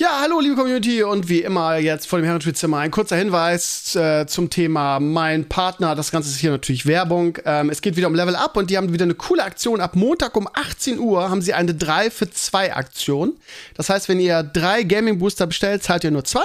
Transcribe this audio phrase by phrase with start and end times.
[0.00, 4.26] Ja, hallo liebe Community und wie immer jetzt vor dem Herrenspielzimmer ein kurzer Hinweis äh,
[4.26, 5.94] zum Thema mein Partner.
[5.94, 7.36] Das Ganze ist hier natürlich Werbung.
[7.44, 9.82] Ähm, es geht wieder um Level Up und die haben wieder eine coole Aktion.
[9.82, 13.34] Ab Montag um 18 Uhr haben sie eine 3 für 2 Aktion.
[13.74, 16.44] Das heißt, wenn ihr drei Gaming Booster bestellt, zahlt ihr nur zwei.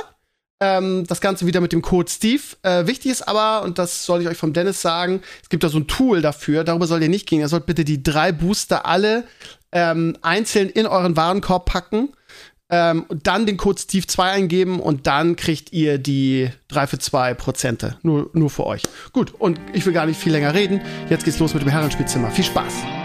[0.60, 2.44] Ähm, das Ganze wieder mit dem Code Steve.
[2.62, 5.70] Äh, wichtig ist aber, und das soll ich euch vom Dennis sagen, es gibt da
[5.70, 7.40] so ein Tool dafür, darüber soll ihr nicht gehen.
[7.40, 9.24] Ihr sollt bitte die drei Booster alle
[9.72, 12.10] ähm, einzeln in euren Warenkorb packen
[12.70, 17.34] ähm, und dann den Code Steve2 eingeben und dann kriegt ihr die 3 für 2
[17.34, 17.98] Prozente.
[18.02, 18.84] Nur, nur für euch.
[19.13, 20.81] Gut, und ich will gar nicht viel länger reden.
[21.09, 22.31] Jetzt geht's los mit dem Herrenspielzimmer.
[22.31, 23.05] Viel Spaß!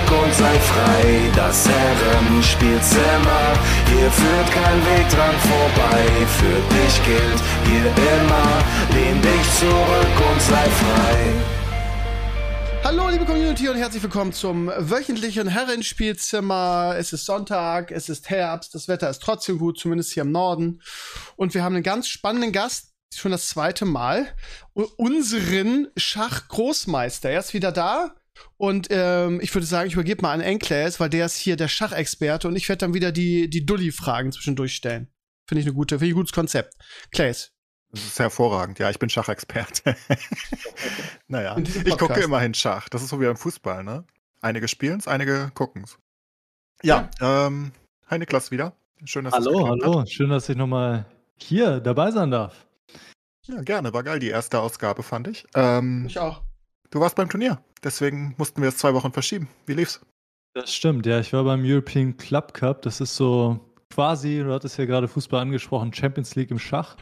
[0.09, 1.31] und sei frei.
[1.35, 3.53] Das Herrenspielzimmer,
[3.87, 6.05] hier führt kein Weg dran vorbei.
[6.39, 11.61] Für dich gilt hier immer, lehn dich zurück und sei frei.
[12.83, 16.95] Hallo, liebe Community und herzlich willkommen zum wöchentlichen Herrenspielzimmer.
[16.97, 20.81] Es ist Sonntag, es ist Herbst, das Wetter ist trotzdem gut, zumindest hier im Norden.
[21.35, 24.27] Und wir haben einen ganz spannenden Gast, schon das zweite Mal,
[24.73, 27.29] unseren Schachgroßmeister.
[27.29, 28.15] Er ist wieder da
[28.57, 31.67] und ähm, ich würde sagen, ich übergebe mal an Enkles, weil der ist hier der
[31.67, 35.07] Schachexperte und ich werde dann wieder die, die Dulli-Fragen zwischendurch stellen.
[35.47, 36.75] Finde ich eine gute, finde ich ein gutes Konzept.
[37.11, 37.51] Claes.
[37.91, 38.79] Das ist hervorragend.
[38.79, 39.97] Ja, ich bin Schachexperte.
[41.27, 42.87] naja, ich gucke immerhin Schach.
[42.87, 44.05] Das ist so wie beim Fußball, ne?
[44.39, 45.97] Einige spielen's, einige gucken's.
[46.83, 47.47] Ja, ja.
[47.47, 47.73] ähm,
[48.07, 48.73] hi Niklas wieder.
[49.03, 50.01] Schön, dass Hallo, hallo.
[50.01, 50.09] Hat.
[50.09, 51.05] Schön, dass ich nochmal
[51.37, 52.65] hier dabei sein darf.
[53.43, 53.93] Ja, gerne.
[53.93, 55.45] War geil, die erste Ausgabe, fand ich.
[55.55, 56.43] Ähm, ich auch.
[56.91, 57.63] Du warst beim Turnier.
[57.83, 59.47] Deswegen mussten wir es zwei Wochen verschieben.
[59.65, 60.01] Wie lief's?
[60.53, 61.19] Das stimmt, ja.
[61.19, 62.81] Ich war beim European Club Cup.
[62.81, 63.59] Das ist so
[63.91, 66.97] quasi, du hattest ja gerade Fußball angesprochen, Champions League im Schach.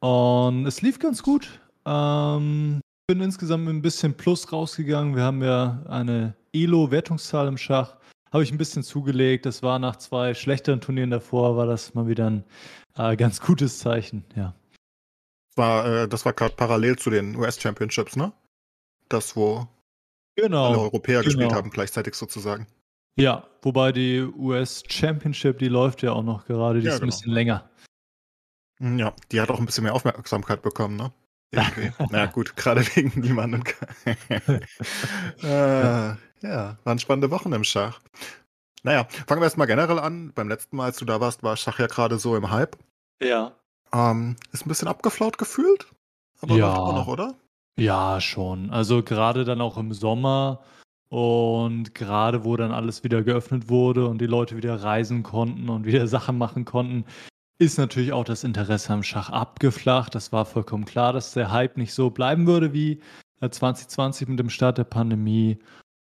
[0.00, 1.60] Und es lief ganz gut.
[1.84, 5.14] Ähm, bin insgesamt mit ein bisschen Plus rausgegangen.
[5.14, 7.96] Wir haben ja eine Elo-Wertungszahl im Schach.
[8.32, 9.46] Habe ich ein bisschen zugelegt.
[9.46, 12.44] Das war nach zwei schlechteren Turnieren davor, war das mal wieder ein
[12.96, 14.54] äh, ganz gutes Zeichen, ja.
[15.54, 18.32] War, äh, das war gerade parallel zu den US Championships, ne?
[19.08, 19.68] Das, wo
[20.36, 21.24] genau, alle Europäer genau.
[21.24, 22.66] gespielt haben, gleichzeitig sozusagen.
[23.16, 27.12] Ja, wobei die US Championship, die läuft ja auch noch gerade, die ja, ist genau.
[27.12, 27.70] ein bisschen länger.
[28.78, 31.12] Hm, ja, die hat auch ein bisschen mehr Aufmerksamkeit bekommen, ne?
[31.50, 31.92] Irgendwie.
[32.10, 33.62] Na gut, gerade wegen niemandem.
[35.42, 38.00] äh, ja, waren spannende Wochen im Schach.
[38.82, 40.32] Naja, fangen wir erstmal generell an.
[40.34, 42.76] Beim letzten Mal, als du da warst, war Schach ja gerade so im Hype.
[43.22, 43.54] Ja.
[43.92, 45.86] Ähm, ist ein bisschen abgeflaut gefühlt.
[46.40, 46.74] Aber ja.
[46.74, 47.34] läuft noch, oder?
[47.78, 48.70] Ja, schon.
[48.70, 50.60] Also gerade dann auch im Sommer
[51.08, 55.84] und gerade wo dann alles wieder geöffnet wurde und die Leute wieder reisen konnten und
[55.86, 57.04] wieder Sachen machen konnten,
[57.58, 60.14] ist natürlich auch das Interesse am Schach abgeflacht.
[60.14, 63.00] Das war vollkommen klar, dass der Hype nicht so bleiben würde wie
[63.40, 65.58] 2020 mit dem Start der Pandemie.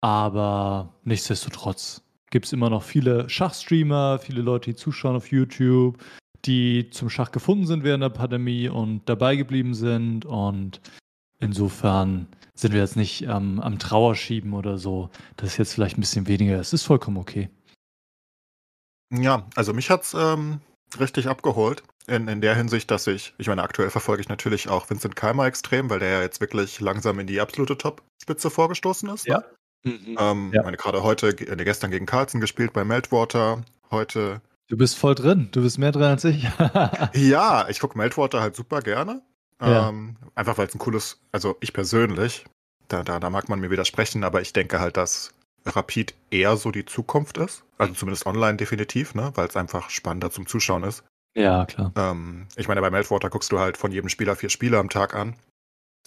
[0.02, 2.02] Aber nichtsdestotrotz
[2.32, 5.98] gibt es immer noch viele Schachstreamer, viele Leute, die zuschauen auf YouTube,
[6.46, 10.26] die zum Schach gefunden sind während der Pandemie und dabei geblieben sind.
[10.26, 10.82] Und
[11.44, 15.10] Insofern sind wir jetzt nicht ähm, am Trauerschieben oder so.
[15.38, 16.60] Das ist jetzt vielleicht ein bisschen weniger.
[16.60, 17.50] Es ist vollkommen okay.
[19.12, 20.60] Ja, also mich hat's ähm,
[21.00, 21.84] richtig abgeholt.
[22.06, 25.46] In, in der Hinsicht, dass ich, ich meine, aktuell verfolge ich natürlich auch Vincent Keimer
[25.46, 29.26] extrem, weil der ja jetzt wirklich langsam in die absolute Top-Spitze vorgestoßen ist.
[29.26, 29.38] Ja.
[29.38, 29.46] Ne?
[29.86, 30.18] Mhm.
[30.20, 30.64] Ähm, ja.
[30.64, 34.42] meine, gerade heute, äh, gestern gegen Carlsen gespielt bei Meltwater, heute.
[34.68, 36.44] Du bist voll drin, du bist mehr drin als ich.
[37.14, 39.22] ja, ich gucke Meltwater halt super gerne.
[39.64, 39.90] Ja.
[39.90, 42.46] Ähm, einfach weil es ein cooles, also ich persönlich,
[42.88, 45.34] da, da, da mag man mir widersprechen, aber ich denke halt, dass
[45.66, 47.64] Rapid eher so die Zukunft ist.
[47.78, 49.32] Also zumindest online definitiv, ne?
[49.36, 51.04] weil es einfach spannender zum Zuschauen ist.
[51.36, 51.92] Ja, klar.
[51.96, 55.16] Ähm, ich meine, bei Meltwater guckst du halt von jedem Spieler vier Spiele am Tag
[55.16, 55.36] an.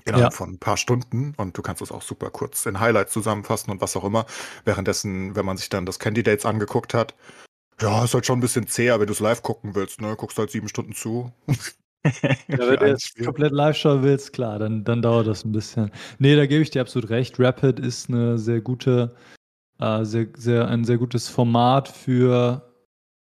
[0.05, 0.37] Innerhalb ja.
[0.37, 3.81] von ein paar Stunden und du kannst es auch super kurz in Highlights zusammenfassen und
[3.81, 4.27] was auch immer.
[4.65, 7.15] Währenddessen, wenn man sich dann das Candidates angeguckt hat,
[7.81, 10.15] ja, ist halt schon ein bisschen zäher, wenn du es live gucken willst, ne?
[10.17, 11.33] Guckst halt sieben Stunden zu.
[12.49, 15.91] ja, wenn du jetzt komplett live schauen willst, klar, dann, dann dauert das ein bisschen.
[16.19, 17.39] Nee, da gebe ich dir absolut recht.
[17.39, 19.15] Rapid ist eine sehr gute,
[19.81, 22.63] äh, sehr, sehr, ein sehr gutes Format für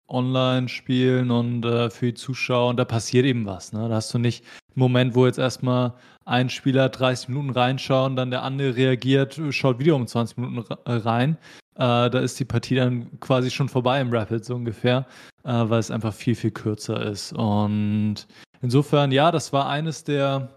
[0.08, 2.70] Online-Spielen und äh, für die Zuschauer.
[2.70, 3.72] Und da passiert eben was.
[3.72, 3.88] Ne?
[3.88, 5.94] Da hast du nicht einen Moment, wo jetzt erstmal
[6.24, 11.38] ein Spieler 30 Minuten reinschauen, dann der andere reagiert, schaut wieder um 20 Minuten rein.
[11.74, 15.06] Äh, da ist die Partie dann quasi schon vorbei im Rapid, so ungefähr.
[15.46, 17.32] äh, weil es einfach viel, viel kürzer ist.
[17.32, 18.26] Und
[18.66, 20.48] insofern, ja, das war eines der,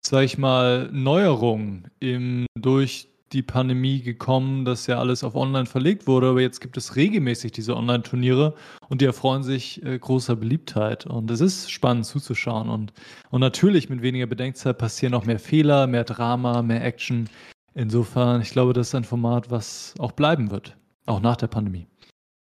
[0.00, 6.06] sag ich mal, Neuerungen im, durch die Pandemie gekommen, dass ja alles auf online verlegt
[6.06, 8.54] wurde, aber jetzt gibt es regelmäßig diese Online-Turniere
[8.88, 11.06] und die erfreuen sich äh, großer Beliebtheit.
[11.06, 12.68] Und es ist spannend zuzuschauen.
[12.68, 12.92] Und,
[13.30, 17.28] und natürlich mit weniger Bedenkzeit passieren auch mehr Fehler, mehr Drama, mehr Action.
[17.74, 20.76] Insofern, ich glaube, das ist ein Format, was auch bleiben wird,
[21.06, 21.88] auch nach der Pandemie.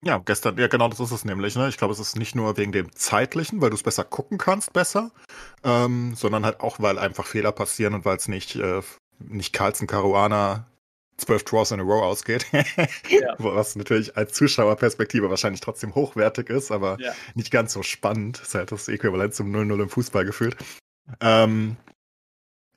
[0.06, 1.56] Ja, gestern, ja genau, das ist es nämlich.
[1.56, 1.68] Ne?
[1.68, 4.72] Ich glaube, es ist nicht nur wegen dem zeitlichen, weil du es besser gucken kannst,
[4.72, 5.12] besser,
[5.64, 8.82] ähm, sondern halt auch, weil einfach Fehler passieren und weil es nicht äh,
[9.20, 10.68] nicht Carlson Caruana
[11.18, 12.46] zwölf Draws in a row ausgeht.
[13.10, 13.36] ja.
[13.40, 17.14] Was natürlich als Zuschauerperspektive wahrscheinlich trotzdem hochwertig ist, aber ja.
[17.34, 18.40] nicht ganz so spannend.
[18.40, 20.56] Das ist halt das Äquivalent zum 0-0 im Fußball gefühlt.
[21.22, 21.78] Ähm,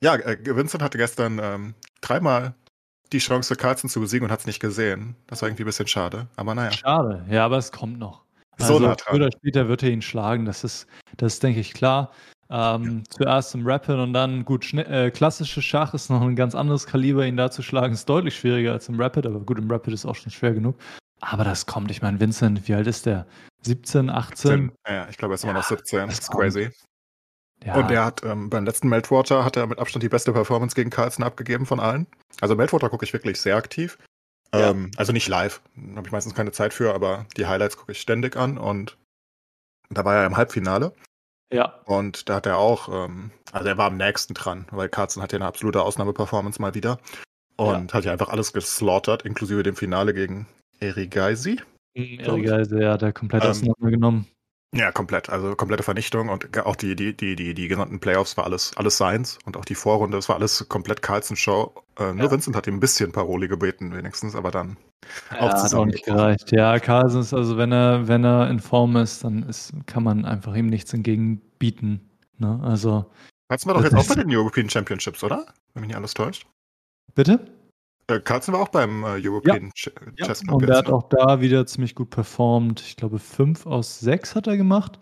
[0.01, 2.55] ja, äh, Vincent hatte gestern ähm, dreimal
[3.11, 5.15] die Chance, Carlson zu besiegen und hat es nicht gesehen.
[5.27, 6.71] Das war irgendwie ein bisschen schade, aber naja.
[6.71, 8.23] Schade, ja, aber es kommt noch.
[8.59, 9.15] Also, so nah dran.
[9.15, 12.11] Früher oder später wird er ihn schlagen, das ist, das ist, denke ich, klar.
[12.51, 16.87] Ähm, zuerst im Rapid und dann, gut, äh, klassisches Schach ist noch ein ganz anderes
[16.87, 19.93] Kaliber, ihn da zu schlagen, ist deutlich schwieriger als im Rapid, aber gut, im Rapid
[19.93, 20.75] ist auch schon schwer genug.
[21.21, 23.27] Aber das kommt, ich meine, Vincent, wie alt ist der?
[23.61, 24.51] 17, 18?
[24.51, 26.71] 17, ja, ich glaube, er ist immer noch 17, das ist crazy.
[27.63, 27.75] Ja.
[27.75, 30.89] Und er hat ähm, beim letzten Meltwater hat er mit Abstand die beste Performance gegen
[30.89, 32.07] Carlson abgegeben von allen.
[32.39, 33.97] Also Meltwater gucke ich wirklich sehr aktiv.
[34.53, 34.69] Ja.
[34.69, 35.61] Ähm, also nicht live,
[35.95, 38.97] habe ich meistens keine Zeit für, aber die Highlights gucke ich ständig an und
[39.89, 40.93] da war er im Halbfinale.
[41.51, 41.79] Ja.
[41.85, 45.33] Und da hat er auch, ähm, also er war am nächsten dran, weil Carlson hat
[45.33, 46.99] ja eine absolute Ausnahmeperformance mal wieder.
[47.57, 47.93] Und ja.
[47.93, 50.47] hat ja einfach alles geslaughtert, inklusive dem Finale gegen
[50.79, 51.59] Eri Geisi.
[51.93, 54.27] Eri Geisi, ja, der komplett ähm, auseinandergenommen.
[54.75, 55.29] Ja, komplett.
[55.29, 58.97] Also komplette Vernichtung und auch die, die, die, die, die genannten Playoffs war alles, alles
[58.97, 61.73] Seins und auch die Vorrunde, es war alles komplett Carlson-Show.
[61.97, 62.31] Äh, nur ja.
[62.31, 64.77] Vincent hat ihm ein bisschen Paroli gebeten, wenigstens, aber dann
[65.31, 65.63] ja, auch zusammen.
[65.63, 66.51] Hat auch nicht gereicht.
[66.51, 70.23] Ja, Carlson ist, also wenn er, wenn er in Form ist, dann ist, kann man
[70.25, 72.07] einfach ihm nichts entgegenbieten.
[72.37, 72.59] Ne?
[72.63, 73.09] Also.
[73.51, 75.47] Hatten wir doch jetzt auch bei den European Championships, oder?
[75.73, 76.45] Wenn mich nicht alles täuscht.
[77.15, 77.39] Bitte?
[78.09, 79.91] Äh, Carlsen war auch beim äh, European ja.
[80.17, 80.25] Ja.
[80.25, 80.55] Chess Club.
[80.55, 80.93] Und er hat ne?
[80.93, 82.81] auch da wieder ziemlich gut performt.
[82.81, 84.99] Ich glaube, 5 aus 6 hat er gemacht.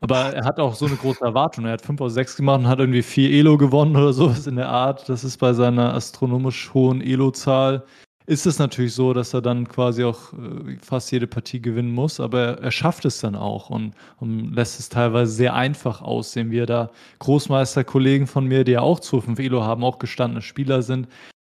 [0.00, 1.64] Aber er hat auch so eine große Erwartung.
[1.64, 4.56] Er hat 5 aus 6 gemacht und hat irgendwie 4 Elo gewonnen oder sowas in
[4.56, 5.08] der Art.
[5.08, 7.84] Das ist bei seiner astronomisch hohen Elo-Zahl.
[8.26, 12.18] Ist es natürlich so, dass er dann quasi auch äh, fast jede Partie gewinnen muss,
[12.18, 16.50] aber er, er schafft es dann auch und, und, lässt es teilweise sehr einfach aussehen,
[16.50, 16.90] wie er da
[17.20, 21.06] Großmeisterkollegen von mir, die ja auch 2 5 Elo haben, auch gestandene Spieler sind,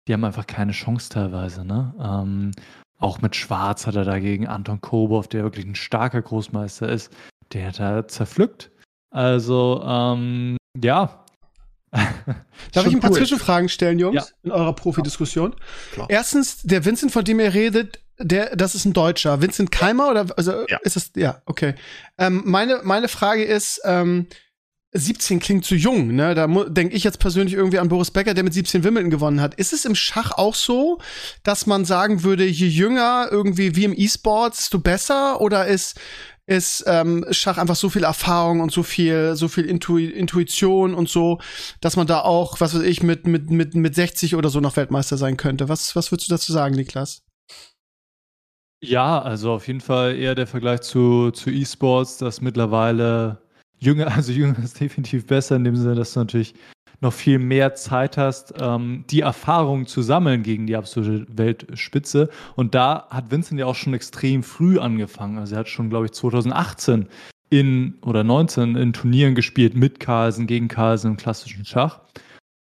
[0.07, 1.66] die haben einfach keine Chance teilweise.
[1.66, 1.94] Ne?
[2.00, 2.52] Ähm,
[2.98, 7.12] auch mit Schwarz hat er dagegen Anton Kobov, der wirklich ein starker Großmeister ist,
[7.54, 8.72] der hat er zerpflückt.
[9.12, 11.25] Also, ähm, ja.
[11.92, 13.18] Darf ich ein paar cool.
[13.18, 14.25] Zwischenfragen stellen, Jungs, ja.
[14.44, 15.56] in eurer Profidiskussion?
[15.96, 16.06] Ja.
[16.10, 19.42] Erstens, der Vincent, von dem ihr redet, der, das ist ein Deutscher.
[19.42, 20.78] Vincent Keimer oder also ja.
[20.84, 21.12] ist das?
[21.16, 21.75] Ja, okay.
[22.18, 24.28] Ähm, meine meine Frage ist, ähm,
[24.97, 26.36] 17 klingt zu jung, ne?
[26.36, 29.53] Da denke ich jetzt persönlich irgendwie an Boris Becker, der mit 17 Wimbledon gewonnen hat.
[29.56, 31.00] Ist es im Schach auch so,
[31.44, 35.42] dass man sagen würde, je jünger irgendwie wie im E-Sports, desto besser?
[35.42, 36.00] Oder ist
[36.47, 41.09] ist ähm, Schach einfach so viel Erfahrung und so viel so viel Intu Intuition und
[41.09, 41.39] so,
[41.81, 44.77] dass man da auch, was weiß ich, mit mit mit mit 60 oder so noch
[44.77, 45.69] Weltmeister sein könnte.
[45.69, 47.24] Was was würdest du dazu sagen, Niklas?
[48.83, 53.44] Ja, also auf jeden Fall eher der Vergleich zu zu E-Sports, dass mittlerweile
[53.86, 56.56] Jünger, also Jünger ist definitiv besser in dem Sinne, dass du natürlich
[57.01, 62.30] noch viel mehr Zeit hast, ähm, die Erfahrung zu sammeln gegen die absolute Weltspitze.
[62.56, 65.38] Und da hat Vincent ja auch schon extrem früh angefangen.
[65.38, 67.08] Also er hat schon, glaube ich, 2018
[67.50, 72.00] in oder 19 in Turnieren gespielt mit Carlsen, gegen Carlsen im klassischen Schach.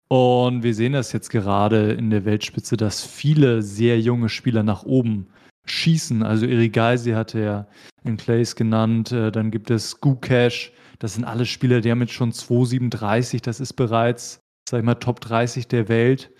[0.07, 4.83] Und wir sehen das jetzt gerade in der Weltspitze, dass viele sehr junge Spieler nach
[4.83, 5.27] oben
[5.65, 6.23] schießen.
[6.23, 7.67] Also Eric Geisi hatte ja
[8.03, 9.11] in Clays genannt.
[9.11, 13.41] Äh, dann gibt es Gukesh, das sind alle Spieler, die haben jetzt schon 2,37.
[13.41, 14.39] Das ist bereits,
[14.69, 16.31] sag ich mal, Top 30 der Welt.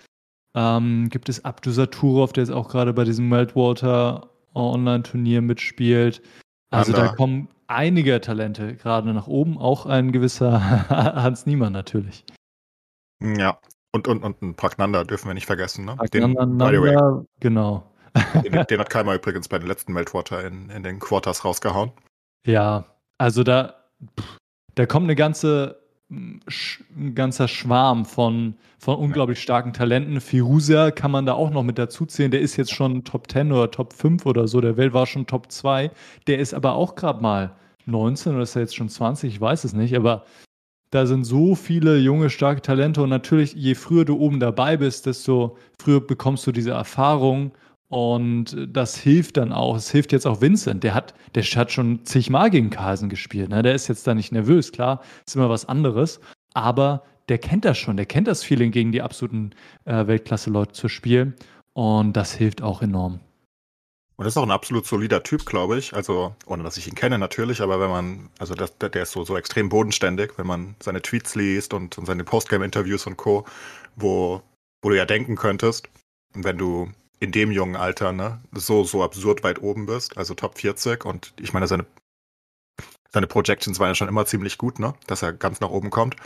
[0.54, 6.22] Ähm, gibt es Abdu Saturov, der jetzt auch gerade bei diesem Meltwater Online-Turnier mitspielt.
[6.70, 12.24] Also da kommen einige Talente gerade nach oben, auch ein gewisser Hans Niemann natürlich.
[13.20, 13.58] Ja,
[13.90, 15.86] und, und, und ein Pragnanda dürfen wir nicht vergessen.
[15.86, 15.96] Ne?
[16.14, 16.36] Den,
[17.40, 17.92] genau.
[18.44, 21.90] Den, den hat Keimer übrigens bei den letzten Meltwater in, in den Quarters rausgehauen.
[22.46, 22.84] Ja,
[23.18, 23.74] also da,
[24.20, 24.38] pff,
[24.74, 30.20] da kommt eine ganze, ein ganzer Schwarm von, von unglaublich starken Talenten.
[30.20, 32.30] Firuza kann man da auch noch mit dazu zählen.
[32.30, 34.60] Der ist jetzt schon Top 10 oder Top 5 oder so.
[34.60, 35.90] Der Welt war schon Top 2.
[36.26, 37.52] Der ist aber auch gerade mal
[37.86, 39.34] 19 oder ist er jetzt schon 20?
[39.34, 39.96] Ich weiß es nicht.
[39.96, 40.24] Aber
[40.90, 43.02] da sind so viele junge, starke Talente.
[43.02, 47.52] Und natürlich, je früher du oben dabei bist, desto früher bekommst du diese Erfahrung
[47.92, 49.76] Und das hilft dann auch.
[49.76, 50.82] Es hilft jetzt auch Vincent.
[50.82, 53.50] Der hat, der hat schon zigmal gegen Carlsen gespielt.
[53.50, 53.62] Ne?
[53.62, 54.72] Der ist jetzt da nicht nervös.
[54.72, 56.18] Klar, ist immer was anderes.
[56.54, 57.98] Aber der kennt das schon.
[57.98, 59.50] Der kennt das Feeling, gegen die absoluten
[59.84, 61.34] äh, Weltklasse-Leute zu spielen.
[61.74, 63.20] Und das hilft auch enorm.
[64.16, 65.92] Und das ist auch ein absolut solider Typ, glaube ich.
[65.92, 69.22] Also, ohne dass ich ihn kenne natürlich, aber wenn man, also das, der ist so,
[69.24, 73.44] so extrem bodenständig, wenn man seine Tweets liest und, und seine Postgame-Interviews und Co.,
[73.96, 74.40] wo,
[74.80, 75.90] wo du ja denken könntest,
[76.32, 76.90] wenn du
[77.22, 81.32] in dem jungen Alter, ne, so, so absurd weit oben bist, also Top 40 und
[81.38, 81.86] ich meine, seine,
[83.12, 86.16] seine Projections waren ja schon immer ziemlich gut, ne, dass er ganz nach oben kommt,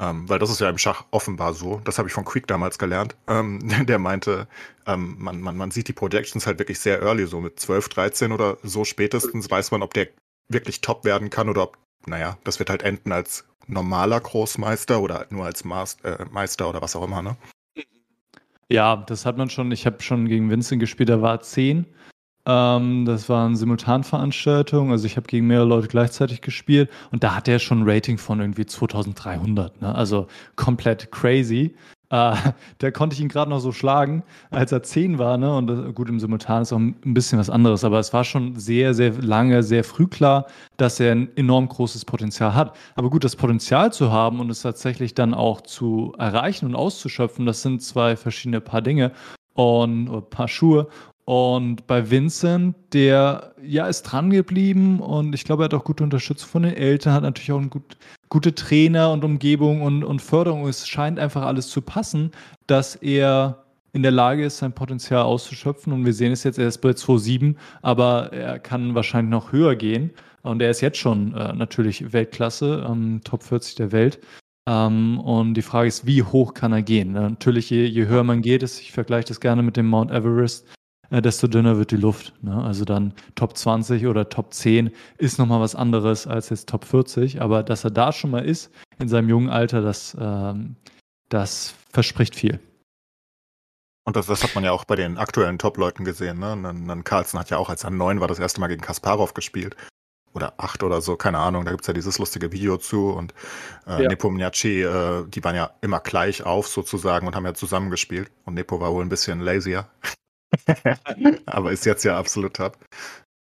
[0.00, 2.78] ähm, weil das ist ja im Schach offenbar so, das habe ich von Quick damals
[2.78, 4.48] gelernt, ähm, der meinte,
[4.86, 8.32] ähm, man, man, man sieht die Projections halt wirklich sehr early, so mit 12, 13
[8.32, 10.08] oder so spätestens weiß man, ob der
[10.48, 11.76] wirklich top werden kann oder ob,
[12.06, 16.80] naja, das wird halt enden als normaler Großmeister oder nur als Master, äh, Meister oder
[16.80, 17.36] was auch immer, ne?
[18.70, 19.72] Ja, das hat man schon.
[19.72, 21.86] Ich habe schon gegen Vincent gespielt, da war 10.
[22.46, 27.46] Ähm, das waren Simultanveranstaltungen, also ich habe gegen mehrere Leute gleichzeitig gespielt und da hat
[27.46, 29.94] er schon ein Rating von irgendwie 2300, ne?
[29.94, 31.74] also komplett crazy.
[32.10, 32.34] Äh,
[32.78, 35.54] da konnte ich ihn gerade noch so schlagen, als er 10 war, ne?
[35.54, 38.56] Und das, gut, im Simultan ist auch ein bisschen was anderes, aber es war schon
[38.56, 40.46] sehr, sehr lange, sehr früh klar,
[40.76, 42.76] dass er ein enorm großes Potenzial hat.
[42.94, 47.46] Aber gut, das Potenzial zu haben und es tatsächlich dann auch zu erreichen und auszuschöpfen,
[47.46, 49.12] das sind zwei verschiedene Paar Dinge
[49.54, 50.88] und oder Paar Schuhe.
[51.28, 56.02] Und bei Vincent, der ja ist dran geblieben und ich glaube, er hat auch gute
[56.02, 57.98] Unterstützung von den Eltern, hat natürlich auch einen gut,
[58.30, 60.66] gute Trainer und Umgebung und, und Förderung.
[60.66, 62.30] Es scheint einfach alles zu passen,
[62.66, 65.92] dass er in der Lage ist, sein Potenzial auszuschöpfen.
[65.92, 69.76] Und wir sehen es jetzt, er ist bei 2,7, aber er kann wahrscheinlich noch höher
[69.76, 70.12] gehen.
[70.40, 74.18] Und er ist jetzt schon äh, natürlich Weltklasse, ähm, Top 40 der Welt.
[74.66, 77.12] Ähm, und die Frage ist, wie hoch kann er gehen?
[77.12, 80.66] Natürlich, je, je höher man geht, ist, ich vergleiche das gerne mit dem Mount Everest,
[81.10, 82.32] äh, desto dünner wird die Luft.
[82.42, 82.62] Ne?
[82.62, 87.40] Also dann Top 20 oder Top 10 ist nochmal was anderes als jetzt Top 40.
[87.40, 90.76] Aber dass er da schon mal ist, in seinem jungen Alter, das, ähm,
[91.28, 92.60] das verspricht viel.
[94.04, 96.38] Und das, das, hat man ja auch bei den aktuellen Top-Leuten gesehen.
[96.38, 96.58] Ne?
[96.62, 99.34] Dann, dann Carlsen hat ja auch, als er neun war, das erste Mal gegen Kasparov
[99.34, 99.76] gespielt.
[100.34, 101.64] Oder acht oder so, keine Ahnung.
[101.64, 103.10] Da gibt es ja dieses lustige Video zu.
[103.10, 103.34] Und
[103.86, 104.08] äh, ja.
[104.08, 108.30] Nepomniachtchi, äh, die waren ja immer gleich auf sozusagen und haben ja zusammengespielt.
[108.44, 109.86] Und Nepo war wohl ein bisschen lazier.
[111.46, 112.78] Aber ist jetzt ja absolut top.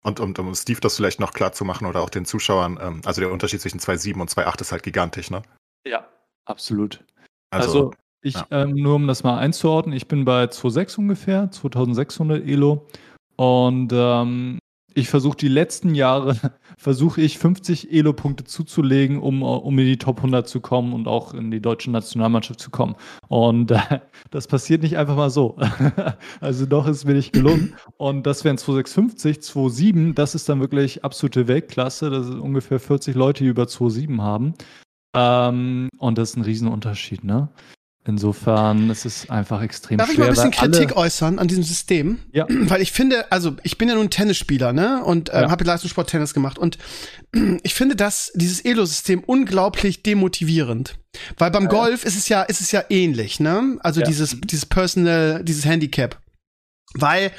[0.03, 3.03] Und um, um Steve das vielleicht noch klar zu machen oder auch den Zuschauern, ähm,
[3.05, 5.43] also der Unterschied zwischen 2.7 und 2.8 ist halt gigantisch, ne?
[5.87, 6.09] Ja,
[6.47, 7.05] absolut.
[7.51, 8.47] Also, also ich, ja.
[8.51, 12.87] ähm, nur um das mal einzuordnen, ich bin bei 2.6 ungefähr, 2600 Elo.
[13.37, 14.59] Und ähm,
[14.95, 16.37] ich versuche die letzten Jahre,
[16.79, 21.35] versuche ich 50 Elo-Punkte zuzulegen, um, um in die Top 100 zu kommen und auch
[21.35, 22.97] in die deutsche Nationalmannschaft zu kommen.
[23.29, 25.57] Und äh, das passiert nicht einfach mal so.
[26.41, 27.75] also doch ist mir nicht gelungen.
[27.97, 32.11] Und das wären 2650, 27, das ist dann wirklich absolute Weltklasse.
[32.11, 34.55] Das sind ungefähr 40 Leute, die über 27 haben.
[35.15, 37.49] Ähm, und das ist ein Riesenunterschied, ne?
[38.11, 40.27] Insofern ist es einfach extrem Darf schwer.
[40.27, 42.19] Darf ich mal ein bisschen Kritik äußern an diesem System?
[42.33, 42.47] Ja.
[42.51, 45.05] Weil ich finde, also ich bin ja nun Tennisspieler, ne?
[45.05, 45.51] Und äh, ja.
[45.51, 46.59] habe Leistungssport Tennis gemacht.
[46.59, 46.77] Und
[47.63, 50.99] ich finde das, dieses Elo-System unglaublich demotivierend.
[51.39, 53.79] Weil beim Golf ist es ja, ist es ja ähnlich, ne?
[53.81, 54.07] Also ja.
[54.07, 56.19] dieses, dieses Personal, dieses Handicap.
[56.95, 57.31] Weil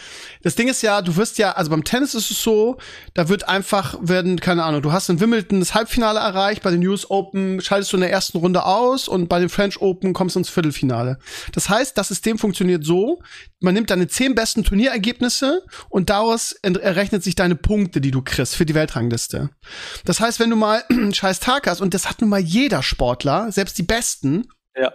[0.43, 2.77] das Ding ist ja, du wirst ja, also beim Tennis ist es so,
[3.13, 6.85] da wird einfach, werden, keine Ahnung, du hast in Wimbledon das Halbfinale erreicht, bei den
[6.87, 10.35] US Open schaltest du in der ersten Runde aus und bei den French Open kommst
[10.35, 11.19] du ins Viertelfinale.
[11.51, 13.21] Das heißt, das System funktioniert so,
[13.59, 18.55] man nimmt deine zehn besten Turnierergebnisse und daraus errechnet sich deine Punkte, die du kriegst
[18.55, 19.49] für die Weltrangliste.
[20.05, 22.83] Das heißt, wenn du mal einen scheiß Tag hast, und das hat nun mal jeder
[22.83, 24.93] Sportler, selbst die Besten, ja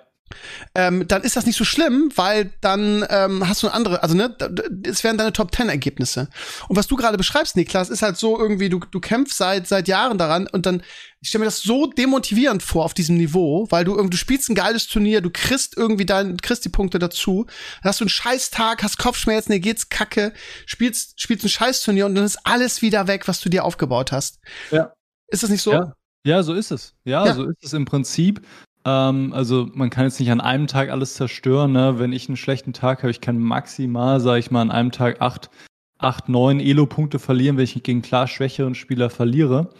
[0.74, 4.14] ähm, dann ist das nicht so schlimm, weil dann ähm, hast du eine andere, also
[4.14, 4.36] ne,
[4.84, 6.28] es wären deine Top Ten Ergebnisse.
[6.68, 9.88] Und was du gerade beschreibst, Niklas, ist halt so irgendwie, du, du kämpfst seit seit
[9.88, 10.82] Jahren daran und dann,
[11.20, 14.54] ich stelle mir das so demotivierend vor auf diesem Niveau, weil du du spielst ein
[14.54, 17.46] geiles Turnier, du kriegst irgendwie dein, kriegst die Punkte dazu,
[17.82, 20.32] dann hast du einen Scheißtag, hast Kopfschmerzen, dir geht's kacke,
[20.66, 24.40] spielst, spielst ein Scheißturnier und dann ist alles wieder weg, was du dir aufgebaut hast.
[24.70, 24.92] Ja.
[25.28, 25.72] Ist das nicht so?
[25.72, 25.94] Ja.
[26.26, 26.92] Ja, so ist es.
[27.04, 28.44] Ja, ja, so ist es im Prinzip.
[28.86, 31.72] Ähm, also man kann jetzt nicht an einem Tag alles zerstören.
[31.72, 31.98] Ne?
[31.98, 35.20] Wenn ich einen schlechten Tag habe, ich kann maximal, sage ich mal, an einem Tag
[35.20, 35.50] acht,
[35.98, 39.70] acht neun Elo-Punkte verlieren, wenn ich gegen klar schwächeren Spieler verliere.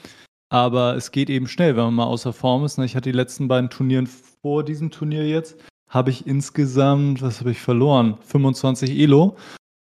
[0.48, 2.78] Aber es geht eben schnell, wenn man mal außer Form ist.
[2.78, 2.84] Ne?
[2.84, 4.08] Ich hatte die letzten beiden Turnieren
[4.42, 5.56] vor diesem Turnier jetzt,
[5.88, 8.16] habe ich insgesamt, was habe ich verloren?
[8.22, 9.36] 25 Elo.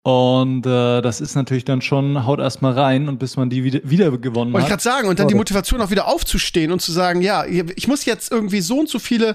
[0.06, 3.80] Und äh, das ist natürlich dann schon, haut erstmal rein und bis man die wieder,
[3.82, 4.52] wieder gewonnen Wollte hat.
[4.52, 7.44] Wollte ich gerade sagen, und dann die Motivation auch wieder aufzustehen und zu sagen, ja,
[7.44, 9.34] ich muss jetzt irgendwie so und so viele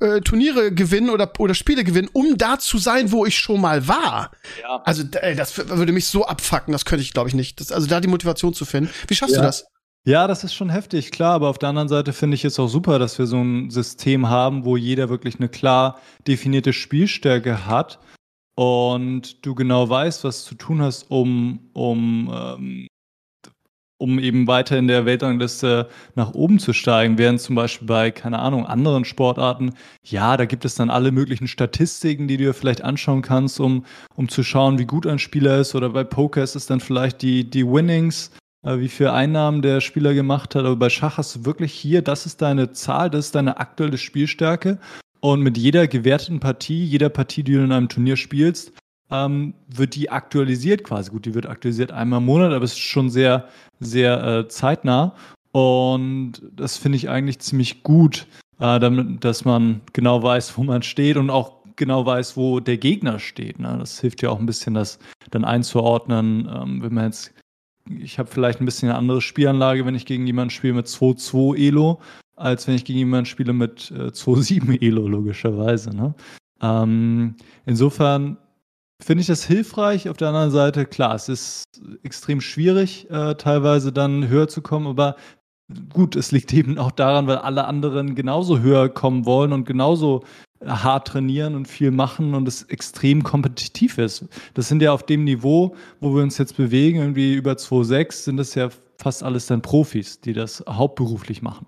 [0.00, 3.88] äh, Turniere gewinnen oder, oder Spiele gewinnen, um da zu sein, wo ich schon mal
[3.88, 4.30] war.
[4.62, 4.80] Ja.
[4.84, 7.58] Also ey, das würde mich so abfacken, das könnte ich, glaube ich, nicht.
[7.58, 8.90] Das, also da die Motivation zu finden.
[9.08, 9.40] Wie schaffst ja.
[9.40, 9.66] du das?
[10.04, 12.68] Ja, das ist schon heftig, klar, aber auf der anderen Seite finde ich es auch
[12.68, 15.98] super, dass wir so ein System haben, wo jeder wirklich eine klar
[16.28, 17.98] definierte Spielstärke hat
[18.56, 22.86] und du genau weißt, was zu tun hast, um, um, ähm,
[23.98, 28.38] um eben weiter in der Weltrangliste nach oben zu steigen, während zum Beispiel bei, keine
[28.38, 32.82] Ahnung, anderen Sportarten, ja, da gibt es dann alle möglichen Statistiken, die du dir vielleicht
[32.82, 33.84] anschauen kannst, um,
[34.14, 37.22] um zu schauen, wie gut ein Spieler ist, oder bei Poker ist es dann vielleicht
[37.22, 38.30] die, die Winnings,
[38.66, 42.00] äh, wie viel Einnahmen der Spieler gemacht hat, aber bei Schach hast du wirklich hier,
[42.00, 44.78] das ist deine Zahl, das ist deine aktuelle Spielstärke
[45.20, 48.72] und mit jeder gewerteten Partie, jeder Partie, die du in einem Turnier spielst,
[49.10, 51.10] ähm, wird die aktualisiert quasi.
[51.10, 53.48] Gut, die wird aktualisiert einmal im Monat, aber es ist schon sehr,
[53.80, 55.14] sehr äh, zeitnah.
[55.52, 58.26] Und das finde ich eigentlich ziemlich gut,
[58.58, 62.78] äh, damit, dass man genau weiß, wo man steht und auch genau weiß, wo der
[62.78, 63.58] Gegner steht.
[63.58, 63.76] Ne?
[63.78, 64.98] Das hilft ja auch ein bisschen, das
[65.30, 67.32] dann einzuordnen, ähm, wenn man jetzt
[68.00, 71.56] ich habe vielleicht ein bisschen eine andere Spielanlage, wenn ich gegen jemanden spiele mit 2-2
[71.56, 72.00] Elo,
[72.36, 75.90] als wenn ich gegen jemanden spiele mit äh, 2-7 Elo, logischerweise.
[75.90, 76.14] Ne?
[76.62, 78.36] Ähm, insofern
[79.02, 80.08] finde ich das hilfreich.
[80.08, 81.64] Auf der anderen Seite, klar, es ist
[82.02, 85.16] extrem schwierig, äh, teilweise dann höher zu kommen, aber
[85.92, 90.22] gut, es liegt eben auch daran, weil alle anderen genauso höher kommen wollen und genauso
[90.64, 94.26] hart trainieren und viel machen und es extrem kompetitiv ist.
[94.54, 98.36] Das sind ja auf dem Niveau, wo wir uns jetzt bewegen, irgendwie über 2,6, sind
[98.38, 101.66] das ja fast alles dann Profis, die das hauptberuflich machen.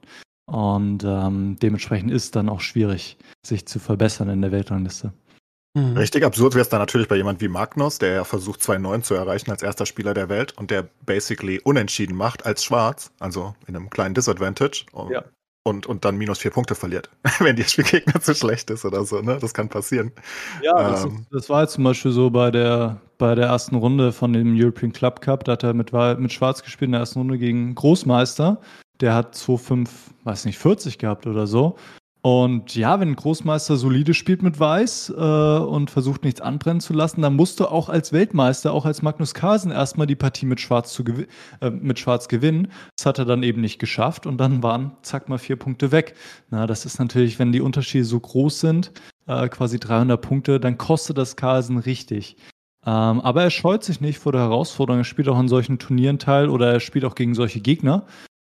[0.49, 5.13] Und ähm, dementsprechend ist es dann auch schwierig, sich zu verbessern in der Weltrangliste.
[5.75, 5.95] Mhm.
[5.95, 9.15] Richtig absurd wäre es dann natürlich bei jemand wie Magnus, der ja versucht 2-9 zu
[9.15, 13.77] erreichen als erster Spieler der Welt und der basically unentschieden macht als Schwarz, also in
[13.77, 14.87] einem kleinen Disadvantage.
[15.11, 15.23] Ja.
[15.65, 19.21] Und, und dann minus vier Punkte verliert, wenn der Spielgegner zu schlecht ist oder so,
[19.21, 19.37] ne?
[19.39, 20.13] Das kann passieren.
[20.63, 23.75] Ja, ähm, das, ist, das, war jetzt zum Beispiel so bei der, bei der ersten
[23.75, 25.45] Runde von dem European Club Cup.
[25.45, 28.63] Da hat er mit, mit Schwarz gespielt in der ersten Runde gegen Großmeister
[29.01, 29.89] der hat 2,5,
[30.25, 31.77] weiß nicht, 40 gehabt oder so.
[32.21, 36.93] Und ja, wenn ein Großmeister solide spielt mit Weiß äh, und versucht nichts anbrennen zu
[36.93, 40.61] lassen, dann musst du auch als Weltmeister, auch als Magnus Carlsen erstmal die Partie mit
[40.61, 41.05] Schwarz, zu
[41.61, 42.69] äh, mit Schwarz gewinnen.
[42.97, 46.15] Das hat er dann eben nicht geschafft und dann waren zack mal vier Punkte weg.
[46.51, 48.93] Na, das ist natürlich, wenn die Unterschiede so groß sind,
[49.27, 52.37] äh, quasi 300 Punkte, dann kostet das Carlsen richtig.
[52.85, 55.01] Ähm, aber er scheut sich nicht vor der Herausforderung.
[55.01, 58.07] Er spielt auch an solchen Turnieren teil oder er spielt auch gegen solche Gegner.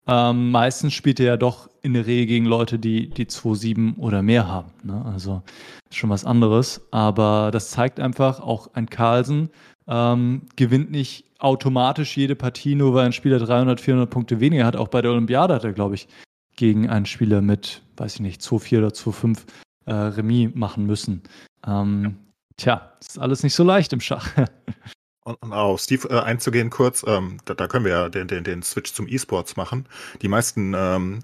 [0.07, 4.21] Ähm, meistens spielt er ja doch in der Regel gegen Leute, die die 2-7 oder
[4.21, 4.71] mehr haben.
[4.83, 5.03] Ne?
[5.05, 5.43] Also
[5.91, 6.81] schon was anderes.
[6.91, 9.49] Aber das zeigt einfach, auch ein Carlsen
[9.87, 14.75] ähm, gewinnt nicht automatisch jede Partie, nur weil ein Spieler 300, 400 Punkte weniger hat.
[14.75, 16.07] Auch bei der Olympiade hat er, glaube ich,
[16.55, 19.39] gegen einen Spieler mit, weiß ich nicht, 2-4 oder 2-5
[19.85, 21.21] äh, Remis machen müssen.
[21.65, 22.11] Ähm, ja.
[22.57, 24.27] Tja, ist alles nicht so leicht im Schach.
[25.27, 28.63] Und auf Steve äh, einzugehen kurz, ähm, da, da, können wir ja den, den, den
[28.63, 29.85] Switch zum E-Sports machen.
[30.21, 31.19] Die meisten ähm,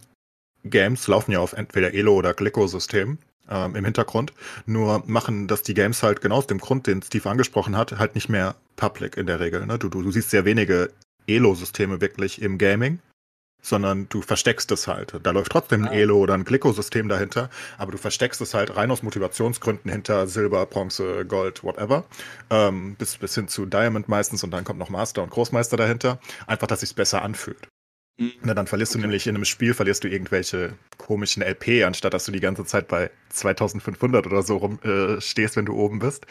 [0.66, 3.18] Games laufen ja auf entweder Elo oder Glyco-System
[3.50, 4.34] ähm, im Hintergrund.
[4.66, 8.13] Nur machen das die Games halt genau aus dem Grund, den Steve angesprochen hat, halt
[8.13, 9.66] nicht mehr public in der Regel.
[9.66, 9.80] Ne?
[9.80, 10.92] Du, du, du siehst sehr wenige
[11.28, 13.00] Elo-Systeme wirklich im Gaming
[13.63, 15.15] sondern du versteckst es halt.
[15.23, 15.93] Da läuft trotzdem ein ah.
[15.93, 17.49] Elo oder ein Glyko-System dahinter,
[17.80, 22.04] aber du versteckst es halt rein aus Motivationsgründen hinter Silber, Bronze, Gold, whatever,
[22.52, 26.19] ähm, bis, bis hin zu Diamond meistens und dann kommt noch Master und Großmeister dahinter.
[26.45, 27.69] Einfach, dass sich's besser anfühlt.
[28.17, 28.34] Mhm.
[28.43, 29.02] Na, dann verlierst okay.
[29.02, 32.65] du nämlich in einem Spiel, verlierst du irgendwelche komischen LP, anstatt dass du die ganze
[32.65, 36.28] Zeit bei 2500 oder so rum äh, stehst, wenn du oben bist.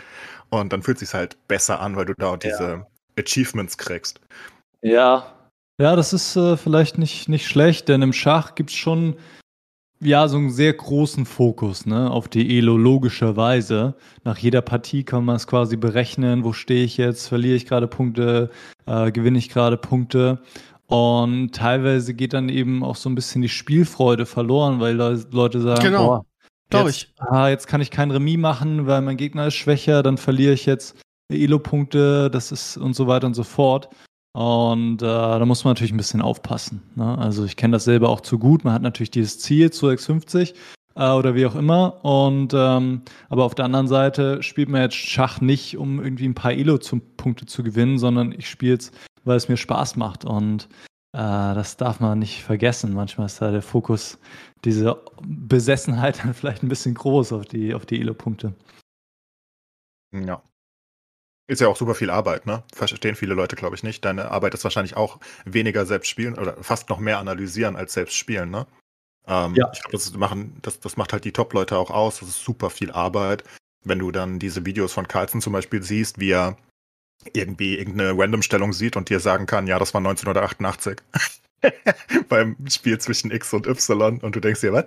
[0.51, 2.37] Und dann fühlt sich's halt besser an, weil du da ja.
[2.37, 2.87] diese
[3.19, 4.21] Achievements kriegst.
[4.83, 5.35] Ja,
[5.83, 9.17] ja, das ist äh, vielleicht nicht, nicht schlecht, denn im Schach gibt es schon
[9.99, 13.95] ja so einen sehr großen Fokus ne, auf die Elo, logischerweise.
[14.23, 17.89] Nach jeder Partie kann man es quasi berechnen, wo stehe ich jetzt, verliere ich gerade
[17.89, 18.51] Punkte,
[18.87, 20.41] äh, gewinne ich gerade Punkte.
[20.87, 25.83] Und teilweise geht dann eben auch so ein bisschen die Spielfreude verloren, weil Leute sagen,
[25.83, 26.07] genau.
[26.07, 26.27] boah,
[26.71, 27.13] Glaube ich.
[27.19, 30.65] Ah, jetzt kann ich kein Remis machen, weil mein Gegner ist schwächer, dann verliere ich
[30.65, 30.97] jetzt
[31.29, 33.89] Elo-Punkte, das ist und so weiter und so fort.
[34.33, 36.83] Und äh, da muss man natürlich ein bisschen aufpassen.
[36.95, 37.19] Ne?
[37.19, 38.65] Also ich kenne das selber auch zu gut.
[38.65, 40.55] Man hat natürlich dieses Ziel zu X50
[40.95, 42.03] äh, oder wie auch immer.
[42.05, 46.35] Und ähm, aber auf der anderen Seite spielt man jetzt Schach nicht, um irgendwie ein
[46.35, 48.91] paar Elo-Punkte zu gewinnen, sondern ich spiele es,
[49.25, 50.25] weil es mir Spaß macht.
[50.25, 50.67] Und
[51.13, 52.95] äh, das darf man nicht vergessen.
[52.95, 54.19] Manchmal ist da der Fokus,
[54.65, 58.55] diese Besessenheit dann vielleicht ein bisschen groß auf die, auf die Elo-Punkte.
[60.13, 60.43] Ja.
[61.49, 62.63] Ist ja auch super viel Arbeit, ne?
[62.73, 64.05] Verstehen viele Leute, glaube ich, nicht.
[64.05, 68.15] Deine Arbeit ist wahrscheinlich auch weniger selbst spielen oder fast noch mehr analysieren als selbst
[68.15, 68.67] spielen, ne?
[69.27, 69.71] Ähm, ja.
[69.73, 70.13] Ich glaube, das,
[70.63, 72.21] das, das macht halt die Top-Leute auch aus.
[72.21, 73.45] Das ist super viel Arbeit.
[73.85, 76.57] Wenn du dann diese Videos von Carlson zum Beispiel siehst, wie er
[77.33, 80.99] irgendwie irgendeine Random-Stellung sieht und dir sagen kann, ja, das war 1988.
[82.29, 84.87] Beim Spiel zwischen X und Y und du denkst dir, was?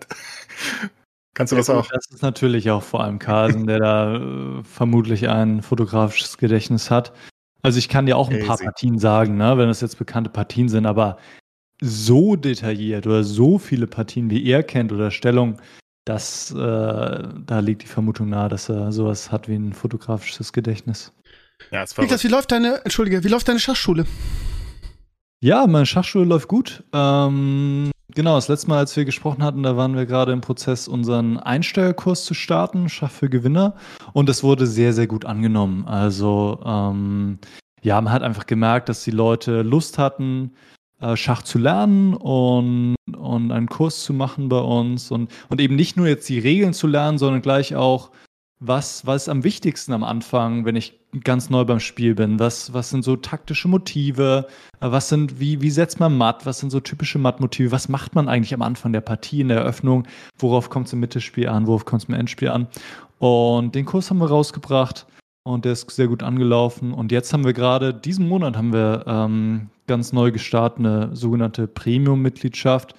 [1.35, 1.87] Kannst du ja, das auch?
[1.91, 7.11] Das ist natürlich auch vor allem Carlsen, der da äh, vermutlich ein fotografisches Gedächtnis hat.
[7.61, 8.47] Also ich kann dir auch ein Crazy.
[8.47, 11.17] paar Partien sagen, ne, wenn das jetzt bekannte Partien sind, aber
[11.81, 15.61] so detailliert oder so viele Partien wie er kennt oder Stellung,
[16.05, 21.11] das, äh, da liegt die Vermutung nahe, dass er sowas hat wie ein fotografisches Gedächtnis.
[21.71, 24.05] Ja, Niklas, wie läuft deine, entschuldige, wie läuft deine Schachschule?
[25.41, 26.83] Ja, meine Schachschule läuft gut.
[26.93, 30.87] Ähm, genau, das letzte Mal, als wir gesprochen hatten, da waren wir gerade im Prozess,
[30.87, 33.75] unseren Einsteigerkurs zu starten, Schach für Gewinner.
[34.13, 35.85] Und das wurde sehr, sehr gut angenommen.
[35.85, 37.37] Also, ähm,
[37.83, 40.53] ja, man hat einfach gemerkt, dass die Leute Lust hatten,
[40.99, 45.75] äh, Schach zu lernen und, und einen Kurs zu machen bei uns und, und eben
[45.75, 48.09] nicht nur jetzt die Regeln zu lernen, sondern gleich auch,
[48.59, 52.39] was, was ist am wichtigsten am Anfang, wenn ich ganz neu beim Spiel bin?
[52.39, 54.47] Was, was sind so taktische Motive?
[54.79, 56.45] Äh, was sind, wie, wie setzt man Matt?
[56.45, 57.71] Was sind so typische Matt-Motive?
[57.71, 60.07] Was macht man eigentlich am Anfang der Partie, in der Eröffnung?
[60.37, 61.67] Worauf kommt es im Mittelspiel an?
[61.67, 62.67] Worauf kommt es im Endspiel an?
[63.19, 65.05] Und den Kurs haben wir rausgebracht
[65.43, 66.93] und der ist sehr gut angelaufen.
[66.93, 71.67] Und jetzt haben wir gerade, diesen Monat haben wir ähm, ganz neu gestartet, eine sogenannte
[71.67, 72.95] Premium-Mitgliedschaft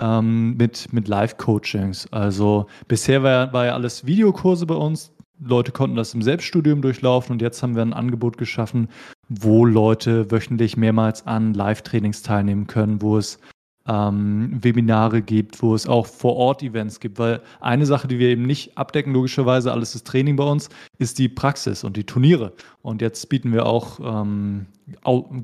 [0.00, 2.12] ähm, mit, mit Live-Coachings.
[2.12, 5.12] Also bisher war, war ja alles Videokurse bei uns.
[5.40, 8.88] Leute konnten das im Selbststudium durchlaufen und jetzt haben wir ein Angebot geschaffen,
[9.28, 13.38] wo Leute wöchentlich mehrmals an Live-Trainings teilnehmen können, wo es
[13.86, 18.78] ähm, Webinare gibt, wo es auch Vor-Ort-Events gibt, weil eine Sache, die wir eben nicht
[18.78, 22.52] abdecken, logischerweise, alles ist Training bei uns, ist die Praxis und die Turniere.
[22.80, 24.66] Und jetzt bieten wir auch ähm,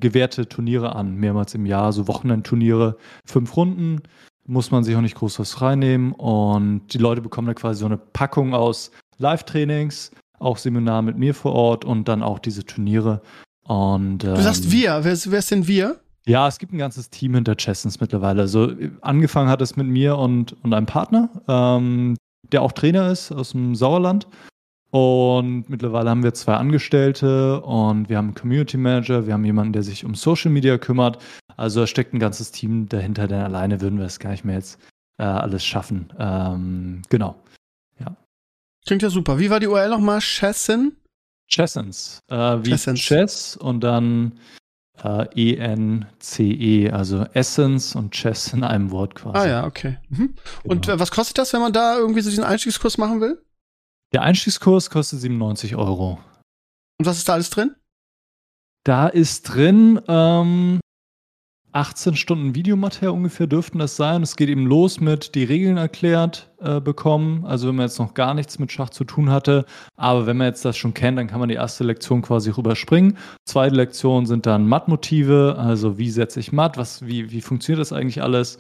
[0.01, 4.03] gewährte Turniere an, mehrmals im Jahr, so Wochenendturniere, fünf Runden,
[4.51, 7.87] muss man sich auch nicht groß was reinnehmen und die Leute bekommen da quasi so
[7.87, 10.11] eine Packung aus Live-Trainings,
[10.41, 13.23] auch Seminar mit mir vor Ort und dann auch diese Turniere.
[13.63, 16.01] Und, ähm, du sagst ähm, wir, wer, wer ist denn wir?
[16.27, 18.43] Ja, es gibt ein ganzes Team hinter Chessens mittlerweile.
[18.43, 22.17] Also angefangen hat es mit mir und, und einem Partner, ähm,
[22.51, 24.27] der auch Trainer ist aus dem Sauerland.
[24.91, 29.73] Und mittlerweile haben wir zwei Angestellte und wir haben einen Community Manager, wir haben jemanden,
[29.73, 31.23] der sich um Social Media kümmert.
[31.57, 34.57] Also da steckt ein ganzes Team dahinter, denn alleine würden wir es gar nicht mehr
[34.57, 34.81] jetzt
[35.19, 36.13] äh, alles schaffen.
[36.19, 37.37] Ähm, genau.
[38.01, 38.17] Ja.
[38.85, 39.39] Klingt ja super.
[39.39, 40.21] Wie war die URL nochmal?
[40.21, 40.97] Chessin?
[41.49, 42.21] Chessens.
[42.29, 43.01] Äh, wie Chessens.
[43.01, 44.39] Chess und dann
[45.05, 49.39] äh, E-N-C-E, -E, also Essence und Chess in einem Wort quasi.
[49.39, 49.99] Ah ja, okay.
[50.09, 50.35] Mhm.
[50.63, 50.75] Genau.
[50.75, 53.41] Und äh, was kostet das, wenn man da irgendwie so diesen Einstiegskurs machen will?
[54.13, 56.19] Der Einstiegskurs kostet 97 Euro.
[56.99, 57.77] Und was ist da alles drin?
[58.85, 60.81] Da ist drin ähm,
[61.73, 64.23] 18 Stunden Videomaterial ungefähr dürften das sein.
[64.23, 67.45] Es geht eben los mit die Regeln erklärt äh, bekommen.
[67.45, 69.65] Also wenn man jetzt noch gar nichts mit Schach zu tun hatte,
[69.97, 73.17] aber wenn man jetzt das schon kennt, dann kann man die erste Lektion quasi rüberspringen.
[73.45, 77.93] Zweite Lektion sind dann Mattmotive, also wie setze ich Matt, was, wie, wie funktioniert das
[77.93, 78.59] eigentlich alles?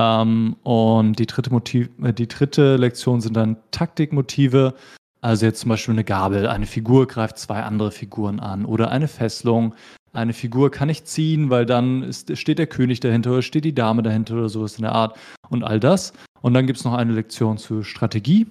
[0.00, 4.74] Ähm, und die dritte, Motiv, äh, die dritte Lektion sind dann Taktikmotive.
[5.20, 9.08] Also jetzt zum Beispiel eine Gabel, eine Figur greift zwei andere Figuren an oder eine
[9.08, 9.74] Fesselung.
[10.14, 13.74] Eine Figur kann ich ziehen, weil dann ist, steht der König dahinter oder steht die
[13.74, 15.18] Dame dahinter oder sowas in der Art
[15.50, 16.14] und all das.
[16.40, 18.46] Und dann gibt es noch eine Lektion zur Strategie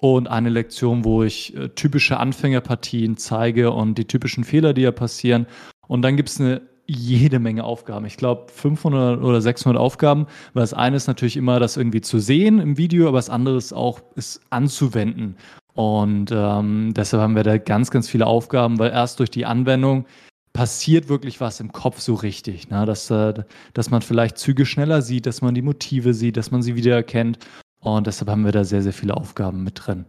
[0.00, 4.90] und eine Lektion, wo ich äh, typische Anfängerpartien zeige und die typischen Fehler, die ja
[4.90, 5.46] passieren.
[5.86, 8.06] Und dann gibt es eine jede Menge Aufgaben.
[8.06, 12.18] Ich glaube 500 oder 600 Aufgaben, weil das eine ist natürlich immer, das irgendwie zu
[12.18, 15.36] sehen im Video, aber das andere ist auch, es anzuwenden.
[15.74, 20.06] Und ähm, deshalb haben wir da ganz, ganz viele Aufgaben, weil erst durch die Anwendung
[20.52, 22.70] passiert wirklich was im Kopf so richtig.
[22.70, 22.84] Ne?
[22.86, 26.62] Dass, äh, dass man vielleicht Züge schneller sieht, dass man die Motive sieht, dass man
[26.62, 27.38] sie wiedererkennt.
[27.80, 30.06] Und deshalb haben wir da sehr, sehr viele Aufgaben mit drin.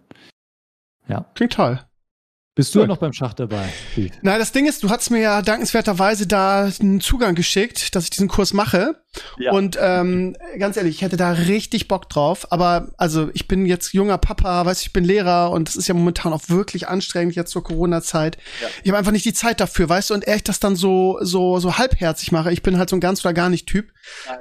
[1.07, 1.25] Ja.
[1.35, 1.79] Klingt toll.
[2.60, 2.89] Bist du Gut.
[2.89, 3.69] noch beim Schach dabei?
[4.22, 8.10] Na, das Ding ist, du hast mir ja dankenswerterweise da einen Zugang geschickt, dass ich
[8.10, 8.98] diesen Kurs mache.
[9.38, 9.54] Ja.
[9.54, 12.52] Und ähm, ganz ehrlich, ich hätte da richtig Bock drauf.
[12.52, 15.93] Aber also ich bin jetzt junger Papa, weiß ich bin Lehrer und es ist ja
[15.93, 18.38] momentan auch wirklich anstrengend jetzt zur Corona-Zeit.
[18.62, 18.67] Ja.
[18.84, 21.17] Ich habe einfach nicht die Zeit dafür, weißt du, und eher ich das dann so
[21.22, 22.52] so so halbherzig mache.
[22.52, 23.88] Ich bin halt so ein ganz oder gar nicht Typ.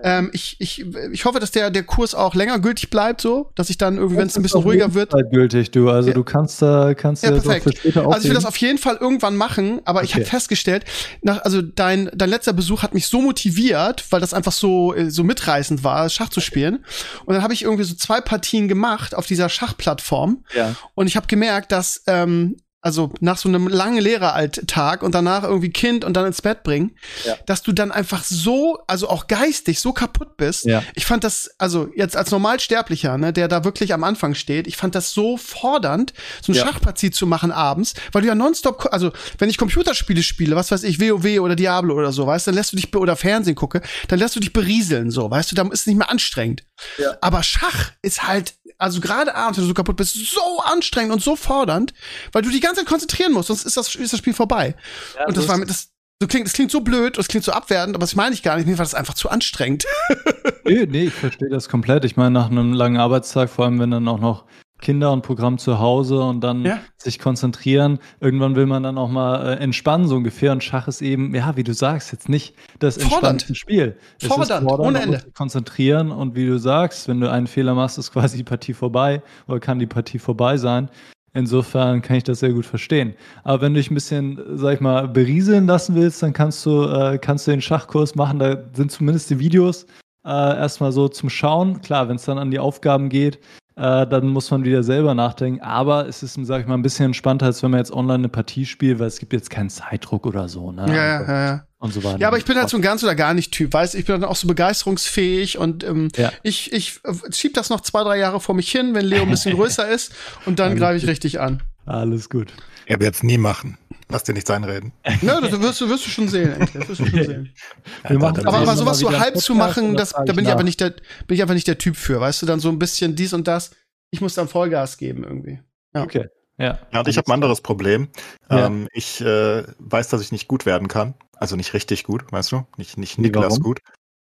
[0.03, 3.71] Ähm, ich, ich, ich hoffe, dass der, der Kurs auch länger gültig bleibt, so, dass
[3.71, 5.13] ich dann irgendwie, wenn es ein bisschen ruhiger wird.
[5.31, 5.91] gültig, du.
[5.91, 6.15] Also ja.
[6.15, 7.65] du kannst da, kannst ja, perfekt.
[7.65, 10.07] für später Also ich will das auf jeden Fall irgendwann machen, aber okay.
[10.07, 10.85] ich habe festgestellt,
[11.23, 15.11] nach, also dein, dein letzter Besuch hat mich so motiviert, weil das einfach so, äh,
[15.11, 16.85] so mitreißend war, Schach zu spielen.
[17.25, 20.45] Und dann habe ich irgendwie so zwei Partien gemacht auf dieser Schachplattform.
[20.55, 20.75] Ja.
[20.95, 25.71] Und ich habe gemerkt, dass ähm, also nach so einem langen Lehreralltag und danach irgendwie
[25.71, 27.37] Kind und dann ins Bett bringen, ja.
[27.47, 30.65] dass du dann einfach so, also auch geistig so kaputt bist.
[30.65, 30.85] Ja.
[30.95, 34.77] Ich fand das, also jetzt als Normalsterblicher, ne, der da wirklich am Anfang steht, ich
[34.77, 36.65] fand das so fordernd, so ein ja.
[36.65, 40.85] Schachpartie zu machen abends, weil du ja nonstop, also wenn ich Computerspiele spiele, was weiß
[40.85, 44.21] ich, WoW oder Diablo oder so, weißt, dann lässt du dich, oder Fernsehen gucke, dann
[44.21, 46.65] lässt du dich berieseln, so, weißt du, dann ist es nicht mehr anstrengend.
[46.97, 47.17] Ja.
[47.21, 51.23] Aber Schach ist halt, also gerade abends, wenn du so kaputt bist, so anstrengend und
[51.23, 51.93] so fordernd,
[52.33, 54.75] weil du die ganze Zeit konzentrieren musst, sonst ist das, ist das Spiel vorbei.
[55.17, 57.53] Ja, und das war mit, das, so klingt, das klingt so blöd, das klingt so
[57.53, 58.67] abwertend, aber das meine ich gar nicht.
[58.67, 59.85] Mir war das einfach zu anstrengend.
[60.65, 62.05] nee, nee, ich verstehe das komplett.
[62.05, 64.45] Ich meine, nach einem langen Arbeitstag, vor allem wenn dann auch noch
[64.81, 66.79] Kinder und Programm zu Hause und dann ja.
[66.97, 67.99] sich konzentrieren.
[68.21, 70.53] Irgendwann will man dann auch mal äh, entspannen, so ungefähr.
[70.53, 73.97] Und Schach ist eben, ja, wie du sagst, jetzt nicht das entspannte Spiel.
[74.21, 75.23] Es fordernd, ist fordernd, ohne Ende.
[75.35, 79.23] Konzentrieren und wie du sagst, wenn du einen Fehler machst, ist quasi die Partie vorbei
[79.47, 80.89] oder kann die Partie vorbei sein.
[81.35, 83.15] Insofern kann ich das sehr gut verstehen.
[83.45, 86.85] Aber wenn du dich ein bisschen, sag ich mal, berieseln lassen willst, dann kannst du,
[86.85, 88.39] äh, kannst du den Schachkurs machen.
[88.39, 89.85] Da sind zumindest die Videos
[90.25, 91.81] äh, erstmal so zum Schauen.
[91.83, 93.39] Klar, wenn es dann an die Aufgaben geht,
[93.79, 95.61] äh, dann muss man wieder selber nachdenken.
[95.61, 98.29] Aber es ist, sag ich mal, ein bisschen entspannter, als wenn man jetzt online eine
[98.29, 100.73] Partie spielt, weil es gibt jetzt keinen Zeitdruck oder so.
[100.73, 100.87] Ne?
[100.95, 101.65] Ja, also, ja, ja.
[101.79, 102.19] Und so weiter.
[102.19, 104.21] Ja, aber ich bin halt so ein ganz oder gar nicht Typ, weißt ich bin
[104.21, 106.33] dann auch so begeisterungsfähig und ähm, ja.
[106.43, 109.55] ich, ich schieb das noch zwei, drei Jahre vor mich hin, wenn Leo ein bisschen
[109.57, 110.13] größer ist
[110.45, 111.63] und dann greife ich richtig an.
[111.87, 112.53] Alles gut.
[112.89, 113.77] Er wird es nie machen.
[114.09, 114.93] Lass dir nichts einreden.
[115.21, 117.55] Ja, das wirst du, wirst du schon sehen, Das wirst du schon sehen.
[118.03, 120.95] aber, aber sowas so halb zu machen, das, da bin ich aber nicht der,
[121.27, 123.47] bin ich einfach nicht der Typ für, weißt du, dann so ein bisschen dies und
[123.47, 123.73] das.
[124.11, 125.61] Ich muss dann Vollgas geben irgendwie.
[125.95, 126.03] Ja.
[126.03, 126.29] Okay.
[126.57, 126.79] Ja.
[126.91, 128.09] ja, und ich habe ein anderes Problem.
[128.51, 128.67] Ja.
[128.67, 131.15] Ähm, ich äh, weiß, dass ich nicht gut werden kann.
[131.37, 132.67] Also nicht richtig gut, weißt du?
[132.79, 133.63] Nicht, nicht Niklas Warum?
[133.63, 133.81] gut.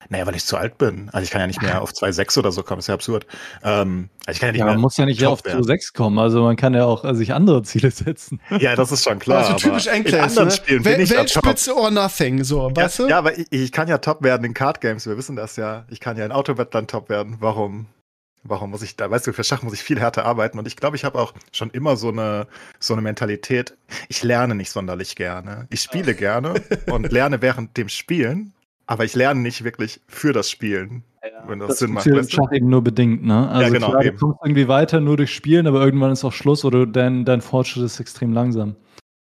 [0.07, 1.09] Naja, weil ich zu alt bin.
[1.11, 3.27] Also ich kann ja nicht mehr auf 2,6 oder so kommen, das ist ja absurd.
[3.63, 6.17] Ähm, also ich kann ja nicht ja, man mehr muss ja nicht auf 2,6 kommen,
[6.17, 8.39] also man kann ja auch äh, sich andere Ziele setzen.
[8.59, 9.39] Ja, das ist schon klar.
[9.39, 10.51] Also typisch anderen ne?
[10.51, 13.07] Spielen bin ich Weltspitze or nothing, so, ja, weißt du?
[13.09, 15.85] Ja, aber ich, ich, kann ja top werden in Card Games, wir wissen das ja.
[15.89, 17.37] Ich kann ja in Autowettland top werden.
[17.39, 17.87] Warum?
[18.43, 20.77] Warum muss ich da, weißt du, für Schach muss ich viel härter arbeiten und ich
[20.77, 22.47] glaube, ich habe auch schon immer so eine,
[22.79, 23.75] so eine Mentalität.
[24.07, 25.67] Ich lerne nicht sonderlich gerne.
[25.69, 26.53] Ich spiele gerne
[26.87, 28.53] und lerne während dem Spielen,
[28.89, 31.03] aber ich lerne nicht wirklich für das Spielen.
[31.21, 32.07] Ja, wenn das, das Sinn macht.
[32.07, 32.23] Du?
[32.23, 33.47] Schach eben nur bedingt, ne?
[33.47, 36.33] Also ja, genau, klar, du kommst irgendwie weiter nur durch Spielen, aber irgendwann ist auch
[36.33, 38.75] Schluss oder dein, dein Fortschritt ist extrem langsam.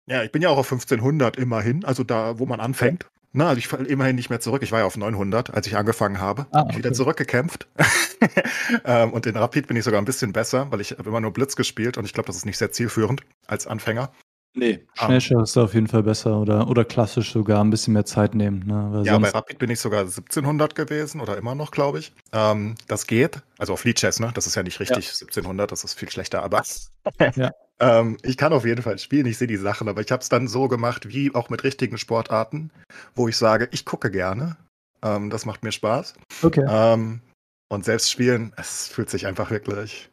[0.07, 3.07] Ja, ich bin ja auch auf 1500 immerhin, also da, wo man anfängt.
[3.33, 4.63] Na, also ich falle immerhin nicht mehr zurück.
[4.63, 6.47] Ich war ja auf 900, als ich angefangen habe.
[6.53, 6.79] Ah, okay.
[6.79, 7.67] Wieder zurückgekämpft.
[8.85, 11.33] ähm, und in Rapid bin ich sogar ein bisschen besser, weil ich habe immer nur
[11.33, 14.13] Blitz gespielt und ich glaube, das ist nicht sehr zielführend als Anfänger.
[14.59, 18.35] Nee, Schnellschach ist auf jeden Fall besser oder, oder klassisch sogar ein bisschen mehr Zeit
[18.35, 18.67] nehmen.
[18.67, 19.03] Ne?
[19.05, 22.15] ja, bei Rapid bin ich sogar 1700 gewesen oder immer noch, glaube ich.
[22.33, 23.43] Ähm, das geht.
[23.59, 24.31] Also auf Lead Chess, ne?
[24.33, 25.13] Das ist ja nicht richtig ja.
[25.13, 26.63] 1700, das ist viel schlechter, aber
[27.37, 27.51] ja.
[27.81, 30.31] ähm, ich kann auf jeden Fall spielen, ich sehe die Sachen, aber ich habe es
[30.31, 32.71] dann so gemacht, wie auch mit richtigen Sportarten,
[33.15, 34.57] wo ich sage, ich gucke gerne.
[35.03, 36.15] Ähm, das macht mir Spaß.
[36.43, 36.65] Okay.
[36.67, 37.21] Ähm,
[37.69, 40.09] und selbst spielen, es fühlt sich einfach wirklich.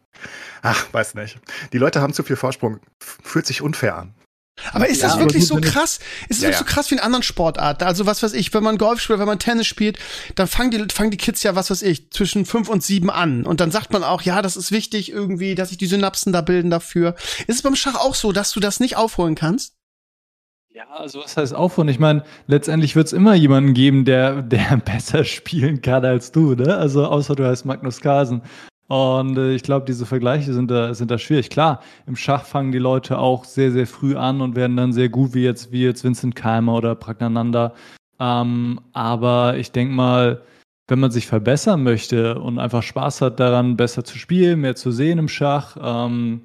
[0.63, 1.39] Ach, weiß nicht.
[1.71, 2.81] Die Leute haben zu viel Vorsprung.
[2.99, 4.13] Fühlt sich unfair an.
[4.71, 5.99] Aber ist das wirklich so krass?
[6.29, 7.83] Ist es ja, wirklich so krass wie in anderen Sportarten?
[7.83, 9.97] Also was weiß ich, wenn man Golf spielt, wenn man Tennis spielt,
[10.35, 13.45] dann fangen die, fangen die Kids ja, was weiß ich, zwischen fünf und sieben an.
[13.45, 16.41] Und dann sagt man auch, ja, das ist wichtig irgendwie, dass sich die Synapsen da
[16.41, 17.15] bilden dafür.
[17.47, 19.73] Ist es beim Schach auch so, dass du das nicht aufholen kannst?
[20.69, 21.89] Ja, also was heißt aufholen?
[21.89, 26.55] Ich meine, letztendlich wird es immer jemanden geben, der, der besser spielen kann als du,
[26.55, 26.77] ne?
[26.77, 28.41] Also außer du heißt Magnus Carlsen.
[28.87, 31.49] Und äh, ich glaube, diese Vergleiche sind da, sind da schwierig.
[31.49, 35.09] Klar, im Schach fangen die Leute auch sehr, sehr früh an und werden dann sehr
[35.09, 37.73] gut, wie jetzt, wie jetzt Vincent Keimer oder Pragnananda.
[38.19, 40.41] Ähm, aber ich denke mal,
[40.87, 44.91] wenn man sich verbessern möchte und einfach Spaß hat daran, besser zu spielen, mehr zu
[44.91, 46.41] sehen im Schach ähm,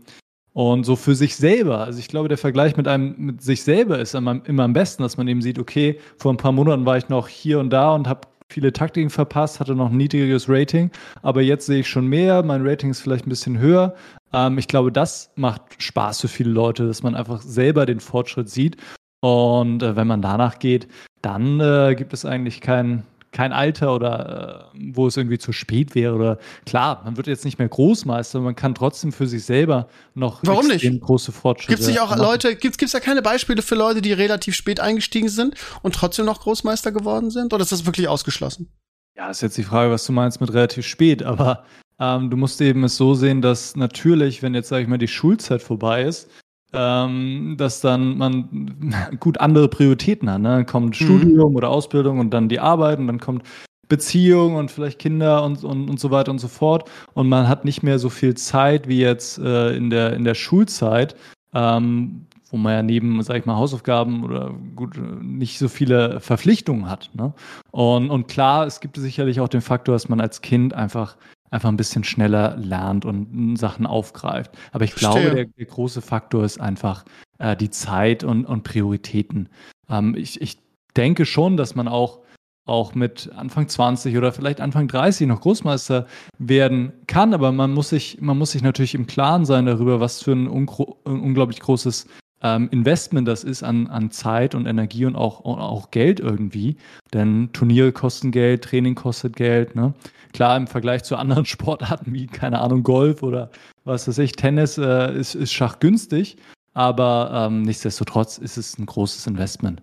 [0.53, 1.81] und so für sich selber.
[1.81, 5.03] Also ich glaube, der Vergleich mit einem mit sich selber ist immer, immer am besten,
[5.03, 7.95] dass man eben sieht, okay, vor ein paar Monaten war ich noch hier und da
[7.95, 10.91] und habe viele Taktiken verpasst, hatte noch ein niedriges Rating,
[11.23, 13.95] aber jetzt sehe ich schon mehr, mein Rating ist vielleicht ein bisschen höher.
[14.33, 18.49] Ähm, ich glaube, das macht Spaß für viele Leute, dass man einfach selber den Fortschritt
[18.49, 18.77] sieht.
[19.21, 20.89] Und äh, wenn man danach geht,
[21.23, 25.95] dann äh, gibt es eigentlich keinen kein Alter oder äh, wo es irgendwie zu spät
[25.95, 26.15] wäre.
[26.15, 30.41] Oder klar, man wird jetzt nicht mehr Großmeister, man kann trotzdem für sich selber noch
[30.43, 31.01] Warum nicht?
[31.01, 31.73] große Fortschritte.
[31.73, 32.23] Gibt es nicht auch machen.
[32.23, 36.27] Leute, gibt es da keine Beispiele für Leute, die relativ spät eingestiegen sind und trotzdem
[36.27, 37.53] noch Großmeister geworden sind?
[37.53, 38.71] Oder ist das wirklich ausgeschlossen?
[39.17, 41.65] Ja, ist jetzt die Frage, was du meinst mit relativ spät, aber
[41.99, 45.09] ähm, du musst eben es so sehen, dass natürlich, wenn jetzt, sage ich mal, die
[45.09, 46.31] Schulzeit vorbei ist,
[46.73, 50.41] ähm, dass dann man gut andere Prioritäten hat.
[50.41, 50.49] Ne?
[50.49, 51.05] Dann kommt mhm.
[51.05, 53.43] Studium oder Ausbildung und dann die Arbeit und dann kommt
[53.89, 56.91] Beziehung und vielleicht Kinder und, und, und so weiter und so fort.
[57.15, 60.35] Und man hat nicht mehr so viel Zeit wie jetzt äh, in, der, in der
[60.35, 61.17] Schulzeit,
[61.55, 66.89] ähm, wo man ja neben, sag ich mal, Hausaufgaben oder gut, nicht so viele Verpflichtungen
[66.89, 67.11] hat.
[67.15, 67.33] Ne?
[67.71, 71.17] Und, und klar, es gibt sicherlich auch den Faktor, dass man als Kind einfach
[71.51, 74.57] einfach ein bisschen schneller lernt und Sachen aufgreift.
[74.73, 75.23] Aber ich Verstehe.
[75.23, 77.05] glaube, der, der, große Faktor ist einfach
[77.39, 79.49] äh, die Zeit und, und Prioritäten.
[79.89, 80.59] Ähm, ich, ich
[80.97, 82.21] denke schon, dass man auch
[82.69, 86.07] auch mit Anfang 20 oder vielleicht Anfang 30 noch Großmeister
[86.39, 90.23] werden kann, aber man muss sich, man muss sich natürlich im Klaren sein darüber, was
[90.23, 92.07] für ein, ein unglaublich großes
[92.43, 96.77] ähm, Investment das ist an, an Zeit und Energie und auch, auch Geld irgendwie.
[97.13, 99.75] Denn Turniere kosten Geld, Training kostet Geld.
[99.75, 99.95] Ne?
[100.33, 103.51] Klar, im Vergleich zu anderen Sportarten wie, keine Ahnung, Golf oder
[103.85, 106.37] was weiß ich, Tennis äh, ist, ist Schach günstig,
[106.75, 109.83] aber ähm, nichtsdestotrotz ist es ein großes Investment.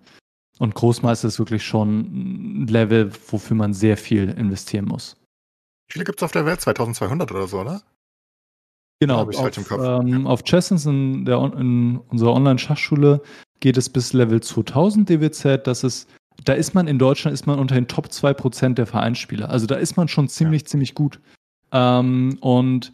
[0.59, 5.17] Und Großmeister ist wirklich schon ein Level, wofür man sehr viel investieren muss.
[5.87, 6.61] Wie viele gibt es auf der Welt?
[6.61, 7.81] 2200 oder so, oder?
[8.99, 13.21] Genau, auf, halt ähm, auf Chessens in, der, in unserer Online-Schachschule
[13.59, 15.67] geht es bis Level 2000 DWZ.
[15.67, 16.09] Das ist,
[16.45, 19.49] da ist man in Deutschland ist man unter den Top 2% der Vereinsspieler.
[19.49, 20.67] Also da ist man schon ziemlich, ja.
[20.67, 21.19] ziemlich gut.
[21.71, 22.91] Ähm, und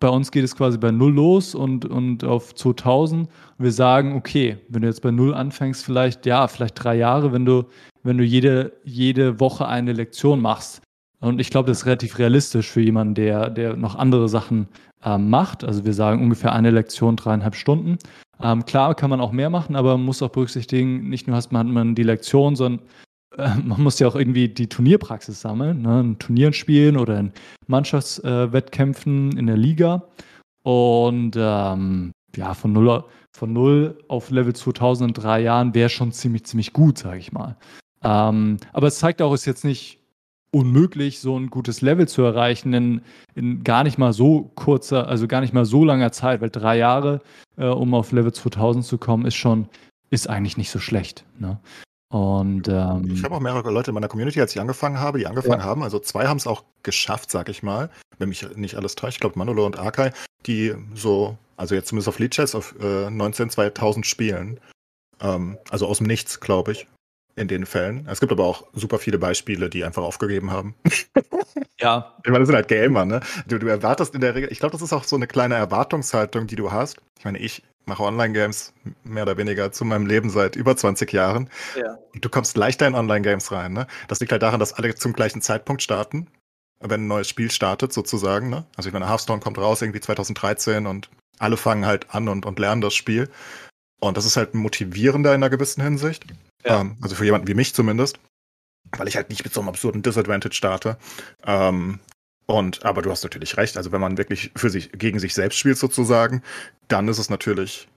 [0.00, 3.28] bei uns geht es quasi bei null los und, und auf 2000.
[3.58, 7.44] Wir sagen, okay, wenn du jetzt bei null anfängst, vielleicht, ja, vielleicht drei Jahre, wenn
[7.44, 7.64] du,
[8.02, 10.82] wenn du jede, jede Woche eine Lektion machst.
[11.24, 14.68] Und ich glaube, das ist relativ realistisch für jemanden, der, der noch andere Sachen
[15.02, 15.64] ähm, macht.
[15.64, 17.96] Also wir sagen ungefähr eine Lektion, dreieinhalb Stunden.
[18.42, 21.50] Ähm, klar kann man auch mehr machen, aber man muss auch berücksichtigen, nicht nur hat
[21.50, 22.84] man die Lektion, sondern
[23.38, 26.00] äh, man muss ja auch irgendwie die Turnierpraxis sammeln, ne?
[26.00, 27.32] in Turnieren spielen oder in
[27.68, 30.02] Mannschaftswettkämpfen äh, in der Liga.
[30.62, 36.44] Und ähm, ja, von null, von auf Level 2000 in drei Jahren wäre schon ziemlich,
[36.44, 37.56] ziemlich gut, sage ich mal.
[38.02, 40.03] Ähm, aber es zeigt auch, es ist jetzt nicht
[40.54, 43.02] unmöglich, so ein gutes Level zu erreichen in,
[43.34, 46.78] in, gar nicht mal so kurzer, also gar nicht mal so langer Zeit, weil drei
[46.78, 47.20] Jahre,
[47.56, 49.68] äh, um auf Level 2000 zu kommen, ist schon,
[50.10, 51.24] ist eigentlich nicht so schlecht.
[51.38, 51.58] Ne?
[52.08, 55.26] Und ähm, ich habe auch mehrere Leute in meiner Community, als ich angefangen habe, die
[55.26, 55.66] angefangen ja.
[55.66, 55.82] haben.
[55.82, 59.16] Also zwei haben es auch geschafft, sag ich mal, wenn mich nicht alles täuscht.
[59.16, 60.12] Ich glaube Manolo und Arkai,
[60.46, 64.60] die so, also jetzt zumindest auf Lead Chess auf äh, 19 2000 spielen.
[65.20, 66.86] Ähm, also aus dem Nichts, glaube ich,
[67.36, 68.06] in den Fällen.
[68.10, 70.74] Es gibt aber auch super viele Beispiele, die einfach aufgegeben haben.
[71.80, 72.14] Ja.
[72.24, 73.20] Ich meine, das sind halt Gamer, ne?
[73.46, 76.46] Du, du erwartest in der Regel, ich glaube, das ist auch so eine kleine Erwartungshaltung,
[76.46, 76.98] die du hast.
[77.18, 81.50] Ich meine, ich mache Online-Games mehr oder weniger zu meinem Leben seit über 20 Jahren.
[81.76, 81.98] Ja.
[82.14, 83.72] Und du kommst leichter in Online-Games rein.
[83.72, 83.86] Ne?
[84.08, 86.28] Das liegt halt daran, dass alle zum gleichen Zeitpunkt starten,
[86.80, 88.50] wenn ein neues Spiel startet sozusagen.
[88.50, 88.64] Ne?
[88.76, 92.58] Also ich meine, Hearthstone kommt raus irgendwie 2013 und alle fangen halt an und, und
[92.58, 93.28] lernen das Spiel.
[94.00, 96.24] Und das ist halt motivierender in einer gewissen Hinsicht.
[96.64, 96.80] Ja.
[96.80, 98.18] Ähm, also für jemanden wie mich zumindest.
[98.96, 100.98] Weil ich halt nicht mit so einem absurden Disadvantage starte.
[101.46, 102.00] Ähm,
[102.46, 103.76] und, aber du hast natürlich recht.
[103.76, 106.42] Also wenn man wirklich für sich, gegen sich selbst spielt sozusagen,
[106.88, 107.88] dann ist es natürlich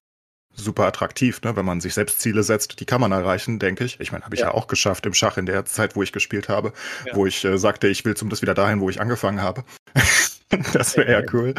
[0.57, 1.55] super attraktiv, ne?
[1.55, 3.99] wenn man sich selbst Ziele setzt, die kann man erreichen, denke ich.
[3.99, 4.47] Ich meine, habe ich ja.
[4.47, 4.53] ja.
[4.53, 6.73] auch geschafft im Schach in der Zeit, wo ich gespielt habe,
[7.05, 7.15] ja.
[7.15, 9.63] wo ich äh, sagte, ich will zumindest wieder dahin, wo ich angefangen habe.
[10.73, 11.53] das wäre eher cool.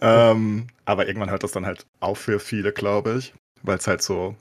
[0.00, 4.02] Ähm, aber irgendwann hört das dann halt auf für viele, glaube ich, weil es halt
[4.02, 4.34] so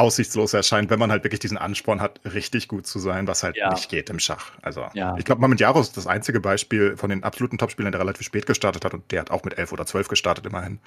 [0.00, 3.56] aussichtslos erscheint, wenn man halt wirklich diesen Ansporn hat, richtig gut zu sein, was halt
[3.56, 3.70] ja.
[3.70, 4.52] nicht geht im Schach.
[4.62, 5.16] Also ja.
[5.18, 8.84] ich glaube, Mamendjaro ist das einzige Beispiel von den absoluten Topspielern, der relativ spät gestartet
[8.84, 10.80] hat und der hat auch mit elf oder zwölf gestartet immerhin.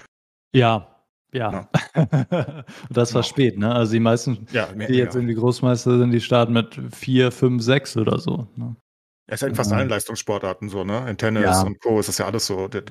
[0.52, 0.88] Ja,
[1.32, 1.68] ja.
[1.94, 2.04] ja.
[2.90, 3.28] das war genau.
[3.28, 3.74] spät, ne?
[3.74, 7.62] Also die meisten, ja, mehr, die jetzt irgendwie Großmeister sind, die starten mit vier, fünf,
[7.62, 8.46] sechs oder so.
[8.56, 8.76] Ne?
[9.26, 11.08] Ja, ist ja in fast allen Leistungssportarten so, ne?
[11.08, 11.62] In Tennis ja.
[11.62, 11.98] und Co.
[11.98, 12.68] ist das ja alles so.
[12.68, 12.82] Du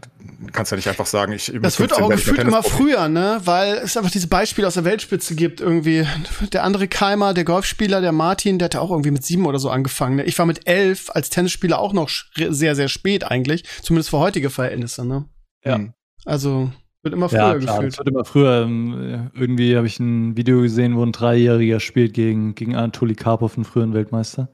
[0.51, 1.53] kannst ja nicht einfach sagen, ich.
[1.61, 3.39] Das wird auch gefühlt immer früher, ne?
[3.43, 5.61] Weil es einfach diese Beispiele aus der Weltspitze gibt.
[5.61, 6.07] Irgendwie
[6.51, 9.69] der andere Keimer, der Golfspieler, der Martin, der hat auch irgendwie mit sieben oder so
[9.69, 10.15] angefangen.
[10.15, 10.23] Ne?
[10.23, 13.65] Ich war mit elf als Tennisspieler auch noch sehr, sehr spät eigentlich.
[13.83, 15.25] Zumindest für heutige Verhältnisse, ne?
[15.63, 15.79] Ja.
[16.25, 16.71] Also
[17.03, 17.97] wird immer früher ja, klar, gefühlt.
[17.99, 18.63] wird immer früher.
[18.63, 23.55] Ähm, irgendwie habe ich ein Video gesehen, wo ein Dreijähriger spielt gegen, gegen Anatoli Karpov,
[23.55, 24.49] einen früheren Weltmeister.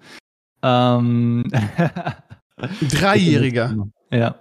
[0.62, 1.46] Ähm,
[2.82, 3.88] Dreijähriger.
[4.12, 4.36] Ja.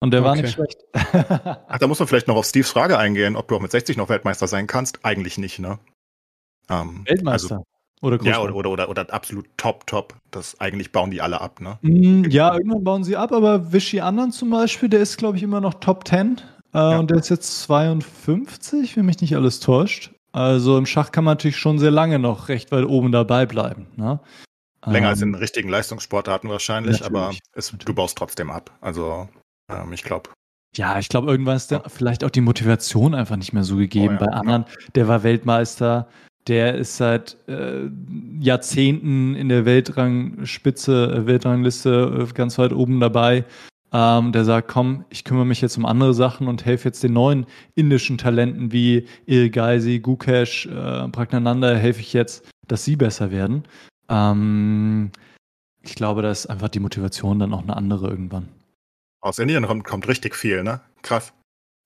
[0.00, 0.28] Und der okay.
[0.28, 0.78] war nicht schlecht.
[0.92, 3.96] Ach, da muss man vielleicht noch auf Steves Frage eingehen, ob du auch mit 60
[3.96, 5.04] noch Weltmeister sein kannst.
[5.04, 5.78] Eigentlich nicht, ne?
[6.68, 7.56] Ähm, Weltmeister.
[7.56, 7.66] Also,
[8.02, 10.16] oder ja, oder, oder, oder, oder, absolut top, top.
[10.32, 11.78] Das eigentlich bauen die alle ab, ne?
[11.82, 15.44] Mm, ja, irgendwann bauen sie ab, aber Vichy Anderen zum Beispiel, der ist, glaube ich,
[15.44, 16.40] immer noch Top 10.
[16.74, 16.98] Äh, ja.
[16.98, 20.10] Und der ist jetzt 52, wenn mich nicht alles täuscht.
[20.32, 23.86] Also im Schach kann man natürlich schon sehr lange noch recht weit oben dabei bleiben.
[23.96, 24.18] Ne?
[24.86, 28.76] Länger ähm, als in richtigen Leistungssportarten wahrscheinlich, aber es, du baust trotzdem ab.
[28.80, 29.28] Also
[29.70, 30.30] ähm, ich glaube.
[30.74, 34.16] Ja, ich glaube, irgendwann ist da vielleicht auch die Motivation einfach nicht mehr so gegeben.
[34.18, 34.64] Oh, ja, Bei anderen,
[34.94, 36.08] der war Weltmeister,
[36.48, 37.88] der ist seit äh,
[38.40, 43.44] Jahrzehnten in der Weltrangspitze, äh, Weltrangliste äh, ganz weit oben dabei.
[43.92, 47.12] ähm, der sagt, komm, ich kümmere mich jetzt um andere Sachen und helfe jetzt den
[47.12, 53.64] neuen indischen Talenten wie Ilgaisi, Gukesh, äh, Pragnananda, helfe ich jetzt, dass sie besser werden.
[54.12, 55.10] Ähm,
[55.82, 58.48] ich glaube, da ist einfach die Motivation dann auch eine andere irgendwann.
[59.20, 60.80] Aus Indien kommt, kommt richtig viel, ne?
[61.02, 61.32] Krass.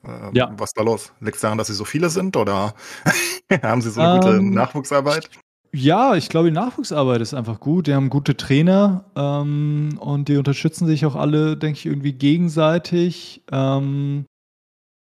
[0.05, 0.53] Ähm, ja.
[0.57, 1.13] Was ist da los?
[1.21, 2.75] Liegt es daran, dass sie so viele sind oder
[3.63, 5.31] haben sie so eine gute ähm, Nachwuchsarbeit?
[5.73, 7.87] Ja, ich glaube, die Nachwuchsarbeit ist einfach gut.
[7.87, 13.43] Die haben gute Trainer ähm, und die unterstützen sich auch alle, denke ich, irgendwie gegenseitig
[13.53, 14.25] ähm,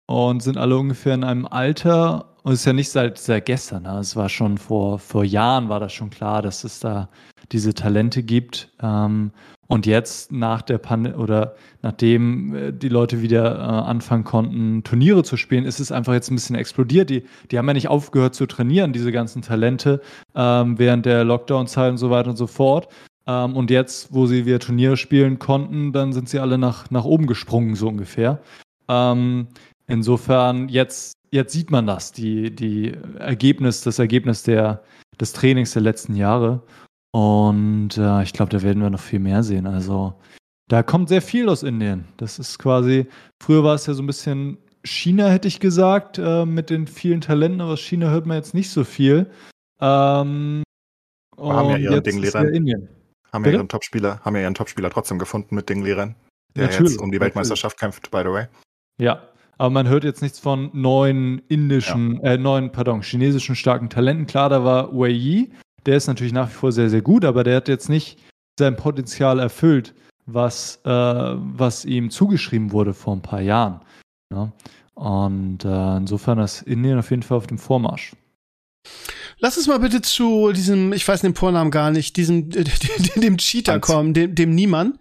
[0.07, 2.35] und sind alle ungefähr in einem Alter.
[2.43, 3.83] Und es ist ja nicht seit, seit gestern.
[3.83, 3.97] Ne?
[3.99, 7.09] Es war schon vor, vor Jahren war das schon klar, dass es da
[7.51, 8.71] diese Talente gibt.
[8.81, 9.31] Ähm,
[9.67, 15.23] und jetzt nach der Pan oder nachdem äh, die Leute wieder äh, anfangen konnten, Turniere
[15.23, 17.09] zu spielen, ist es einfach jetzt ein bisschen explodiert.
[17.09, 20.01] Die, die haben ja nicht aufgehört zu trainieren, diese ganzen Talente,
[20.35, 22.89] ähm, während der Lockdown-Zeit und so weiter und so fort.
[23.25, 27.05] Ähm, und jetzt, wo sie wieder Turniere spielen konnten, dann sind sie alle nach, nach
[27.05, 28.39] oben gesprungen, so ungefähr.
[28.87, 29.47] Ähm,
[29.87, 34.83] insofern, jetzt, jetzt sieht man das, die, die Ergebnis, das Ergebnis der,
[35.19, 36.63] des Trainings der letzten Jahre.
[37.11, 39.67] Und äh, ich glaube, da werden wir noch viel mehr sehen.
[39.67, 40.13] Also
[40.67, 42.05] da kommt sehr viel aus Indien.
[42.17, 43.07] Das ist quasi,
[43.41, 47.21] früher war es ja so ein bisschen China, hätte ich gesagt, äh, mit den vielen
[47.21, 49.31] Talenten, aber aus China hört man jetzt nicht so viel.
[49.79, 50.63] Ähm,
[51.37, 52.39] haben ja ihren Dinglehrer.
[53.31, 56.15] Haben ja ihren Topspieler, haben ja ihren Topspieler trotzdem gefunden mit Dinglehrer,
[56.55, 58.01] der natürlich, jetzt um die Weltmeisterschaft natürlich.
[58.01, 58.47] kämpft, by the way.
[58.97, 59.21] Ja,
[59.57, 62.33] aber man hört jetzt nichts von neuen indischen, ja.
[62.33, 64.27] äh, neuen, pardon, chinesischen starken Talenten.
[64.27, 65.51] Klar, da war Wei Yi,
[65.85, 68.19] der ist natürlich nach wie vor sehr, sehr gut, aber der hat jetzt nicht
[68.59, 69.93] sein Potenzial erfüllt,
[70.25, 73.81] was, äh, was ihm zugeschrieben wurde vor ein paar Jahren.
[74.31, 74.51] Ja?
[74.95, 78.15] Und äh, insofern ist Indien auf jeden Fall auf dem Vormarsch.
[79.39, 82.49] Lass uns mal bitte zu diesem, ich weiß den Vornamen gar nicht, diesem,
[83.15, 83.85] dem Cheater Hans.
[83.85, 84.97] kommen, dem, dem Niemann.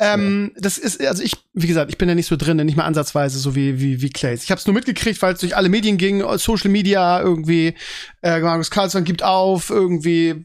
[0.00, 2.84] Ähm, das ist, also ich, wie gesagt, ich bin ja nicht so drin, nicht mal
[2.84, 4.44] ansatzweise so wie, wie, wie Clays.
[4.44, 7.74] Ich habe es nur mitgekriegt, weil es durch alle Medien ging, Social Media irgendwie,
[8.22, 10.44] äh, Markus Carlson gibt auf, irgendwie äh,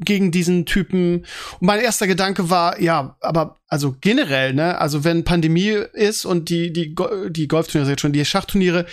[0.00, 1.26] gegen diesen Typen.
[1.60, 6.48] Und mein erster Gedanke war, ja, aber also generell, ne, also wenn Pandemie ist und
[6.48, 6.94] die, die,
[7.28, 8.86] die Golfturniere jetzt schon, die Schachturniere,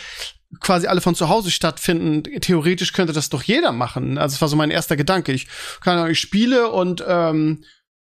[0.60, 4.18] quasi alle von zu Hause stattfinden, theoretisch könnte das doch jeder machen.
[4.18, 5.32] Also das war so mein erster Gedanke.
[5.32, 5.47] Ich
[5.82, 7.64] kann ich spiele und ähm,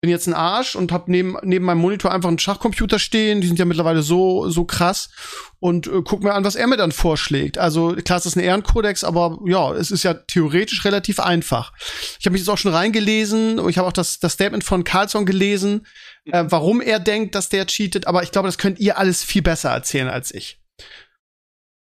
[0.03, 3.41] bin jetzt ein Arsch und habe neben neben meinem Monitor einfach einen Schachcomputer stehen.
[3.41, 5.11] Die sind ja mittlerweile so so krass
[5.61, 7.57] und äh, guck mir an, was er mir dann vorschlägt.
[7.57, 11.73] Also klar, es ist ein Ehrenkodex, aber ja, es ist ja theoretisch relativ einfach.
[12.19, 13.61] Ich habe mich jetzt auch schon reingelesen.
[13.69, 15.87] Ich habe auch das das Statement von Carlson gelesen,
[16.25, 18.09] äh, warum er denkt, dass der cheatet.
[18.09, 20.62] Aber ich glaube, das könnt ihr alles viel besser erzählen als ich.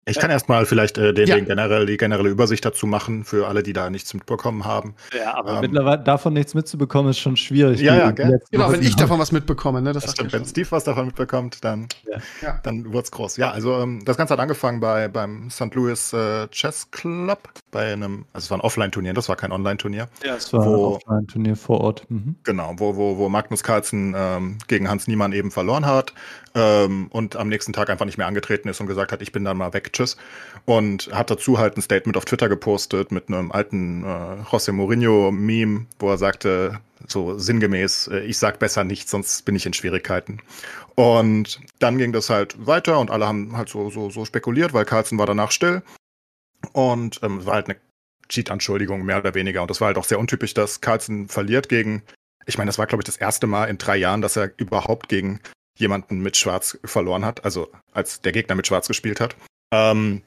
[0.05, 1.37] Ich kann erstmal vielleicht äh, den, ja.
[1.37, 4.97] den generell, die generelle Übersicht dazu machen, für alle, die da nichts mitbekommen haben.
[5.17, 7.81] Ja, aber ähm, mittlerweile davon nichts mitzubekommen, ist schon schwierig.
[7.81, 8.41] Ja, ja, gell?
[8.51, 9.81] Genau, wenn ich davon was mitbekomme.
[9.81, 9.93] Ne?
[9.93, 11.87] Das, das stimmt, wenn Steve was davon mitbekommt, dann,
[12.41, 12.59] ja.
[12.65, 13.37] dann wird's groß.
[13.37, 15.73] Ja, also ähm, das Ganze hat angefangen bei, beim St.
[15.75, 20.09] Louis äh, Chess Club, bei einem, also es war ein Offline-Turnier, das war kein Online-Turnier.
[20.25, 22.07] Ja, es war wo, ein Offline-Turnier vor Ort.
[22.09, 22.35] Mhm.
[22.43, 26.13] Genau, wo, wo, wo Magnus Carlsen ähm, gegen Hans Niemann eben verloren hat
[26.55, 29.45] ähm, und am nächsten Tag einfach nicht mehr angetreten ist und gesagt hat, ich bin
[29.45, 30.17] dann mal weg, tschüss.
[30.65, 35.87] Und hat dazu halt ein Statement auf Twitter gepostet mit einem alten äh, José Mourinho-Meme,
[35.99, 40.41] wo er sagte, so sinngemäß, äh, ich sag besser nichts, sonst bin ich in Schwierigkeiten.
[40.95, 44.85] Und dann ging das halt weiter und alle haben halt so, so, so spekuliert, weil
[44.85, 45.83] Carlsen war danach still.
[46.73, 47.79] Und ähm, war halt eine
[48.29, 49.63] Cheat-Anschuldigung, mehr oder weniger.
[49.63, 52.03] Und das war halt auch sehr untypisch, dass Carlsen verliert gegen,
[52.47, 55.09] ich meine, das war, glaube ich, das erste Mal in drei Jahren, dass er überhaupt
[55.09, 55.41] gegen
[55.77, 59.37] jemanden mit Schwarz verloren hat, also als der Gegner mit Schwarz gespielt hat.
[59.73, 60.23] Ähm,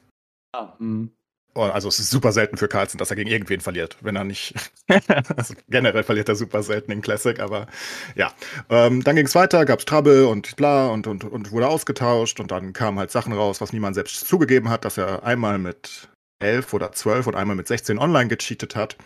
[0.52, 1.10] ah, hm.
[1.54, 4.54] also es ist super selten für Carlsen, dass er gegen irgendwen verliert, wenn er nicht.
[5.36, 7.68] also generell verliert er super selten in Classic, aber
[8.14, 8.32] ja.
[8.68, 12.40] Ähm, dann ging es weiter, gab es Trouble und bla und, und, und wurde ausgetauscht
[12.40, 16.08] und dann kamen halt Sachen raus, was niemand selbst zugegeben hat, dass er einmal mit
[16.40, 18.96] 11 oder 12 und einmal mit 16 online gecheatet hat.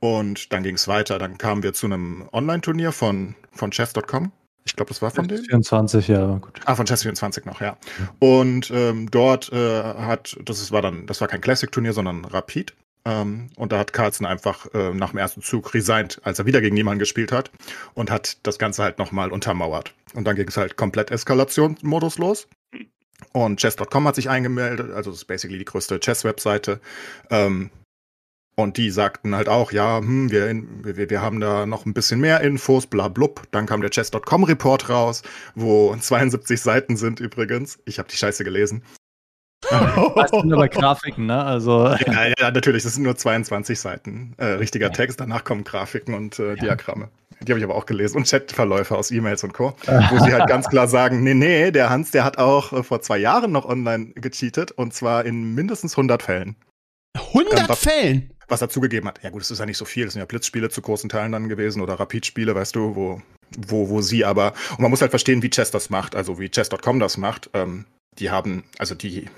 [0.00, 1.18] Und dann ging es weiter.
[1.18, 4.32] Dann kamen wir zu einem Online-Turnier von, von chess.com.
[4.64, 5.44] Ich glaube, das war von denen.
[5.44, 6.60] 24, ja, gut.
[6.64, 7.76] Ah, von Chess 24 noch, ja.
[8.20, 12.74] Und ähm, dort äh, hat, das war dann, das war kein Classic-Turnier, sondern Rapid.
[13.04, 16.60] Ähm, und da hat Carlsen einfach äh, nach dem ersten Zug resigned, als er wieder
[16.60, 17.50] gegen jemanden gespielt hat
[17.94, 19.92] und hat das Ganze halt nochmal untermauert.
[20.14, 22.46] Und dann ging es halt komplett Eskalationsmodus los.
[23.32, 26.80] Und Chess.com hat sich eingemeldet, also das ist basically die größte Chess-Webseite.
[27.30, 27.70] Ähm,
[28.54, 30.54] und die sagten halt auch, ja, hm, wir,
[30.96, 33.42] wir, wir haben da noch ein bisschen mehr Infos, bla blub.
[33.50, 35.22] Dann kam der Chess.com Report raus,
[35.54, 37.78] wo 72 Seiten sind übrigens.
[37.86, 38.82] Ich habe die Scheiße gelesen.
[39.70, 41.42] Das sind aber Grafiken, ne?
[41.44, 41.94] Also.
[42.06, 44.34] Ja, ja, natürlich, das sind nur 22 Seiten.
[44.36, 44.92] Äh, richtiger ja.
[44.92, 47.08] Text, danach kommen Grafiken und äh, Diagramme.
[47.40, 50.48] Die habe ich aber auch gelesen und Chatverläufe aus E-Mails und Co., wo sie halt
[50.48, 53.64] ganz klar sagen, nee, nee, der Hans, der hat auch äh, vor zwei Jahren noch
[53.64, 56.56] online gecheatet und zwar in mindestens 100 Fällen.
[57.14, 58.32] 100 was, Fällen?
[58.52, 59.18] Was er zugegeben hat.
[59.22, 61.32] Ja gut, das ist ja nicht so viel, das sind ja Blitzspiele zu großen Teilen
[61.32, 63.22] dann gewesen oder Rapidspiele, weißt du, wo,
[63.56, 66.50] wo, wo sie aber, und man muss halt verstehen, wie Chess das macht, also wie
[66.50, 67.48] Chess.com das macht.
[67.54, 67.86] Ähm,
[68.18, 69.30] die haben, also die,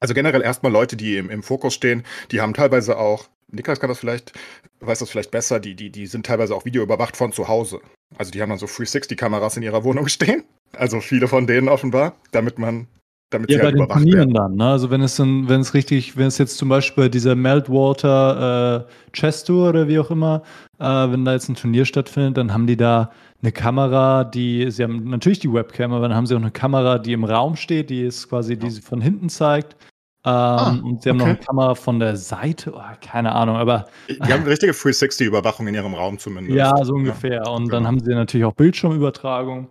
[0.00, 2.02] also generell erstmal Leute, die im, im Fokus stehen,
[2.32, 4.32] die haben teilweise auch Niklas kann das vielleicht,
[4.80, 7.80] weiß das vielleicht besser, die, die, die sind teilweise auch videoüberwacht von zu Hause.
[8.16, 10.42] Also die haben dann so 360-Kameras in ihrer Wohnung stehen.
[10.72, 12.88] Also viele von denen offenbar, damit man
[13.30, 14.66] damit ja, sie halt bei den Turnieren dann, ne?
[14.66, 18.86] Also wenn es dann, wenn es richtig, wenn es jetzt zum Beispiel bei dieser Meltwater
[18.86, 20.42] äh, Chess Tour oder wie auch immer,
[20.78, 23.10] äh, wenn da jetzt ein Turnier stattfindet, dann haben die da
[23.42, 26.98] eine Kamera, die, sie haben natürlich die Webcam, aber dann haben sie auch eine Kamera,
[26.98, 29.76] die im Raum steht, die ist quasi, die sie von hinten zeigt.
[30.22, 31.30] Ähm, ah, und sie haben okay.
[31.30, 33.86] noch eine Kamera von der Seite, oh, keine Ahnung, aber.
[34.08, 36.54] Die haben eine richtige 360-Überwachung in ihrem Raum zumindest.
[36.54, 37.42] Ja, so ungefähr.
[37.44, 37.48] Ja.
[37.48, 37.76] Und genau.
[37.76, 39.70] dann haben sie natürlich auch Bildschirmübertragung.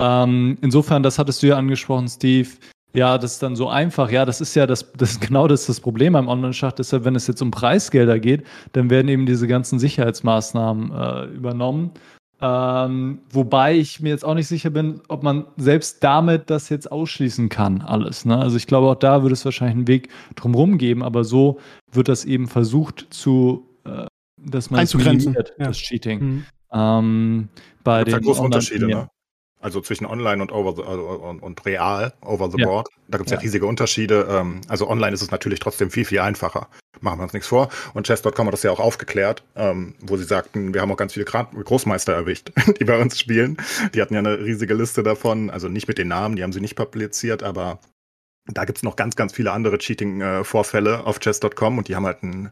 [0.00, 2.48] Ähm, insofern, das hattest du ja angesprochen, Steve.
[2.94, 4.10] Ja, das ist dann so einfach.
[4.10, 6.72] Ja, das ist ja das, das ist genau das, das Problem beim Online-Schach.
[6.72, 11.92] Deshalb, wenn es jetzt um Preisgelder geht, dann werden eben diese ganzen Sicherheitsmaßnahmen äh, übernommen.
[12.40, 16.90] Ähm, wobei ich mir jetzt auch nicht sicher bin, ob man selbst damit das jetzt
[16.90, 18.24] ausschließen kann, alles.
[18.24, 18.38] Ne?
[18.38, 21.58] Also ich glaube, auch da würde es wahrscheinlich einen Weg drumherum geben, aber so
[21.90, 25.66] wird das eben versucht zu, äh, dass man einzugrenzen, ja.
[25.66, 26.20] das Cheating.
[26.20, 26.44] Mhm.
[26.72, 27.48] Ähm,
[27.82, 29.08] bei den große Unterschiede, ne?
[29.60, 32.66] Also zwischen online und over the, also, und, und, real, over the ja.
[32.66, 32.88] board.
[33.08, 33.38] Da gibt es ja.
[33.38, 33.42] ja.
[33.42, 34.28] riesige Unterschiede.
[34.30, 36.68] Ähm, also online ist es natürlich trotzdem viel, viel einfacher.
[37.00, 37.68] Machen wir uns nichts vor.
[37.94, 41.14] Und Chess.com hat das ja auch aufgeklärt, ähm, wo sie sagten, wir haben auch ganz
[41.14, 43.56] viele Großmeister erwischt, die bei uns spielen.
[43.94, 45.50] Die hatten ja eine riesige Liste davon.
[45.50, 47.80] Also nicht mit den Namen, die haben sie nicht publiziert, aber
[48.46, 52.22] da gibt es noch ganz, ganz viele andere Cheating-Vorfälle auf chess.com und die haben halt
[52.22, 52.50] ein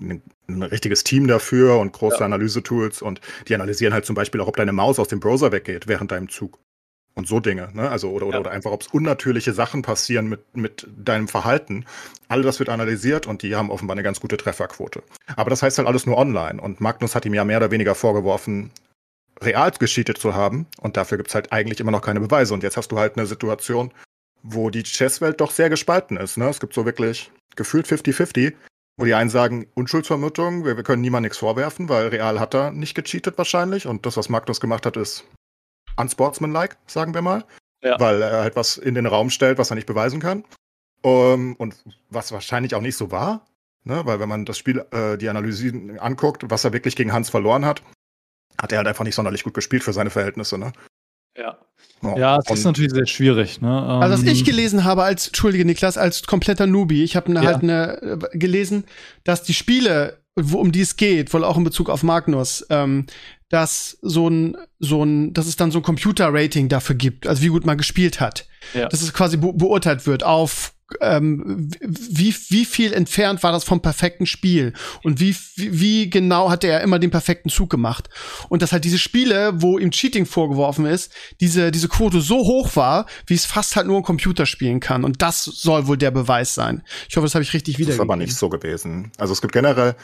[0.00, 2.24] ein, ein, richtiges Team dafür und große ja.
[2.24, 5.86] Analysetools und die analysieren halt zum Beispiel auch, ob deine Maus aus dem Browser weggeht
[5.86, 6.58] während deinem Zug.
[7.16, 7.88] Und so Dinge, ne?
[7.88, 8.40] Also, oder, oder, ja.
[8.40, 11.84] oder einfach, ob es unnatürliche Sachen passieren mit, mit deinem Verhalten.
[12.26, 15.04] All das wird analysiert und die haben offenbar eine ganz gute Trefferquote.
[15.36, 16.60] Aber das heißt halt alles nur online.
[16.60, 18.72] Und Magnus hat ihm ja mehr oder weniger vorgeworfen,
[19.40, 20.66] real gescheatet zu haben.
[20.80, 22.52] Und dafür gibt es halt eigentlich immer noch keine Beweise.
[22.52, 23.92] Und jetzt hast du halt eine Situation,
[24.42, 26.36] wo die Chesswelt doch sehr gespalten ist.
[26.36, 26.48] Ne?
[26.48, 28.54] Es gibt so wirklich gefühlt 50-50.
[28.96, 32.70] Wo die einen sagen, Unschuldsvermutung, wir, wir können niemand nichts vorwerfen, weil Real hat da
[32.70, 33.86] nicht gecheatet wahrscheinlich.
[33.86, 35.24] Und das, was Magnus gemacht hat, ist
[35.96, 37.44] unsportsmanlike, sagen wir mal.
[37.82, 37.98] Ja.
[37.98, 40.44] Weil er halt was in den Raum stellt, was er nicht beweisen kann.
[41.02, 43.44] Um, und was wahrscheinlich auch nicht so war.
[43.82, 44.06] Ne?
[44.06, 47.66] Weil wenn man das Spiel, äh, die Analysen anguckt, was er wirklich gegen Hans verloren
[47.66, 47.82] hat,
[48.60, 50.56] hat er halt einfach nicht sonderlich gut gespielt für seine Verhältnisse.
[50.56, 50.72] Ne?
[51.36, 51.58] Ja.
[52.16, 53.60] Ja, es ist natürlich sehr schwierig.
[53.60, 53.82] Ne?
[53.82, 57.42] Also, was ich ähm, gelesen habe als, Entschuldige Niklas, als kompletter Newbie, ich habe ne,
[57.42, 57.46] ja.
[57.46, 58.84] halt eine, äh, gelesen,
[59.24, 63.06] dass die Spiele, wo, um die es geht, wohl auch in Bezug auf Magnus, ähm,
[63.48, 67.48] dass so ein, so ein, dass es dann so ein Computer-Rating dafür gibt, also wie
[67.48, 68.46] gut man gespielt hat.
[68.74, 68.88] Ja.
[68.88, 73.80] Dass es quasi be beurteilt wird auf ähm, wie, wie viel entfernt war das vom
[73.80, 74.72] perfekten Spiel
[75.02, 78.08] und wie, wie, wie genau hat er immer den perfekten Zug gemacht
[78.48, 82.76] und dass halt diese Spiele, wo ihm Cheating vorgeworfen ist, diese, diese Quote so hoch
[82.76, 86.10] war, wie es fast halt nur ein Computer spielen kann und das soll wohl der
[86.10, 86.82] Beweis sein.
[87.08, 87.88] Ich hoffe, das habe ich richtig wieder.
[87.88, 89.12] Das ist aber nicht so gewesen.
[89.18, 89.94] Also es gibt generell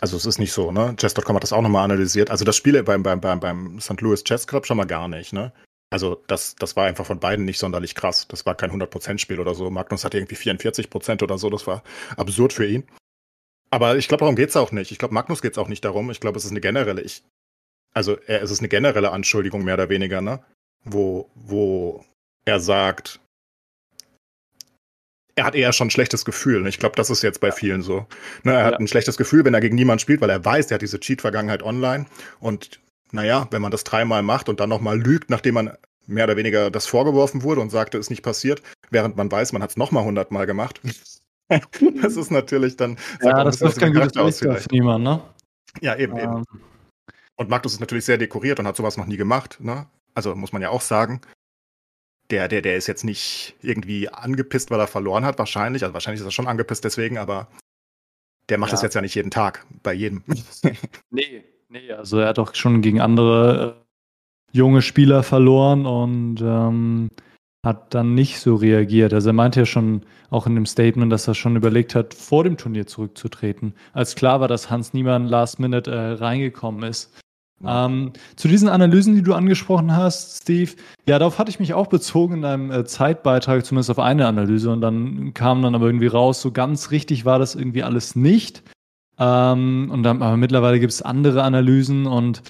[0.00, 0.94] also es ist nicht so, ne?
[0.96, 2.30] Chess.com hat das auch nochmal analysiert.
[2.30, 4.00] Also das Spiel beim, beim, beim, beim St.
[4.00, 5.52] Louis Chess Club schon mal gar nicht, ne?
[5.90, 8.28] Also das, das war einfach von beiden nicht sonderlich krass.
[8.28, 9.70] Das war kein 100%-Spiel oder so.
[9.70, 11.48] Magnus hatte irgendwie 44% oder so.
[11.48, 11.82] Das war
[12.16, 12.84] absurd für ihn.
[13.70, 14.92] Aber ich glaube, darum geht's auch nicht.
[14.92, 16.10] Ich glaube, Magnus geht's auch nicht darum.
[16.10, 17.22] Ich glaube, es ist eine generelle, ich,
[17.94, 20.42] also er, es ist eine generelle Anschuldigung mehr oder weniger, ne?
[20.84, 22.04] Wo, wo
[22.44, 23.20] er sagt,
[25.38, 26.66] er hat eher schon ein schlechtes Gefühl.
[26.66, 28.06] Ich glaube, das ist jetzt bei vielen so.
[28.42, 28.78] Ne, er hat ja.
[28.78, 31.62] ein schlechtes Gefühl, wenn er gegen niemanden spielt, weil er weiß, er hat diese Cheat-Vergangenheit
[31.62, 32.06] online
[32.40, 32.80] und
[33.12, 35.72] naja, wenn man das dreimal macht und dann nochmal lügt, nachdem man
[36.06, 39.62] mehr oder weniger das vorgeworfen wurde und sagte, ist nicht passiert, während man weiß, man
[39.62, 40.80] hat es nochmal hundertmal gemacht.
[42.02, 42.98] das ist natürlich dann.
[43.22, 45.22] Ja, das ist kein gutes aus für niemanden, ne?
[45.80, 46.24] Ja, eben, ähm.
[46.24, 46.44] eben.
[47.36, 49.86] Und Magnus ist natürlich sehr dekoriert und hat sowas noch nie gemacht, ne?
[50.14, 51.20] Also muss man ja auch sagen.
[52.30, 55.82] Der, der, der ist jetzt nicht irgendwie angepisst, weil er verloren hat, wahrscheinlich.
[55.84, 57.48] Also wahrscheinlich ist er schon angepisst deswegen, aber
[58.48, 58.74] der macht ja.
[58.74, 60.24] das jetzt ja nicht jeden Tag, bei jedem.
[61.10, 67.10] nee, Nee, also er hat auch schon gegen andere äh, junge Spieler verloren und ähm,
[67.64, 69.12] hat dann nicht so reagiert.
[69.12, 72.44] Also er meinte ja schon auch in dem Statement, dass er schon überlegt hat, vor
[72.44, 73.74] dem Turnier zurückzutreten.
[73.92, 77.14] Als klar war, dass Hans Niemann last minute äh, reingekommen ist.
[77.64, 80.70] Ähm, zu diesen Analysen, die du angesprochen hast, Steve,
[81.08, 84.70] ja, darauf hatte ich mich auch bezogen in einem äh, Zeitbeitrag, zumindest auf eine Analyse.
[84.70, 88.62] Und dann kam dann aber irgendwie raus, so ganz richtig war das irgendwie alles nicht.
[89.18, 92.42] Ähm, und dann, aber mittlerweile gibt es andere Analysen und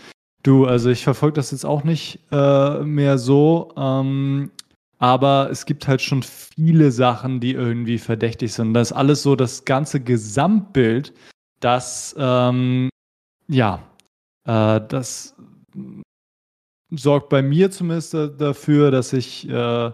[0.43, 3.73] du, also ich verfolge das jetzt auch nicht äh, mehr so.
[3.77, 4.51] Ähm,
[4.99, 8.75] aber es gibt halt schon viele Sachen, die irgendwie verdächtig sind.
[8.75, 11.15] Das ist alles so das ganze Gesamtbild,
[11.61, 12.89] das ähm,
[13.47, 13.81] ja
[14.49, 15.37] äh, das
[16.91, 19.93] sorgt bei mir zumindest dafür, dass ich, äh,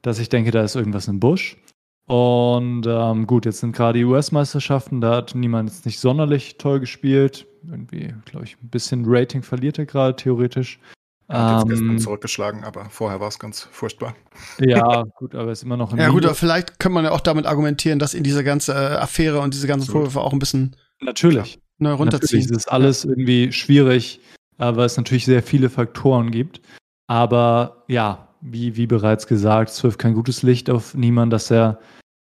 [0.00, 1.58] dass ich denke, da ist irgendwas im Busch.
[2.06, 6.80] Und ähm, gut, jetzt sind gerade die US-Meisterschaften, da hat niemand jetzt nicht sonderlich toll
[6.80, 7.46] gespielt.
[7.64, 10.80] Irgendwie, glaube ich, ein bisschen Rating verliert er gerade theoretisch.
[11.28, 14.14] Er hat jetzt ähm, gestern zurückgeschlagen, aber vorher war es ganz furchtbar.
[14.58, 17.20] Ja, gut, aber ist immer noch ein Ja, gut, aber vielleicht kann man ja auch
[17.20, 20.76] damit argumentieren, dass ihn diese ganze äh, Affäre und diese ganzen Vorwürfe auch ein bisschen
[21.00, 22.40] Natürlich ne, runterziehen.
[22.40, 24.20] Natürlich ist alles irgendwie schwierig,
[24.58, 26.60] äh, weil es natürlich sehr viele Faktoren gibt.
[27.06, 31.78] Aber ja, wie, wie bereits gesagt, es wirft kein gutes Licht auf niemanden, dass er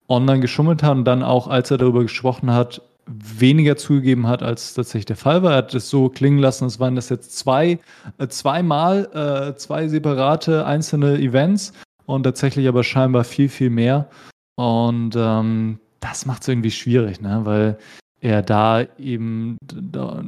[0.09, 4.75] online geschummelt hat und dann auch, als er darüber gesprochen hat, weniger zugegeben hat, als
[4.75, 5.53] tatsächlich der Fall war.
[5.53, 7.79] Er hat es so klingen lassen, es waren das jetzt zwei,
[8.19, 11.73] äh, zweimal, äh, zwei separate einzelne Events
[12.05, 14.09] und tatsächlich aber scheinbar viel, viel mehr.
[14.57, 17.41] Und ähm, das macht es irgendwie schwierig, ne?
[17.45, 17.79] weil
[18.21, 20.25] er da eben da,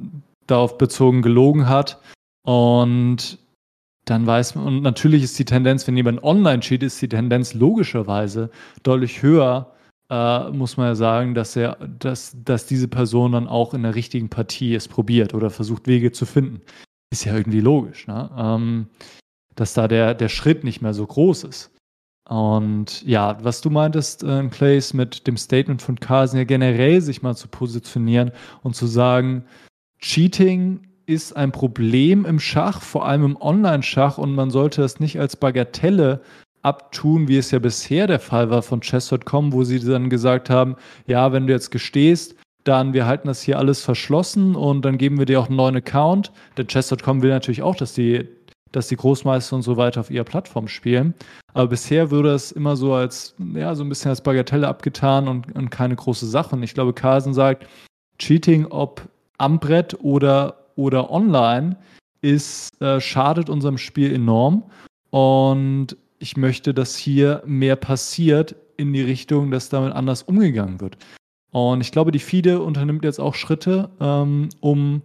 [0.46, 2.00] darauf bezogen gelogen hat.
[2.42, 3.38] Und
[4.10, 7.54] dann weiß man, und natürlich ist die Tendenz, wenn jemand online cheat, ist die Tendenz
[7.54, 8.50] logischerweise
[8.82, 9.72] deutlich höher,
[10.10, 13.94] äh, muss man ja sagen, dass er, dass, dass diese Person dann auch in der
[13.94, 16.60] richtigen Partie es probiert oder versucht, Wege zu finden.
[17.12, 18.30] Ist ja irgendwie logisch, ne?
[18.36, 18.88] Ähm,
[19.54, 21.70] dass da der, der Schritt nicht mehr so groß ist.
[22.28, 27.22] Und ja, was du meintest, äh, Clays, mit dem Statement von Carlsen, ja generell sich
[27.22, 28.32] mal zu positionieren
[28.62, 29.44] und zu sagen,
[30.00, 35.18] Cheating ist ein Problem im Schach, vor allem im Online-Schach, und man sollte es nicht
[35.18, 36.20] als Bagatelle
[36.62, 40.76] abtun, wie es ja bisher der Fall war von Chess.com, wo sie dann gesagt haben,
[41.06, 45.18] ja, wenn du jetzt gestehst, dann wir halten das hier alles verschlossen und dann geben
[45.18, 46.30] wir dir auch einen neuen Account.
[46.56, 48.28] Denn Chess.com will natürlich auch, dass die
[48.72, 51.14] dass die Großmeister und so weiter auf ihrer Plattform spielen.
[51.54, 55.52] Aber bisher würde es immer so als, ja, so ein bisschen als Bagatelle abgetan und,
[55.56, 56.54] und keine große Sache.
[56.54, 57.66] Und ich glaube, Carlsen sagt,
[58.18, 59.08] Cheating, ob
[59.38, 61.76] am Brett oder, oder online,
[62.22, 64.64] ist, äh, schadet unserem Spiel enorm.
[65.10, 70.96] Und ich möchte, dass hier mehr passiert in die Richtung, dass damit anders umgegangen wird.
[71.52, 75.02] Und ich glaube, die FIDE unternimmt jetzt auch Schritte, ähm, um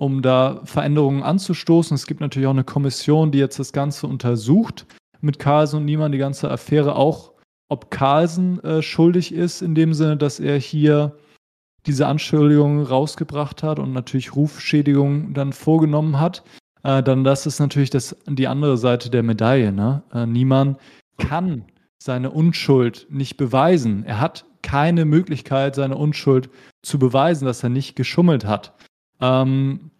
[0.00, 1.94] um da Veränderungen anzustoßen.
[1.94, 4.86] Es gibt natürlich auch eine Kommission, die jetzt das Ganze untersucht
[5.20, 7.32] mit Carlsen und Niemann, die ganze Affäre auch,
[7.68, 11.16] ob Carlsen äh, schuldig ist, in dem Sinne, dass er hier
[11.86, 16.42] diese Anschuldigungen rausgebracht hat und natürlich Rufschädigungen dann vorgenommen hat.
[16.82, 19.72] Äh, dann das ist natürlich das, die andere Seite der Medaille.
[19.72, 20.02] Ne?
[20.12, 20.76] Äh, Niemann
[21.18, 21.64] kann
[22.02, 24.04] seine Unschuld nicht beweisen.
[24.04, 26.50] Er hat keine Möglichkeit, seine Unschuld
[26.82, 28.72] zu beweisen, dass er nicht geschummelt hat.
[29.20, 29.90] Ähm,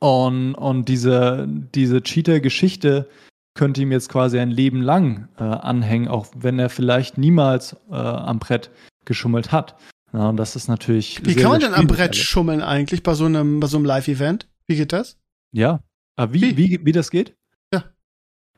[0.00, 3.08] und, und diese, diese Cheater-Geschichte
[3.54, 7.94] könnte ihm jetzt quasi ein Leben lang äh, anhängen, auch wenn er vielleicht niemals äh,
[7.94, 8.70] am Brett
[9.04, 9.76] geschummelt hat.
[10.16, 11.20] Ja, und das ist natürlich.
[11.24, 13.84] Wie sehr, kann man denn am Brett schummeln eigentlich bei so einem, bei so einem
[13.84, 14.48] Live-Event?
[14.66, 15.18] Wie geht das?
[15.52, 15.80] Ja.
[16.16, 17.36] Aber wie, wie, wie, wie das geht?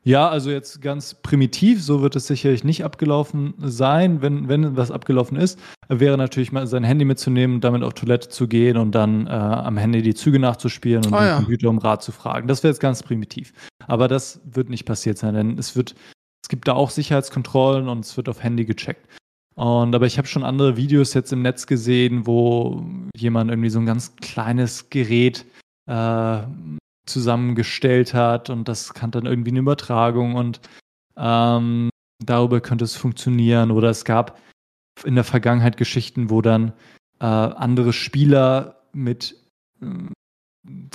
[0.03, 4.91] Ja, also jetzt ganz primitiv, so wird es sicherlich nicht abgelaufen sein, wenn, wenn was
[4.91, 9.27] abgelaufen ist, wäre natürlich mal sein Handy mitzunehmen, damit auf Toilette zu gehen und dann
[9.27, 11.35] äh, am Handy die Züge nachzuspielen und oh, den ja.
[11.35, 12.47] Computer um Rat zu fragen.
[12.47, 13.51] Das wäre jetzt ganz primitiv.
[13.87, 15.95] Aber das wird nicht passiert sein, denn es wird,
[16.41, 19.05] es gibt da auch Sicherheitskontrollen und es wird auf Handy gecheckt.
[19.59, 22.81] Und aber ich habe schon andere Videos jetzt im Netz gesehen, wo
[23.13, 25.45] jemand irgendwie so ein ganz kleines Gerät
[25.85, 26.43] äh,
[27.05, 30.61] zusammengestellt hat und das kann dann irgendwie eine Übertragung und
[31.17, 31.89] ähm,
[32.23, 33.71] darüber könnte es funktionieren.
[33.71, 34.39] Oder es gab
[35.03, 36.71] in der Vergangenheit Geschichten, wo dann
[37.19, 39.35] äh, andere Spieler mit
[39.81, 39.87] äh,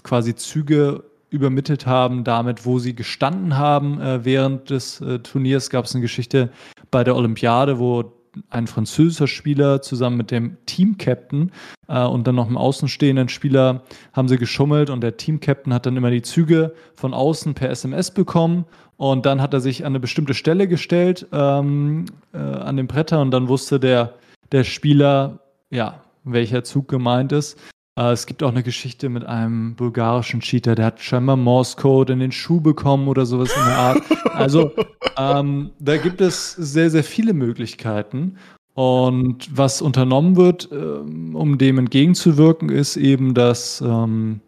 [0.05, 4.01] quasi Züge übermittelt haben, damit, wo sie gestanden haben.
[4.01, 6.51] Äh, während des äh, Turniers gab es eine Geschichte
[6.91, 11.53] bei der Olympiade, wo ein französischer Spieler zusammen mit dem Team-Captain
[11.89, 13.83] äh, und dann noch einem außenstehenden Spieler
[14.13, 18.11] haben sie geschummelt und der Team-Captain hat dann immer die Züge von außen per SMS
[18.11, 18.65] bekommen
[18.97, 23.21] und dann hat er sich an eine bestimmte Stelle gestellt ähm, äh, an dem Bretter
[23.21, 24.15] und dann wusste der,
[24.53, 27.59] der Spieler, ja, welcher Zug gemeint ist.
[27.99, 32.13] Äh, es gibt auch eine Geschichte mit einem bulgarischen Cheater, der hat scheinbar Morse Code
[32.13, 34.03] in den Schuh bekommen oder sowas in der Art.
[34.35, 34.73] Also
[35.17, 38.37] ähm, da gibt es sehr, sehr viele Möglichkeiten.
[38.75, 44.41] Und was unternommen wird, ähm, um dem entgegenzuwirken, ist eben, dass, ähm,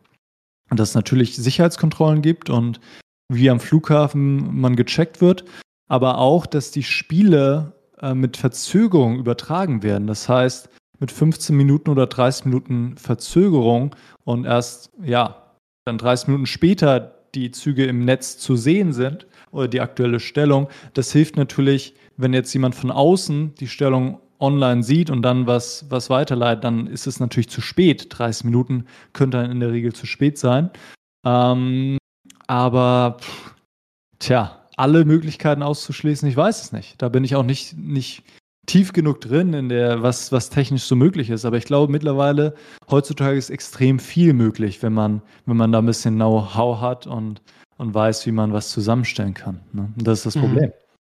[0.70, 2.80] dass es natürlich Sicherheitskontrollen gibt und
[3.32, 5.44] wie am Flughafen man gecheckt wird,
[5.88, 10.08] aber auch, dass die Spiele äh, mit Verzögerung übertragen werden.
[10.08, 10.68] Das heißt,
[10.98, 13.94] mit 15 Minuten oder 30 Minuten Verzögerung
[14.24, 15.52] und erst, ja,
[15.84, 20.68] dann 30 Minuten später die Züge im Netz zu sehen sind oder die aktuelle Stellung.
[20.94, 25.86] Das hilft natürlich, wenn jetzt jemand von außen die Stellung online sieht und dann was,
[25.88, 28.06] was weiterleitet, dann ist es natürlich zu spät.
[28.10, 30.70] 30 Minuten könnte dann in der Regel zu spät sein.
[31.24, 31.98] Ähm,
[32.46, 33.18] aber,
[34.18, 37.00] tja, alle Möglichkeiten auszuschließen, ich weiß es nicht.
[37.00, 38.22] Da bin ich auch nicht, nicht
[38.66, 41.44] tief genug drin in der, was, was technisch so möglich ist.
[41.44, 42.54] Aber ich glaube mittlerweile,
[42.90, 47.42] heutzutage ist extrem viel möglich, wenn man, wenn man da ein bisschen Know-how hat und,
[47.78, 49.60] und weiß, wie man was zusammenstellen kann.
[49.72, 49.92] Ne?
[49.96, 50.40] Und das ist das mhm.
[50.40, 50.72] Problem.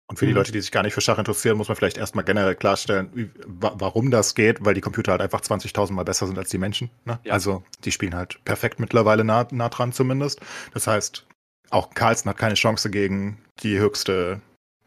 [0.08, 0.34] Und für die.
[0.34, 3.30] Leute, die sich gar nicht für Schach interessieren, muss man vielleicht erstmal generell klarstellen, wie,
[3.48, 6.90] warum das geht, weil die Computer halt einfach 20.000 Mal besser sind als die Menschen.
[7.06, 7.18] Ne?
[7.24, 7.32] Ja.
[7.32, 10.42] Also die spielen halt perfekt mittlerweile nah, nah dran zumindest.
[10.74, 11.26] Das heißt,
[11.70, 14.42] auch Carlsen hat keine Chance gegen die höchste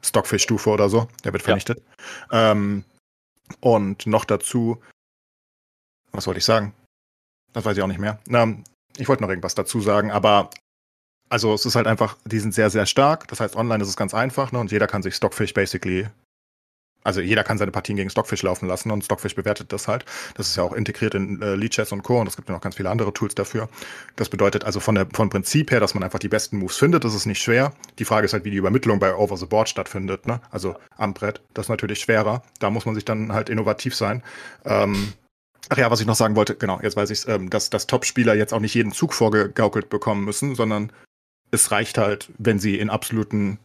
[0.04, 1.08] Stockfish-Stufe oder so.
[1.24, 1.82] Der wird vernichtet.
[2.30, 2.52] Ja.
[2.52, 2.84] Ähm,
[3.60, 4.80] und noch dazu,
[6.12, 6.74] was wollte ich sagen?
[7.52, 8.18] Das weiß ich auch nicht mehr.
[8.28, 8.64] Ähm,
[8.96, 10.50] ich wollte noch irgendwas dazu sagen, aber
[11.28, 13.26] also es ist halt einfach, die sind sehr, sehr stark.
[13.28, 14.58] Das heißt, online ist es ganz einfach, ne?
[14.58, 16.08] Und jeder kann sich Stockfish basically,
[17.04, 20.04] also jeder kann seine Partien gegen Stockfish laufen lassen und Stockfish bewertet das halt.
[20.36, 22.20] Das ist ja auch integriert in äh, Leadchess und Co.
[22.20, 23.68] Und es gibt ja noch ganz viele andere Tools dafür.
[24.16, 27.04] Das bedeutet also von der, vom Prinzip her, dass man einfach die besten Moves findet,
[27.04, 27.72] das ist nicht schwer.
[27.98, 30.40] Die Frage ist halt, wie die Übermittlung bei Over the Board stattfindet, ne?
[30.50, 31.42] Also am Brett.
[31.52, 32.42] Das ist natürlich schwerer.
[32.58, 34.22] Da muss man sich dann halt innovativ sein.
[34.64, 35.12] Ähm,
[35.70, 38.34] Ach ja, was ich noch sagen wollte, genau, jetzt weiß ich ähm, dass, dass Top-Spieler
[38.34, 40.92] jetzt auch nicht jeden Zug vorgegaukelt bekommen müssen, sondern
[41.50, 43.58] es reicht halt, wenn sie in absoluten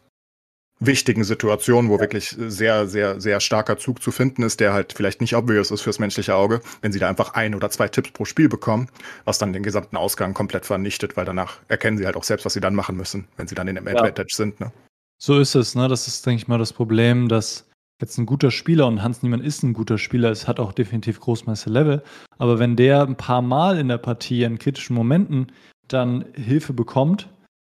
[0.80, 2.00] wichtigen Situationen, wo ja.
[2.00, 5.82] wirklich sehr, sehr, sehr starker Zug zu finden ist, der halt vielleicht nicht obvious ist
[5.82, 8.88] fürs menschliche Auge, wenn sie da einfach ein oder zwei Tipps pro Spiel bekommen,
[9.24, 12.54] was dann den gesamten Ausgang komplett vernichtet, weil danach erkennen sie halt auch selbst, was
[12.54, 13.92] sie dann machen müssen, wenn sie dann in dem ja.
[13.92, 14.58] Advantage sind.
[14.58, 14.72] Ne?
[15.18, 15.86] So ist es, ne?
[15.86, 17.68] Das ist, denke ich mal, das Problem, dass
[18.00, 21.20] jetzt ein guter Spieler und Hans Niemann ist ein guter Spieler, es hat auch definitiv
[21.20, 22.02] Großmeister-Level,
[22.38, 25.52] aber wenn der ein paar Mal in der Partie in kritischen Momenten
[25.88, 27.28] dann Hilfe bekommt,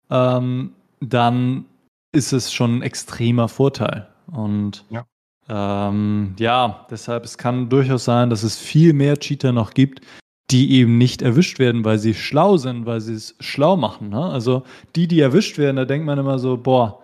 [0.10, 1.66] ähm, dann
[2.16, 4.08] ist es schon ein extremer Vorteil.
[4.32, 5.06] Und ja.
[5.48, 10.02] Ähm, ja, deshalb es kann durchaus sein, dass es viel mehr Cheater noch gibt,
[10.50, 14.10] die eben nicht erwischt werden, weil sie schlau sind, weil sie es schlau machen.
[14.10, 14.24] Ne?
[14.24, 14.64] Also
[14.96, 17.04] die, die erwischt werden, da denkt man immer so, boah,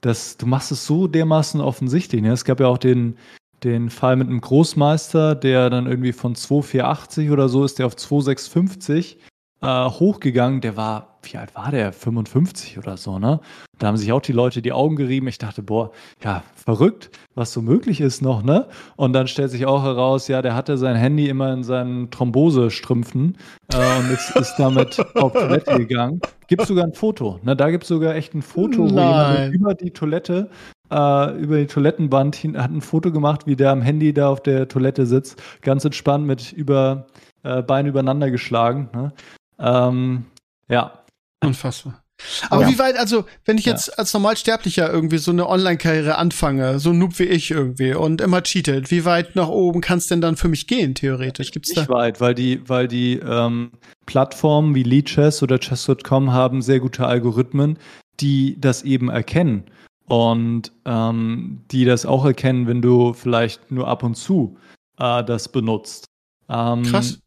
[0.00, 2.22] das, du machst es so dermaßen offensichtlich.
[2.22, 2.32] Ne?
[2.32, 3.16] Es gab ja auch den,
[3.62, 7.96] den Fall mit einem Großmeister, der dann irgendwie von 2,480 oder so ist der auf
[7.96, 9.18] 2,650
[9.60, 10.60] äh, hochgegangen.
[10.60, 11.92] Der war wie alt war der?
[11.92, 13.40] 55 oder so, ne?
[13.78, 15.28] Da haben sich auch die Leute die Augen gerieben.
[15.28, 15.90] Ich dachte, boah,
[16.22, 18.68] ja, verrückt, was so möglich ist noch, ne?
[18.96, 23.36] Und dann stellt sich auch heraus, ja, der hatte sein Handy immer in seinen Thrombosestrümpfen
[23.72, 26.20] äh, und ist, ist damit auf Toilette gegangen.
[26.46, 27.56] Gibt sogar ein Foto, ne?
[27.56, 28.92] Da gibt es sogar echt ein Foto, Nein.
[28.94, 30.50] wo jemand über die Toilette
[30.88, 34.40] Uh, über die Toilettenwand hin, hat ein Foto gemacht, wie der am Handy da auf
[34.40, 37.08] der Toilette sitzt, ganz entspannt mit über
[37.42, 38.88] äh, Beine übereinander geschlagen.
[38.94, 39.12] Ne?
[39.58, 40.26] Ähm,
[40.68, 41.04] ja,
[41.44, 42.02] Unfassbar.
[42.48, 42.68] Aber ja.
[42.68, 43.94] wie weit, also, wenn ich jetzt ja.
[43.98, 48.42] als Normalsterblicher irgendwie so eine Online-Karriere anfange, so ein Noob wie ich irgendwie und immer
[48.42, 51.50] cheatet, wie weit nach oben kann es denn dann für mich gehen, theoretisch?
[51.50, 51.94] Gibt's Nicht da?
[51.94, 53.72] weit, weil die, weil die ähm,
[54.06, 57.78] Plattformen wie Leadchess oder Chess.com haben sehr gute Algorithmen,
[58.20, 59.64] die das eben erkennen.
[60.06, 64.56] Und ähm, die das auch erkennen, wenn du vielleicht nur ab und zu
[64.98, 66.06] äh, das benutzt.
[66.48, 67.18] Ähm, Krass.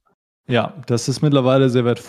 [0.49, 2.01] Ja, das ist mittlerweile sehr weit,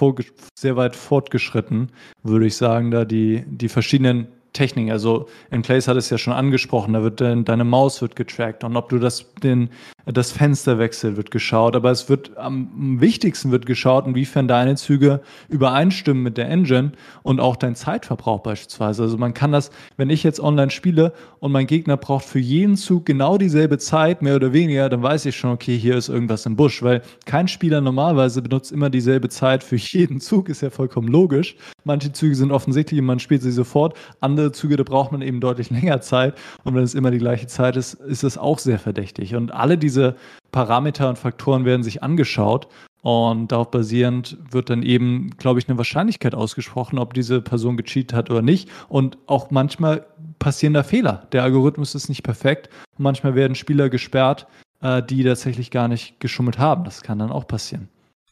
[0.59, 4.91] sehr weit fortgeschritten, würde ich sagen, da die, die verschiedenen Techniken.
[4.91, 8.65] Also in Place hat es ja schon angesprochen, da wird dein, deine Maus wird getrackt
[8.65, 9.69] und ob du das, den,
[10.07, 16.23] das Fensterwechsel wird geschaut, aber es wird am wichtigsten wird geschaut, inwiefern deine Züge übereinstimmen
[16.23, 16.93] mit der Engine
[17.23, 19.03] und auch dein Zeitverbrauch beispielsweise.
[19.03, 22.77] Also man kann das, wenn ich jetzt online spiele und mein Gegner braucht für jeden
[22.77, 26.47] Zug genau dieselbe Zeit, mehr oder weniger, dann weiß ich schon, okay, hier ist irgendwas
[26.47, 30.71] im Busch, weil kein Spieler normalerweise benutzt immer dieselbe Zeit für jeden Zug, ist ja
[30.71, 31.57] vollkommen logisch.
[31.85, 35.41] Manche Züge sind offensichtlich und man spielt sie sofort, andere Züge, da braucht man eben
[35.41, 36.35] deutlich länger Zeit
[36.65, 39.35] und wenn es immer die gleiche Zeit ist, ist es auch sehr verdächtig.
[39.35, 40.15] Und alle diese diese
[40.53, 42.69] Parameter und Faktoren werden sich angeschaut
[43.03, 48.13] und darauf basierend wird dann eben, glaube ich, eine Wahrscheinlichkeit ausgesprochen, ob diese Person gecheatet
[48.13, 48.69] hat oder nicht.
[48.89, 50.07] Und auch manchmal
[50.39, 51.27] passieren da Fehler.
[51.33, 52.69] Der Algorithmus ist nicht perfekt.
[52.99, 54.47] manchmal werden Spieler gesperrt,
[54.83, 56.85] äh, die tatsächlich gar nicht geschummelt haben.
[56.85, 57.89] Das kann dann auch passieren.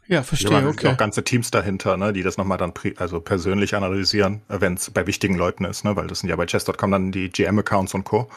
[0.07, 0.61] Ja, verstehe.
[0.61, 0.89] Ja, okay.
[0.89, 5.07] auch ganze Teams dahinter, ne, die das nochmal dann also persönlich analysieren, wenn es bei
[5.07, 8.29] wichtigen Leuten ist, ne, weil das sind ja bei Chess.com dann die GM-Accounts und Co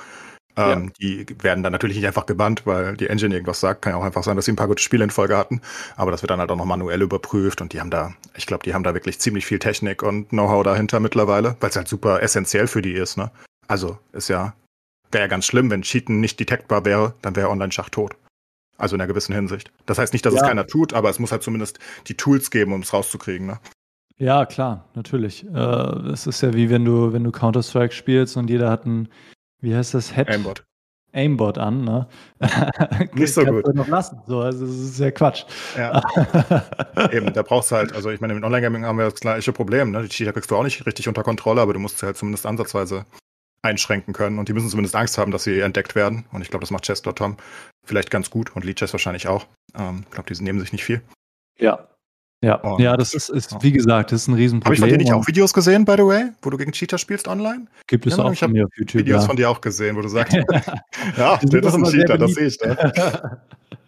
[0.58, 0.91] Ähm, ja.
[0.99, 3.82] Die werden dann natürlich nicht einfach gebannt, weil die Engine irgendwas sagt.
[3.82, 5.62] Kann ja auch einfach sein, dass sie ein paar gute Spiele in Folge hatten.
[5.95, 8.64] Aber das wird dann halt auch noch manuell überprüft und die haben da, ich glaube,
[8.64, 12.22] die haben da wirklich ziemlich viel Technik und Know-how dahinter mittlerweile, weil es halt super
[12.22, 13.18] essentiell für die ist.
[13.18, 13.32] Ne?
[13.68, 14.54] Also ist ja,
[15.12, 18.16] wäre ja ganz schlimm, wenn Cheaten nicht detektbar wäre, dann wäre Online-Schach tot.
[18.78, 19.72] Also in einer gewissen Hinsicht.
[19.86, 20.41] Das heißt nicht, dass ja.
[20.41, 23.45] es keiner tut, aber es muss halt zumindest die Tools geben, um es rauszukriegen.
[23.45, 23.60] Ne?
[24.18, 25.45] Ja, klar, natürlich.
[25.54, 25.58] Äh,
[26.12, 29.10] es ist ja wie wenn du, wenn du Counter-Strike spielst und jeder hat ein
[29.62, 30.16] wie heißt das?
[30.16, 30.66] Head Aimbot.
[31.14, 32.07] Aimbot an, ne?
[33.14, 33.74] Nicht so gut.
[33.76, 34.22] noch lassen.
[34.28, 35.43] So, also das ist ja Quatsch.
[35.78, 36.01] Ja.
[37.12, 39.91] Eben, da brauchst du halt, also ich meine, im Online-Gaming haben wir das gleiche Problem,
[39.91, 40.03] ne?
[40.03, 42.45] Die Cheater kriegst du auch nicht richtig unter Kontrolle, aber du musst sie halt zumindest
[42.45, 43.05] ansatzweise
[43.64, 46.26] einschränken können und die müssen zumindest Angst haben, dass sie entdeckt werden.
[46.32, 47.38] Und ich glaube, das macht Chess.com
[47.86, 49.45] vielleicht ganz gut und Lead Chess wahrscheinlich auch.
[49.78, 51.01] Ähm, ich glaube, die nehmen sich nicht viel.
[51.59, 51.88] Ja,
[52.44, 54.66] ja, ja, das ist, ist, wie gesagt, das ist ein Riesenproblem.
[54.66, 56.98] Habe ich von dir nicht auch Videos gesehen, by the way, wo du gegen Cheater
[56.98, 57.68] spielst online?
[57.86, 59.02] Gibt es ja, auch von mir auf YouTube.
[59.02, 59.28] Videos ja.
[59.28, 60.34] von dir auch gesehen, wo du sagst,
[61.18, 63.39] ja, das ist ein Cheater, das sehe ich da.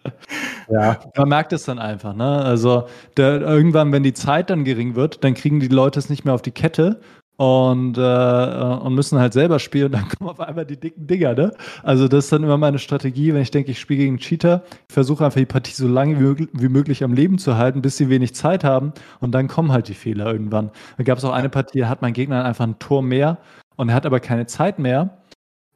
[0.70, 2.44] ja, man merkt es dann einfach, ne?
[2.44, 2.86] Also
[3.16, 6.34] der, irgendwann, wenn die Zeit dann gering wird, dann kriegen die Leute es nicht mehr
[6.34, 7.00] auf die Kette
[7.36, 9.92] und, äh, und müssen halt selber spielen.
[9.92, 11.52] Dann kommen auf einmal die dicken Dinger, ne?
[11.82, 14.62] Also, das ist dann immer meine Strategie, wenn ich denke, ich spiele gegen Cheater.
[14.88, 17.96] Ich versuche einfach die Partie so lange wie, wie, möglich am Leben zu halten, bis
[17.96, 18.92] sie wenig Zeit haben.
[19.20, 20.70] Und dann kommen halt die Fehler irgendwann.
[20.96, 23.38] Da gab es auch eine Partie, da hat mein Gegner einfach ein Tor mehr
[23.76, 25.18] und er hat aber keine Zeit mehr.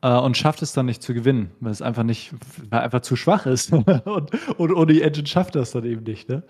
[0.01, 2.33] Äh, und schafft es dann nicht zu gewinnen, weil es einfach nicht,
[2.71, 3.73] weil einfach zu schwach ist.
[3.73, 6.45] und, und ohne die Engine schafft das dann eben nicht, ne?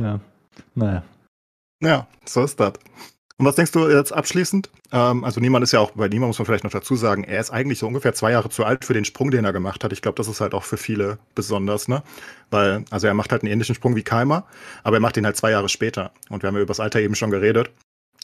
[0.00, 0.20] Ja.
[0.74, 1.02] Naja.
[1.82, 2.72] Ja, so ist das.
[3.36, 4.70] Und was denkst du jetzt abschließend?
[4.92, 7.40] Ähm, also niemand ist ja auch, bei niemand muss man vielleicht noch dazu sagen, er
[7.40, 9.92] ist eigentlich so ungefähr zwei Jahre zu alt für den Sprung, den er gemacht hat.
[9.92, 12.04] Ich glaube, das ist halt auch für viele besonders, ne?
[12.50, 14.46] Weil, also er macht halt einen ähnlichen Sprung wie Keimer,
[14.84, 16.12] aber er macht ihn halt zwei Jahre später.
[16.28, 17.72] Und wir haben ja über das Alter eben schon geredet.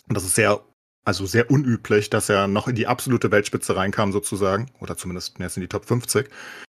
[0.08, 0.60] Und das ist sehr,
[1.04, 4.70] also sehr unüblich, dass er noch in die absolute Weltspitze reinkam, sozusagen.
[4.78, 6.30] Oder zumindest jetzt in die Top 50.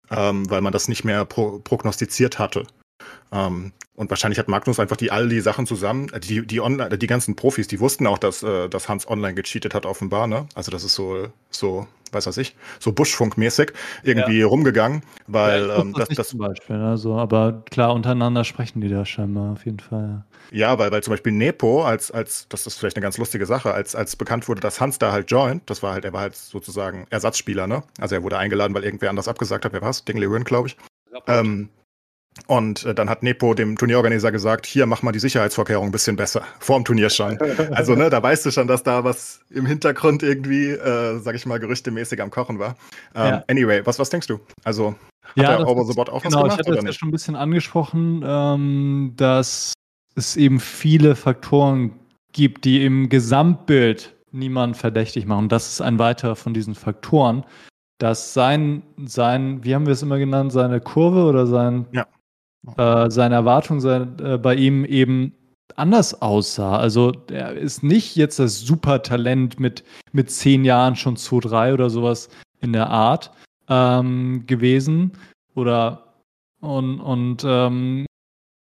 [0.09, 2.65] Ähm, weil man das nicht mehr pro prognostiziert hatte.
[3.31, 6.97] Ähm, und wahrscheinlich hat Magnus einfach die all die Sachen zusammen, äh, die, die online,
[6.97, 10.47] die ganzen Profis, die wussten auch, dass, äh, dass Hans online gecheatet hat, offenbar, ne?
[10.55, 13.73] Also das ist so, so, weiß was ich, so Buschfunkmäßig
[14.03, 14.47] irgendwie ja.
[14.47, 19.05] rumgegangen, weil ja, ähm, das, das zum Beispiel, also, aber klar, untereinander sprechen die da
[19.05, 20.23] scheinbar auf jeden Fall.
[20.51, 23.73] Ja, weil, weil zum Beispiel Nepo, als, als, das ist vielleicht eine ganz lustige Sache,
[23.73, 26.35] als, als bekannt wurde, dass Hans da halt joint, das war halt, er war halt
[26.35, 27.83] sozusagen Ersatzspieler, ne?
[27.99, 30.03] Also er wurde eingeladen, weil irgendwer anders abgesagt hat, wer war's?
[30.05, 30.77] Dingley Wynn, glaube ich.
[31.27, 31.69] Ähm,
[32.47, 36.15] und äh, dann hat Nepo dem Turnierorganisator gesagt, hier mach mal die Sicherheitsvorkehrungen ein bisschen
[36.15, 37.37] besser, vor dem Turnier schon.
[37.71, 41.45] Also, ne, da weißt du schon, dass da was im Hintergrund irgendwie, äh, sag ich
[41.45, 42.75] mal, gerüchtemäßig am Kochen war.
[43.15, 43.43] Ähm, ja.
[43.47, 44.39] Anyway, was, was denkst du?
[44.63, 46.61] Also, hat ja, der Over the Bot auch genau, was gemacht?
[46.61, 49.73] Ich hatte das ja schon ein bisschen angesprochen, ähm, dass
[50.15, 51.91] es eben viele Faktoren
[52.33, 55.49] gibt, die im Gesamtbild niemanden verdächtig machen.
[55.49, 57.45] Das ist ein weiterer von diesen Faktoren,
[57.99, 62.05] dass sein, sein, wie haben wir es immer genannt, seine Kurve oder sein, ja
[62.77, 65.33] äh, seine Erwartung sein, äh, bei ihm eben
[65.75, 66.77] anders aussah.
[66.77, 72.29] Also er ist nicht jetzt das Supertalent mit, mit zehn Jahren schon 2-3 oder sowas
[72.61, 73.31] in der Art
[73.69, 75.11] ähm, gewesen.
[75.55, 76.13] Oder
[76.61, 78.05] und, und ähm,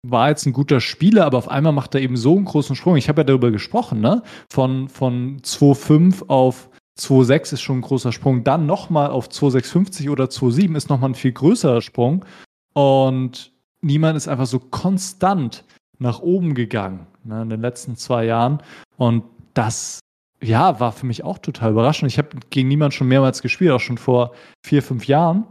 [0.05, 2.97] war jetzt ein guter Spieler, aber auf einmal macht er eben so einen großen Sprung.
[2.97, 4.21] Ich habe ja darüber gesprochen, ne?
[4.51, 6.69] Von, von 2,5 auf
[6.99, 8.43] 2,6 ist schon ein großer Sprung.
[8.43, 12.25] Dann nochmal auf 2,650 oder 2,7 ist nochmal ein viel größerer Sprung.
[12.73, 13.52] Und
[13.84, 15.63] niemand ist einfach so konstant
[15.99, 18.61] nach oben gegangen ne, in den letzten zwei Jahren.
[18.97, 19.23] Und
[19.53, 19.99] das,
[20.41, 22.11] ja, war für mich auch total überraschend.
[22.11, 24.34] Ich habe gegen niemanden schon mehrmals gespielt, auch schon vor
[24.65, 25.45] vier, fünf Jahren.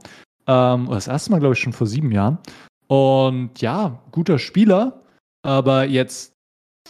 [0.46, 2.38] Ähm, oder das erste Mal, glaube ich, schon vor sieben Jahren.
[2.88, 5.02] Und ja, guter Spieler,
[5.42, 6.32] aber jetzt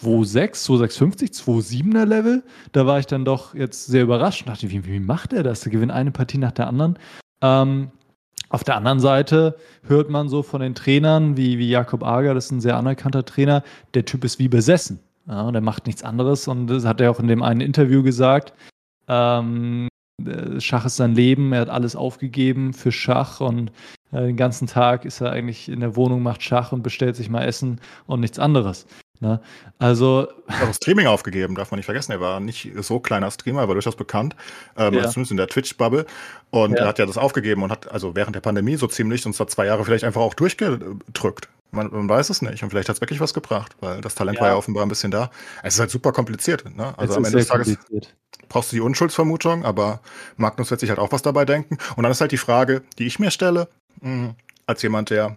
[0.02, 4.84] 2,6, 2,650, 2,7er Level, da war ich dann doch jetzt sehr überrascht und dachte, wie,
[4.86, 5.60] wie macht er das?
[5.60, 6.98] Der gewinnt eine Partie nach der anderen.
[7.42, 7.90] Ähm,
[8.52, 12.46] auf der anderen Seite hört man so von den Trainern, wie, wie Jakob Ager, das
[12.46, 13.62] ist ein sehr anerkannter Trainer,
[13.94, 15.00] der Typ ist wie besessen.
[15.26, 18.52] Ja, der macht nichts anderes und das hat er auch in dem einen Interview gesagt.
[19.08, 19.88] Ähm,
[20.58, 23.72] Schach ist sein Leben, er hat alles aufgegeben für Schach und
[24.12, 27.30] äh, den ganzen Tag ist er eigentlich in der Wohnung, macht Schach und bestellt sich
[27.30, 28.86] mal Essen und nichts anderes.
[29.22, 29.40] Ne?
[29.78, 30.26] Also.
[30.48, 32.10] Er hat auch Streaming aufgegeben, darf man nicht vergessen.
[32.10, 34.34] Er war nicht so kleiner Streamer, war durchaus bekannt,
[34.76, 35.08] ähm, ja.
[35.08, 36.06] zumindest in der Twitch-Bubble.
[36.50, 36.78] Und ja.
[36.78, 39.46] er hat ja das aufgegeben und hat also während der Pandemie so ziemlich uns da
[39.46, 41.48] zwei Jahre vielleicht einfach auch durchgedrückt.
[41.70, 42.64] Man, man weiß es nicht.
[42.64, 44.42] Und vielleicht hat es wirklich was gebracht, weil das Talent ja.
[44.42, 45.30] war ja offenbar ein bisschen da.
[45.62, 46.64] Es ist halt super kompliziert.
[46.76, 46.92] Ne?
[46.98, 47.78] Also am Ende des Tages
[48.48, 50.00] brauchst du die Unschuldsvermutung, aber
[50.36, 51.78] Magnus wird sich halt auch was dabei denken.
[51.94, 53.68] Und dann ist halt die Frage, die ich mir stelle,
[54.00, 54.34] mh, hm,
[54.66, 55.36] als jemand, der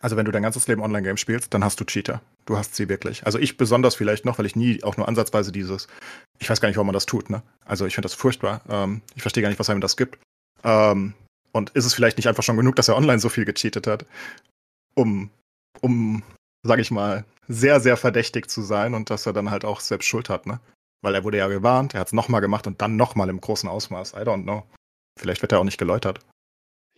[0.00, 2.20] also wenn du dein ganzes Leben Online-Game spielst, dann hast du Cheater.
[2.48, 3.26] Du hast sie wirklich.
[3.26, 5.86] Also ich besonders vielleicht noch, weil ich nie auch nur ansatzweise dieses,
[6.38, 7.42] ich weiß gar nicht, warum man das tut, ne?
[7.66, 8.62] Also ich finde das furchtbar.
[8.70, 10.18] Ähm, ich verstehe gar nicht, was einem das gibt.
[10.64, 11.12] Ähm,
[11.52, 14.06] Und ist es vielleicht nicht einfach schon genug, dass er online so viel gecheatet hat,
[14.94, 15.30] um,
[15.80, 16.22] um,
[16.62, 20.06] sag ich mal, sehr, sehr verdächtig zu sein und dass er dann halt auch selbst
[20.06, 20.58] Schuld hat, ne?
[21.02, 23.68] Weil er wurde ja gewarnt, er hat es nochmal gemacht und dann nochmal im großen
[23.68, 24.12] Ausmaß.
[24.12, 24.64] I don't know.
[25.18, 26.20] Vielleicht wird er auch nicht geläutert.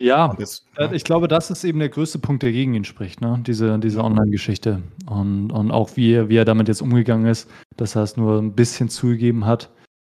[0.01, 2.85] Ja, jetzt, ja, äh, ich glaube, das ist eben der größte Punkt, der gegen ihn
[2.85, 3.39] spricht, ne?
[3.45, 4.81] diese, diese Online-Geschichte.
[5.05, 7.47] Und, und auch wie er, wie er damit jetzt umgegangen ist,
[7.77, 9.69] dass er es nur ein bisschen zugegeben hat,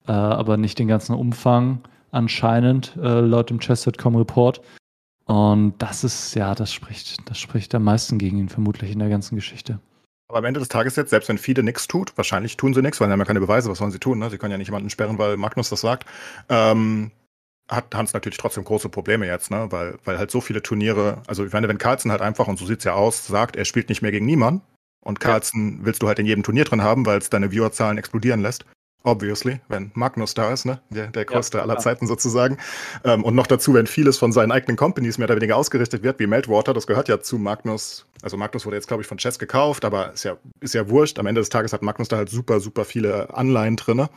[0.08, 1.82] äh, aber nicht den ganzen Umfang
[2.12, 4.62] anscheinend, äh, laut dem Chess.com Report.
[5.26, 9.10] Und das ist, ja, das spricht, das spricht am meisten gegen ihn, vermutlich in der
[9.10, 9.80] ganzen Geschichte.
[10.30, 13.02] Aber am Ende des Tages jetzt, selbst wenn FIDE nichts tut, wahrscheinlich tun sie nichts,
[13.02, 14.20] weil sie haben ja keine Beweise, was sollen sie tun?
[14.20, 14.30] Ne?
[14.30, 16.06] Sie können ja nicht jemanden sperren, weil Magnus das sagt.
[16.48, 17.12] Ähm,
[17.70, 19.68] hat Hans natürlich trotzdem große Probleme jetzt, ne?
[19.70, 22.66] Weil, weil halt so viele Turniere, also ich meine, wenn Carlsen halt einfach, und so
[22.66, 24.62] sieht's ja aus, sagt, er spielt nicht mehr gegen niemanden
[25.04, 25.86] und Carlsen ja.
[25.86, 28.66] willst du halt in jedem Turnier drin haben, weil es deine Viewerzahlen explodieren lässt.
[29.06, 30.82] Obviously, wenn Magnus da ist, ne?
[30.90, 32.58] Der, der größte ja, aller Zeiten sozusagen.
[33.04, 36.20] Ähm, und noch dazu, wenn vieles von seinen eigenen Companies mehr oder weniger ausgerichtet wird,
[36.20, 38.06] wie Meltwater, das gehört ja zu Magnus.
[38.22, 41.20] Also Magnus wurde jetzt, glaube ich, von Chess gekauft, aber ist ja, ist ja wurscht.
[41.20, 44.08] Am Ende des Tages hat Magnus da halt super, super viele Anleihen drin.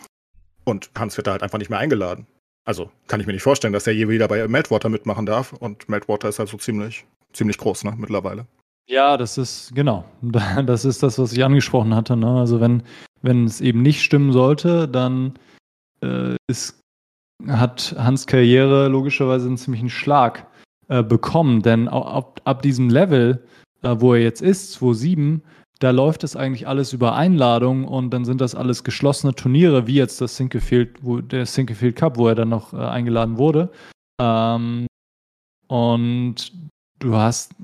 [0.62, 2.28] Und Hans wird da halt einfach nicht mehr eingeladen.
[2.66, 5.52] Also kann ich mir nicht vorstellen, dass er je wieder bei Meltwater mitmachen darf.
[5.52, 8.46] Und Meltwater ist halt so ziemlich, ziemlich groß, ne, mittlerweile.
[8.88, 10.04] Ja, das ist, genau.
[10.66, 12.16] Das ist das, was ich angesprochen hatte.
[12.16, 12.28] Ne?
[12.28, 12.82] Also wenn,
[13.22, 15.34] wenn es eben nicht stimmen sollte, dann
[16.02, 16.80] äh, ist,
[17.46, 20.46] hat Hans Karriere logischerweise einen ziemlichen Schlag
[20.88, 21.62] äh, bekommen.
[21.62, 23.44] Denn ab, ab diesem Level,
[23.82, 25.40] äh, wo er jetzt ist, 2.7,
[25.78, 29.94] da läuft es eigentlich alles über Einladung und dann sind das alles geschlossene Turniere, wie
[29.94, 33.70] jetzt das Sinkefield, wo, der Sinkefield Cup, wo er dann noch äh, eingeladen wurde.
[34.20, 34.86] Ähm,
[35.68, 36.52] und
[36.98, 37.54] du hast,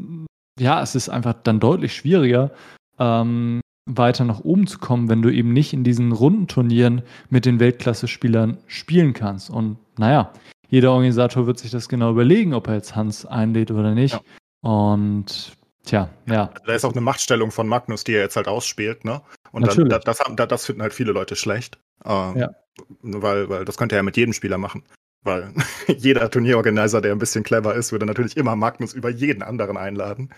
[0.59, 2.51] ja, es ist einfach dann deutlich schwieriger,
[2.99, 3.61] ähm,
[3.91, 8.59] weiter nach oben zu kommen, wenn du eben nicht in diesen Rundenturnieren mit den Weltklasse-Spielern
[8.67, 9.51] spielen kannst.
[9.51, 10.33] Und naja,
[10.69, 14.15] jeder Organisator wird sich das genau überlegen, ob er jetzt Hans einlädt oder nicht.
[14.15, 14.21] Ja.
[14.61, 16.51] Und Tja, ja.
[16.64, 19.20] Da ist auch eine Machtstellung von Magnus, die er jetzt halt ausspielt, ne?
[19.51, 20.18] Und dann, das, das,
[20.49, 21.78] das, finden halt viele Leute schlecht.
[22.05, 22.51] Äh, ja.
[23.03, 24.85] Weil, weil das könnte er ja mit jedem Spieler machen.
[25.22, 25.53] Weil
[25.89, 30.30] jeder Turnierorganizer, der ein bisschen clever ist, würde natürlich immer Magnus über jeden anderen einladen.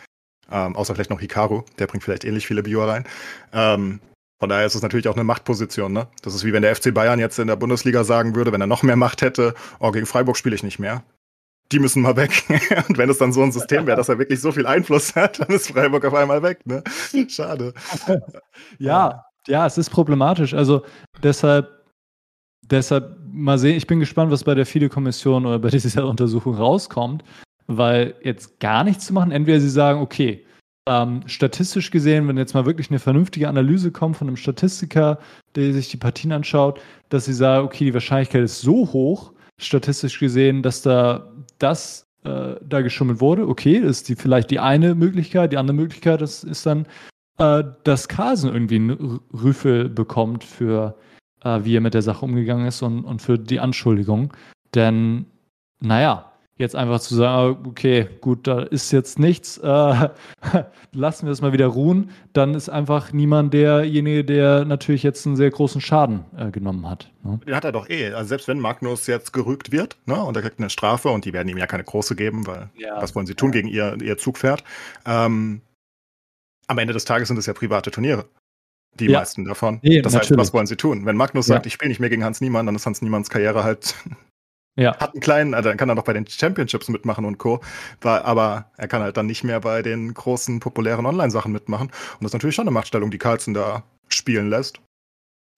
[0.50, 3.04] Ähm, außer vielleicht noch Hikaru, der bringt vielleicht ähnlich viele Bio rein.
[3.52, 4.00] Ähm,
[4.40, 6.08] von daher ist es natürlich auch eine Machtposition, ne?
[6.22, 8.66] Das ist wie wenn der FC Bayern jetzt in der Bundesliga sagen würde, wenn er
[8.66, 11.04] noch mehr Macht hätte, oh, gegen Freiburg spiele ich nicht mehr
[11.72, 12.44] die müssen mal weg.
[12.88, 15.40] Und wenn es dann so ein System wäre, dass er wirklich so viel Einfluss hat,
[15.40, 16.64] dann ist Freiburg auf einmal weg.
[16.66, 16.82] Ne?
[17.28, 17.72] Schade.
[18.78, 20.54] ja, ja, es ist problematisch.
[20.54, 20.84] Also
[21.22, 21.68] deshalb,
[22.62, 27.24] deshalb mal sehen, ich bin gespannt, was bei der FIDE-Kommission oder bei dieser Untersuchung rauskommt,
[27.66, 30.46] weil jetzt gar nichts zu machen, entweder sie sagen, okay,
[30.86, 35.18] ähm, statistisch gesehen, wenn jetzt mal wirklich eine vernünftige Analyse kommt von einem Statistiker,
[35.54, 40.18] der sich die Partien anschaut, dass sie sagen, okay, die Wahrscheinlichkeit ist so hoch, statistisch
[40.18, 41.32] gesehen, dass da
[41.64, 43.48] das äh, da geschummelt wurde.
[43.48, 45.52] Okay, das ist die, vielleicht die eine Möglichkeit.
[45.52, 46.86] Die andere Möglichkeit ist, ist dann,
[47.38, 50.96] äh, dass Carlsen irgendwie einen Rüffel bekommt für,
[51.42, 54.32] äh, wie er mit der Sache umgegangen ist und, und für die Anschuldigung.
[54.74, 55.26] Denn,
[55.80, 60.08] naja, jetzt einfach zu sagen, ah, okay, gut, da ist jetzt nichts, äh,
[60.92, 65.36] lassen wir es mal wieder ruhen, dann ist einfach niemand derjenige, der natürlich jetzt einen
[65.36, 67.10] sehr großen Schaden äh, genommen hat.
[67.24, 67.40] Ne?
[67.46, 68.12] Den hat er doch eh.
[68.12, 71.32] Also selbst wenn Magnus jetzt gerügt wird, ne, und er kriegt eine Strafe und die
[71.32, 73.00] werden ihm ja keine große geben, weil ja.
[73.00, 74.62] was wollen sie tun gegen ihr, ihr Zugpferd?
[75.06, 75.60] Ähm,
[76.66, 78.26] am Ende des Tages sind es ja private Turniere.
[79.00, 79.18] Die ja.
[79.18, 79.80] meisten davon.
[79.82, 80.30] Nee, das natürlich.
[80.30, 81.04] heißt, was wollen sie tun?
[81.04, 81.56] Wenn Magnus ja.
[81.56, 83.96] sagt, ich spiele nicht mehr gegen Hans Niemann, dann ist Hans Niemanns Karriere halt
[84.76, 84.96] ja.
[84.98, 87.60] Hat einen kleinen, also dann kann er noch bei den Championships mitmachen und Co.
[88.02, 91.88] aber er kann halt dann nicht mehr bei den großen, populären Online-Sachen mitmachen.
[91.88, 94.80] Und das ist natürlich schon eine Machtstellung, die Carlson da spielen lässt.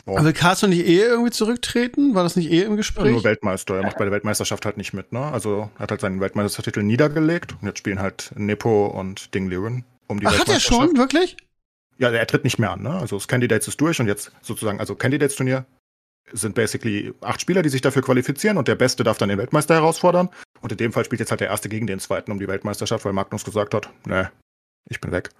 [0.06, 0.16] Oh.
[0.16, 2.14] Aber will Carlson nicht eh irgendwie zurücktreten?
[2.14, 3.06] War das nicht eh im Gespräch?
[3.06, 3.76] Ja, nur Weltmeister.
[3.76, 5.20] Er macht bei der Weltmeisterschaft halt nicht mit, ne?
[5.20, 9.84] Also er hat halt seinen Weltmeistertitel niedergelegt und jetzt spielen halt Nepo und Ding Liren
[10.06, 10.96] um die Ach, hat er schon?
[10.96, 11.36] Wirklich?
[11.98, 12.90] Ja, er tritt nicht mehr an, ne?
[12.90, 15.64] Also das Candidates ist durch und jetzt sozusagen, also Candidates-Turnier
[16.32, 19.74] sind basically acht Spieler, die sich dafür qualifizieren und der Beste darf dann den Weltmeister
[19.74, 20.30] herausfordern.
[20.60, 23.04] Und in dem Fall spielt jetzt halt der Erste gegen den Zweiten um die Weltmeisterschaft,
[23.04, 24.32] weil Magnus gesagt hat, ne,
[24.88, 25.30] ich bin weg.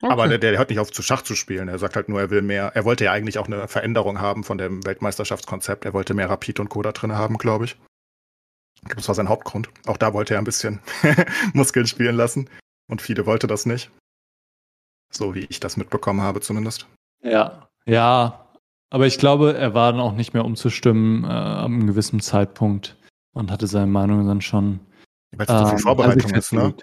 [0.00, 0.12] Okay.
[0.12, 1.68] Aber der, der hört nicht auf zu Schach zu spielen.
[1.68, 2.70] Er sagt halt nur, er will mehr.
[2.74, 5.84] Er wollte ja eigentlich auch eine Veränderung haben von dem Weltmeisterschaftskonzept.
[5.84, 7.76] Er wollte mehr Rapid und Coda drin haben, glaube ich.
[8.94, 9.68] Das war sein Hauptgrund.
[9.86, 10.80] Auch da wollte er ein bisschen
[11.52, 12.48] Muskeln spielen lassen.
[12.88, 13.90] Und Fide wollte das nicht.
[15.12, 16.86] So wie ich das mitbekommen habe, zumindest.
[17.22, 18.47] Ja, ja,
[18.90, 22.96] aber ich glaube, er war dann auch nicht mehr umzustimmen äh, ab einem gewissen Zeitpunkt
[23.32, 24.80] und hatte seine Meinung dann schon.
[25.36, 26.74] Weil es ähm, so viel ähm, Vorbereitung ist, ne?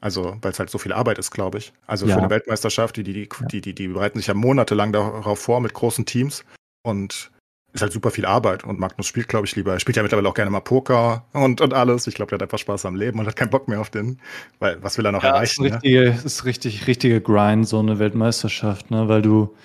[0.00, 1.72] Also, weil es halt so viel Arbeit ist, glaube ich.
[1.86, 2.14] Also ja.
[2.14, 5.60] für eine Weltmeisterschaft, die, die, die, die, die, die bereiten sich ja monatelang darauf vor
[5.60, 6.44] mit großen Teams.
[6.82, 7.30] Und
[7.74, 9.72] ist halt super viel Arbeit und Magnus spielt, glaube ich, lieber.
[9.72, 12.06] Er spielt ja mittlerweile auch gerne mal Poker und, und alles.
[12.06, 14.20] Ich glaube, der hat einfach Spaß am Leben und hat keinen Bock mehr auf den,
[14.60, 15.64] weil was will er noch ja, erreichen?
[15.64, 15.76] Ist, ne?
[15.76, 19.08] richtige, ist richtig, richtige Grind, so eine Weltmeisterschaft, ne?
[19.08, 19.56] Weil du,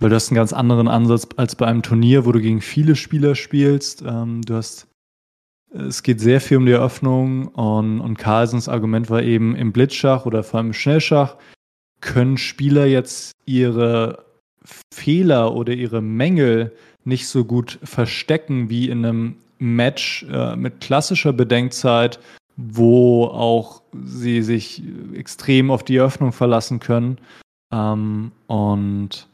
[0.00, 2.96] weil du hast einen ganz anderen Ansatz als bei einem Turnier, wo du gegen viele
[2.96, 4.02] Spieler spielst.
[4.06, 4.86] Ähm, du hast,
[5.72, 10.26] es geht sehr viel um die Eröffnung und, und Carlsens Argument war eben im Blitzschach
[10.26, 11.36] oder vor allem im Schnellschach
[12.00, 14.24] können Spieler jetzt ihre
[14.92, 16.72] Fehler oder ihre Mängel
[17.04, 22.20] nicht so gut verstecken wie in einem Match äh, mit klassischer Bedenkzeit,
[22.56, 24.82] wo auch sie sich
[25.14, 27.18] extrem auf die Eröffnung verlassen können.
[27.72, 29.27] Ähm, und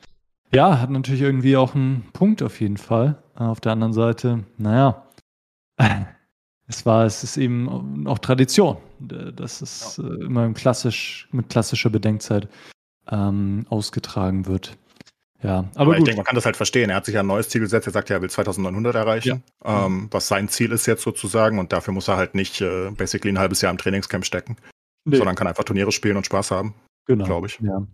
[0.54, 3.22] ja, hat natürlich irgendwie auch einen Punkt auf jeden Fall.
[3.34, 5.02] Auf der anderen Seite, naja,
[6.66, 10.04] es war, es ist eben auch Tradition, dass es ja.
[10.04, 12.48] Äh, immer klassisch, mit klassischer Bedenkzeit
[13.10, 14.76] ähm, ausgetragen wird.
[15.42, 16.88] Ja, aber, aber ich denke, man kann das halt verstehen.
[16.88, 17.86] Er hat sich ja ein neues Ziel gesetzt.
[17.86, 19.86] Er sagt ja, er will 2900 erreichen, ja.
[19.86, 21.58] ähm, was sein Ziel ist jetzt sozusagen.
[21.58, 24.56] Und dafür muss er halt nicht äh, basically ein halbes Jahr im Trainingscamp stecken,
[25.04, 25.16] nee.
[25.16, 26.74] sondern kann einfach Turniere spielen und Spaß haben.
[27.06, 27.24] Genau.
[27.24, 27.60] Glaube ich.
[27.60, 27.86] Ja.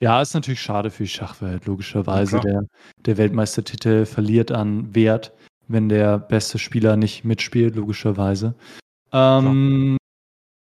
[0.00, 2.36] ja, ist natürlich schade für die Schachwelt, logischerweise.
[2.36, 2.62] Ja, der,
[2.98, 5.32] der Weltmeistertitel verliert an Wert,
[5.68, 8.54] wenn der beste Spieler nicht mitspielt, logischerweise.
[9.12, 9.96] Ähm,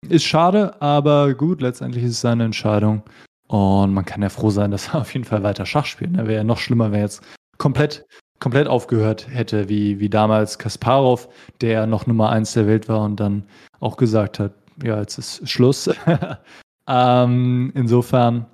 [0.09, 3.03] ist schade, aber gut, letztendlich ist es seine Entscheidung.
[3.49, 6.13] Und man kann ja froh sein, dass er auf jeden Fall weiter Schach spielt.
[6.13, 6.27] Ne?
[6.27, 7.23] Wäre ja noch schlimmer, wenn er jetzt
[7.59, 8.07] komplett,
[8.39, 11.29] komplett aufgehört hätte, wie, wie damals Kasparov,
[11.61, 13.45] der noch Nummer eins der Welt war und dann
[13.81, 15.91] auch gesagt hat, ja, jetzt ist Schluss.
[16.91, 18.47] ähm, insofern,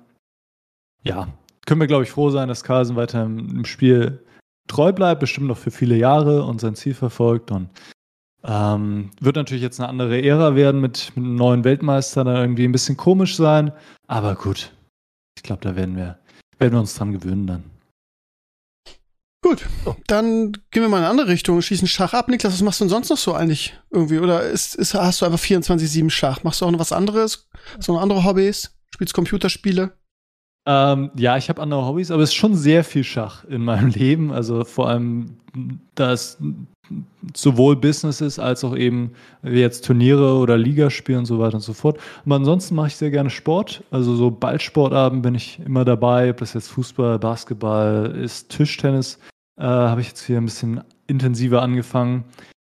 [1.03, 1.27] ja,
[1.65, 4.23] können wir, glaube ich, froh sein, dass Carlsen weiter im, Spiel
[4.67, 7.49] treu bleibt, bestimmt noch für viele Jahre und sein Ziel verfolgt.
[7.49, 7.69] Und
[8.43, 12.65] ähm, wird natürlich jetzt eine andere Ära werden mit, mit einem neuen Weltmeister, dann irgendwie
[12.65, 13.71] ein bisschen komisch sein.
[14.07, 14.71] Aber gut,
[15.35, 16.19] ich glaube, da werden wir,
[16.59, 17.63] werden wir uns dran gewöhnen dann.
[19.47, 19.65] Gut,
[20.07, 22.27] dann gehen wir mal in eine andere Richtung, schießen Schach ab.
[22.27, 24.19] Niklas, was machst du denn sonst noch so eigentlich irgendwie?
[24.19, 26.43] Oder ist, ist, hast du einfach 24-7 Schach?
[26.43, 27.47] Machst du auch noch was anderes?
[27.77, 28.75] Hast du noch andere Hobbys?
[28.93, 29.93] Spielst Computerspiele?
[30.65, 33.87] Ähm, ja, ich habe andere Hobbys, aber es ist schon sehr viel Schach in meinem
[33.95, 34.33] Leben.
[34.33, 35.37] Also vor allem,
[35.95, 36.37] da es
[37.33, 41.71] sowohl Business ist, als auch eben jetzt Turniere oder Ligaspiele und so weiter und so
[41.71, 42.01] fort.
[42.25, 43.81] Aber ansonsten mache ich sehr gerne Sport.
[43.91, 49.19] Also so Ballsportabend bin ich immer dabei, ob das jetzt Fußball, Basketball ist, Tischtennis
[49.57, 52.25] äh, habe ich jetzt hier ein bisschen intensiver angefangen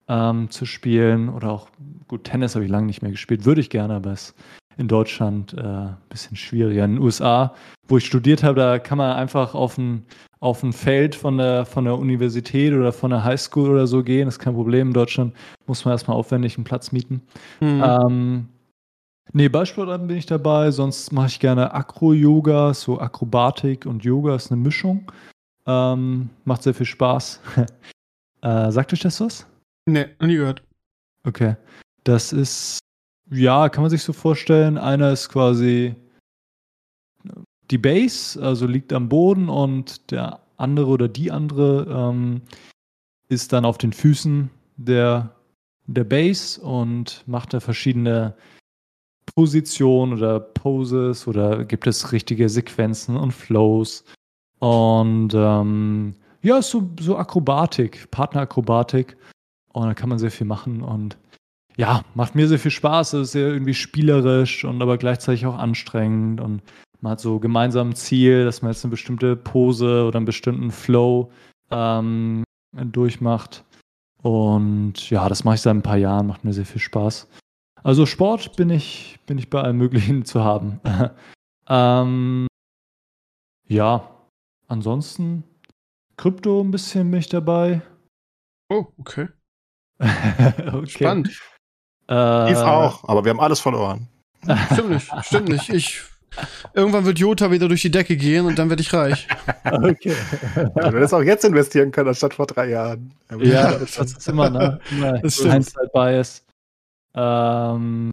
[0.08, 1.28] ähm, zu spielen.
[1.28, 1.68] Oder auch,
[2.06, 4.34] gut, Tennis habe ich lange nicht mehr gespielt, würde ich gerne, aber es
[4.78, 6.84] in Deutschland äh, ein bisschen schwieriger.
[6.84, 7.52] In den USA,
[7.88, 10.06] wo ich studiert habe, da kann man einfach auf ein,
[10.40, 14.26] auf ein Feld von der, von der Universität oder von der Highschool oder so gehen.
[14.26, 14.88] Das ist kein Problem.
[14.88, 15.34] In Deutschland
[15.66, 17.22] muss man erstmal aufwendig einen Platz mieten.
[17.60, 17.82] Mhm.
[17.84, 18.48] Ähm,
[19.32, 20.70] nee, Ballsportarten bin ich dabei.
[20.70, 25.10] Sonst mache ich gerne Akro-Yoga, so Akrobatik und Yoga ist eine Mischung.
[25.68, 27.40] Ähm, macht sehr viel Spaß.
[28.42, 29.46] äh, sagt euch das was?
[29.86, 30.62] Nee, noch nie gehört.
[31.24, 31.56] Okay.
[32.04, 32.78] Das ist
[33.30, 34.78] ja, kann man sich so vorstellen.
[34.78, 35.94] Einer ist quasi
[37.70, 42.42] die Base, also liegt am Boden und der andere oder die andere ähm,
[43.28, 45.34] ist dann auf den Füßen der,
[45.86, 48.34] der Base und macht da verschiedene
[49.34, 54.04] Positionen oder Poses oder gibt es richtige Sequenzen und Flows.
[54.58, 59.16] Und ähm, ja, so, so Akrobatik, Partnerakrobatik.
[59.72, 61.18] Und da kann man sehr viel machen und
[61.76, 63.12] ja, macht mir sehr viel Spaß.
[63.14, 66.40] Es ist ja irgendwie spielerisch und aber gleichzeitig auch anstrengend.
[66.40, 66.62] Und
[67.00, 70.72] man hat so gemeinsam ein Ziel, dass man jetzt eine bestimmte Pose oder einen bestimmten
[70.72, 71.30] Flow
[71.70, 72.42] ähm,
[72.72, 73.64] durchmacht.
[74.22, 77.28] Und ja, das mache ich seit ein paar Jahren, macht mir sehr viel Spaß.
[77.84, 80.80] Also Sport bin ich, bin ich bei allem Möglichen zu haben.
[81.68, 82.48] ähm,
[83.68, 84.17] ja,
[84.68, 85.44] ansonsten
[86.16, 87.82] Krypto ein bisschen bin ich dabei.
[88.68, 89.28] Oh, okay.
[89.98, 90.86] okay.
[90.86, 91.40] Spannend.
[92.08, 94.08] Äh, Eve auch, aber wir haben alles verloren.
[94.72, 95.68] Stimmt nicht, stimmt nicht.
[95.68, 96.02] Ich,
[96.72, 99.26] irgendwann wird Jota wieder durch die Decke gehen und dann werde ich reich.
[99.64, 100.14] Okay.
[100.54, 103.12] Ja, du hättest auch jetzt investieren können, anstatt vor drei Jahren.
[103.40, 104.80] Ja, das ist immer, ne?
[104.90, 106.46] Immer das Hindsight Bias.
[107.14, 108.10] Ähm,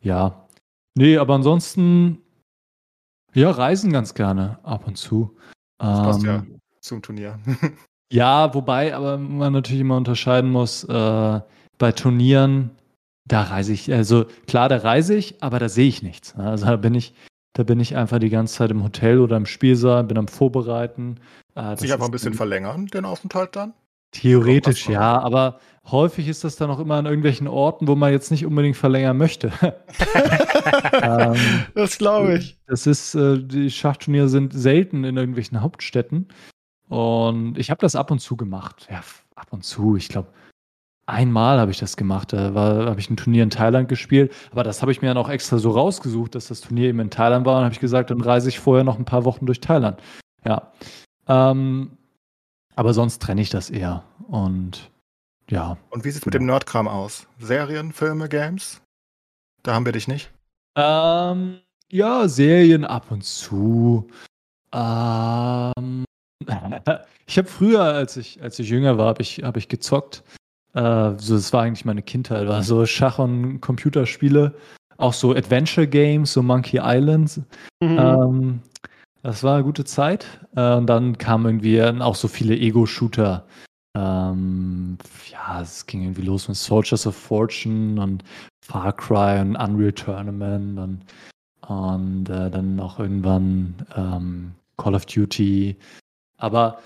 [0.00, 0.48] ja.
[0.94, 2.22] Nee, aber ansonsten,
[3.34, 5.36] ja, reisen ganz gerne ab und zu.
[5.82, 7.38] Das passt ja ähm, zum Turnier.
[8.12, 11.40] ja, wobei aber man natürlich immer unterscheiden muss, äh,
[11.78, 12.70] bei Turnieren
[13.24, 16.34] da reise ich, also klar, da reise ich, aber da sehe ich nichts.
[16.36, 17.14] Also da bin ich,
[17.52, 21.18] da bin ich einfach die ganze Zeit im Hotel oder im Spielsaal, bin am Vorbereiten.
[21.54, 23.74] Äh, Sich einfach ein bisschen verlängern, den Aufenthalt dann?
[24.12, 25.58] Theoretisch ja, aber
[25.90, 29.16] häufig ist das dann auch immer an irgendwelchen Orten, wo man jetzt nicht unbedingt verlängern
[29.16, 29.52] möchte.
[31.02, 31.34] ähm,
[31.74, 32.58] das glaube ich.
[32.66, 36.28] Das ist, äh, die Schachturniere sind selten in irgendwelchen Hauptstädten.
[36.88, 38.86] Und ich habe das ab und zu gemacht.
[38.90, 39.00] Ja,
[39.34, 39.96] ab und zu.
[39.96, 40.28] Ich glaube,
[41.06, 42.34] einmal habe ich das gemacht.
[42.34, 44.32] Da habe ich ein Turnier in Thailand gespielt.
[44.50, 47.08] Aber das habe ich mir dann auch extra so rausgesucht, dass das Turnier eben in
[47.10, 47.56] Thailand war.
[47.56, 50.02] Und habe ich gesagt, dann reise ich vorher noch ein paar Wochen durch Thailand.
[50.44, 50.72] Ja.
[51.26, 51.96] Ähm,
[52.76, 54.04] aber sonst trenne ich das eher.
[54.28, 54.90] Und
[55.50, 55.76] ja.
[55.90, 57.26] Und wie sieht es mit dem Nerdkram aus?
[57.38, 58.80] Serien, Filme, Games?
[59.62, 60.32] Da haben wir dich nicht?
[60.76, 61.58] Ähm,
[61.90, 64.08] ja, Serien ab und zu.
[64.72, 66.04] Ähm,
[67.26, 70.24] ich habe früher, als ich, als ich jünger war, habe ich, hab ich gezockt.
[70.74, 74.54] Äh, so, das war eigentlich meine Kindheit, war so Schach- und Computerspiele.
[74.96, 77.42] Auch so Adventure Games, so Monkey Island.
[77.80, 77.98] Mhm.
[77.98, 78.62] Ähm,
[79.22, 80.26] das war eine gute Zeit.
[80.56, 83.46] Äh, und dann kamen irgendwie auch so viele Ego-Shooter.
[83.96, 84.98] Ähm,
[85.30, 88.24] ja, es ging irgendwie los mit Soldiers of Fortune und
[88.64, 91.00] Far Cry und Unreal Tournament und,
[91.68, 95.76] und äh, dann auch irgendwann ähm, Call of Duty.
[96.38, 96.78] Aber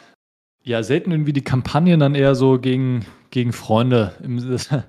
[0.62, 4.12] ja, selten irgendwie die Kampagnen dann eher so gegen, gegen Freunde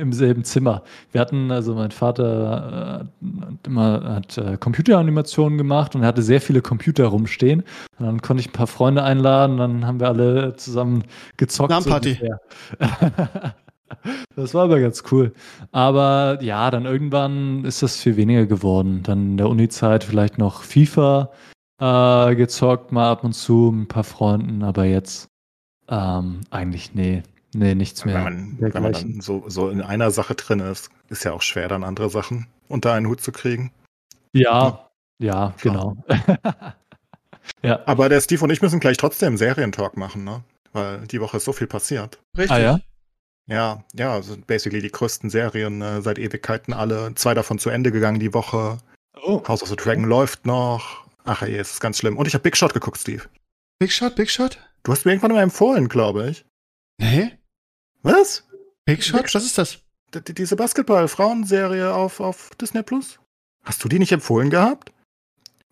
[0.00, 0.82] im, selben Zimmer.
[1.12, 6.22] Wir hatten, also mein Vater äh, hat immer hat äh, Computeranimationen gemacht und er hatte
[6.22, 7.62] sehr viele Computer rumstehen.
[7.98, 11.04] Und dann konnte ich ein paar Freunde einladen, dann haben wir alle zusammen
[11.36, 11.70] gezockt.
[11.70, 12.18] Namenparty.
[12.20, 12.26] So
[14.36, 15.32] das war aber ganz cool.
[15.72, 19.02] Aber ja, dann irgendwann ist das viel weniger geworden.
[19.02, 21.30] Dann in der Uni-Zeit vielleicht noch FIFA
[21.80, 25.28] äh, gezockt, mal ab und zu mit ein paar Freunden, aber jetzt
[25.88, 27.22] ähm, eigentlich nee.
[27.54, 28.16] Nee, nichts mehr.
[28.16, 31.42] Wenn man, wenn man dann so, so in einer Sache drin ist, ist ja auch
[31.42, 33.72] schwer, dann andere Sachen unter einen Hut zu kriegen.
[34.32, 35.96] Ja, ja, genau.
[37.62, 37.80] ja.
[37.86, 40.42] Aber der Steve und ich müssen gleich trotzdem Serientalk machen, ne?
[40.72, 42.18] Weil die Woche ist so viel passiert.
[42.36, 42.50] Richtig.
[42.50, 42.80] Ah, ja?
[43.46, 47.14] Ja, ja, also basically die größten Serien äh, seit Ewigkeiten alle.
[47.14, 48.78] Zwei davon zu Ende gegangen die Woche.
[49.22, 49.42] Oh.
[49.46, 51.04] House of the Dragon läuft noch.
[51.24, 52.16] Ach ey, es ist ganz schlimm.
[52.16, 53.24] Und ich habe Big Shot geguckt, Steve.
[53.78, 54.58] Big Shot, Big Shot?
[54.82, 56.44] Du hast mir irgendwann mal empfohlen, glaube ich.
[56.98, 57.32] Nee?
[58.04, 58.44] Was?
[58.84, 59.34] Big Shot?
[59.34, 59.78] Was ist das?
[60.14, 63.18] D diese Basketball-Frauenserie auf, auf Disney Plus?
[63.64, 64.92] Hast du die nicht empfohlen gehabt?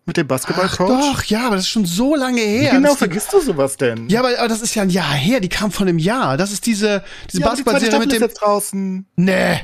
[0.07, 0.89] Mit dem Basketballcoach?
[0.89, 2.73] Doch, ja, aber das ist schon so lange her.
[2.73, 4.09] Wie genau vergisst du sowas denn?
[4.09, 6.37] Ja, aber, aber, das ist ja ein Jahr her, die kam von einem Jahr.
[6.37, 8.17] Das ist diese, diese ja, Basketballserie mit dem.
[8.17, 9.07] Ist jetzt draußen.
[9.15, 9.61] Nee.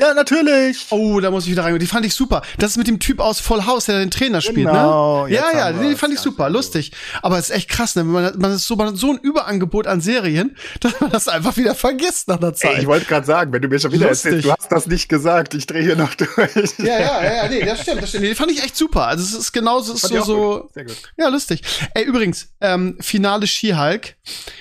[0.00, 0.86] Ja, natürlich.
[0.90, 1.78] Oh, da muss ich wieder rein.
[1.78, 2.40] Die fand ich super.
[2.58, 4.72] Das ist mit dem Typ aus Voll House, der den Trainer spielt, ne?
[4.72, 5.34] genau, ne?
[5.34, 6.92] Ja, ja, die fand ich super, lustig.
[7.20, 8.04] Aber es ist echt krass, ne?
[8.04, 11.56] Man, man ist so, man hat so ein Überangebot an Serien, dass man das einfach
[11.58, 12.76] wieder vergisst nach einer Zeit.
[12.76, 14.32] Ey, ich wollte gerade sagen, wenn du mir schon wieder lustig.
[14.32, 16.78] erzählst, du hast das nicht gesagt, ich drehe hier noch durch.
[16.78, 18.24] Ja, ja, ja, nee, das stimmt, das stimmt.
[18.24, 19.06] Die fand ich echt super.
[19.06, 20.70] Also es ist genauso, es ist so, so.
[20.72, 20.96] Sehr gut.
[21.18, 21.62] Ja, lustig.
[21.94, 24.16] Ey, übrigens, ähm, Finale She-Hulk.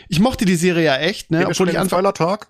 [0.09, 1.47] Ich mochte die Serie ja echt, ne?
[1.47, 1.99] Obwohl ich einfach.
[2.09, 2.47] Tag?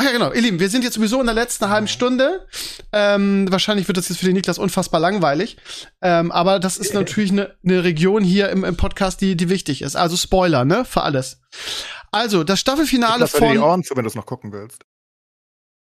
[0.00, 0.32] Ach ja, genau.
[0.32, 2.46] Ihr Lieben, wir sind jetzt sowieso in der letzten halben Stunde.
[2.92, 5.56] Ähm, wahrscheinlich wird das jetzt für den Niklas unfassbar langweilig.
[6.00, 9.82] Ähm, aber das ist natürlich eine ne Region hier im, im Podcast, die, die wichtig
[9.82, 9.96] ist.
[9.96, 10.84] Also Spoiler, ne?
[10.84, 11.40] Für alles.
[12.12, 13.50] Also, das Staffelfinale ich von.
[13.50, 14.84] Die Ohren zu, wenn du es noch gucken willst.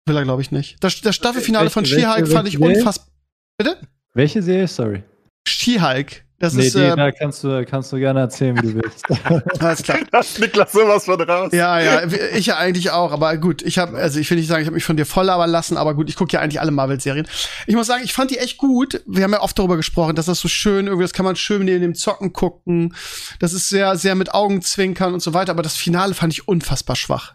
[0.06, 0.76] Will er, glaube ich, nicht.
[0.84, 3.08] Das, das Staffelfinale welche, von She-Hulk fand ich unfassbar.
[3.56, 3.80] Bitte?
[4.12, 4.68] Welche Serie?
[4.68, 5.02] Sorry.
[5.48, 6.23] She-Hulk.
[6.40, 9.04] Das nee, ist, die, äh, da kannst du, kannst du gerne erzählen, wie du willst.
[9.60, 9.98] Alles klar.
[10.10, 11.50] Das Niklas sowas von raus.
[11.52, 12.02] Ja, ja,
[12.34, 14.74] ich ja eigentlich auch, aber gut, ich habe, also ich will nicht sagen, ich habe
[14.74, 17.26] mich von dir voll labern lassen, aber gut, ich gucke ja eigentlich alle Marvel-Serien.
[17.66, 19.02] Ich muss sagen, ich fand die echt gut.
[19.06, 21.64] Wir haben ja oft darüber gesprochen, dass das so schön, irgendwie, das kann man schön
[21.64, 22.94] neben dem Zocken gucken.
[23.38, 26.96] Das ist sehr, sehr mit Augenzwinkern und so weiter, aber das Finale fand ich unfassbar
[26.96, 27.34] schwach.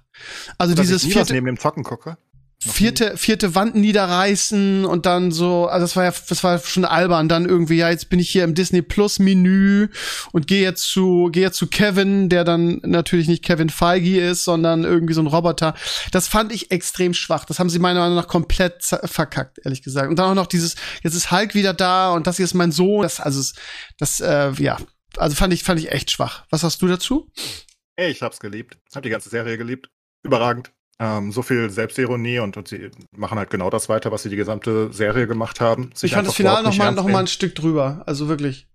[0.58, 2.18] Also Dass dieses ich vierte neben dem Zocken gucke
[2.62, 7.30] vierte, vierte Wand niederreißen und dann so, also das war ja, das war schon albern,
[7.30, 9.88] dann irgendwie, ja, jetzt bin ich hier im Disney Plus Menü
[10.34, 14.44] und gehe jetzt zu, gehe jetzt zu Kevin, der dann natürlich nicht Kevin Feige ist,
[14.44, 15.74] sondern irgendwie so ein Roboter.
[16.12, 17.46] Das fand ich extrem schwach.
[17.46, 20.10] Das haben sie meiner Meinung nach komplett verkackt, ehrlich gesagt.
[20.10, 22.74] Und dann auch noch dieses, jetzt ist Hulk wieder da und das hier ist mein
[22.74, 23.04] Sohn.
[23.04, 23.54] Das, also,
[23.98, 24.78] das, äh, ja,
[25.16, 26.44] also fand ich, fand ich echt schwach.
[26.50, 27.32] Was hast du dazu?
[27.96, 28.78] Ich hab's geliebt.
[28.94, 29.90] Hab die ganze Serie geliebt.
[30.24, 30.72] Überragend.
[31.02, 34.36] Ähm, so viel Selbstironie und, und sie machen halt genau das weiter, was sie die
[34.36, 35.92] gesamte Serie gemacht haben.
[36.02, 38.04] ich fand das Finale noch mal, noch mal ein Stück drüber.
[38.06, 38.68] Also wirklich.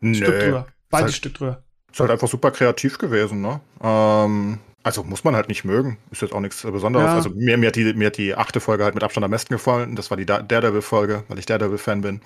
[0.00, 0.16] Ein Nö.
[0.16, 0.66] Stück drüber.
[0.88, 1.62] Beide halt, Stück drüber.
[1.92, 3.60] Ist halt einfach super kreativ gewesen, ne?
[3.82, 5.98] Ähm, also muss man halt nicht mögen.
[6.10, 7.06] Ist jetzt auch nichts Besonderes.
[7.06, 7.14] Ja.
[7.14, 9.52] Also mir, mir, hat die, mir hat die achte Folge halt mit Abstand am besten
[9.52, 9.96] gefallen.
[9.96, 12.20] Das war die Daredevil-Folge, weil ich Daredevil-Fan bin.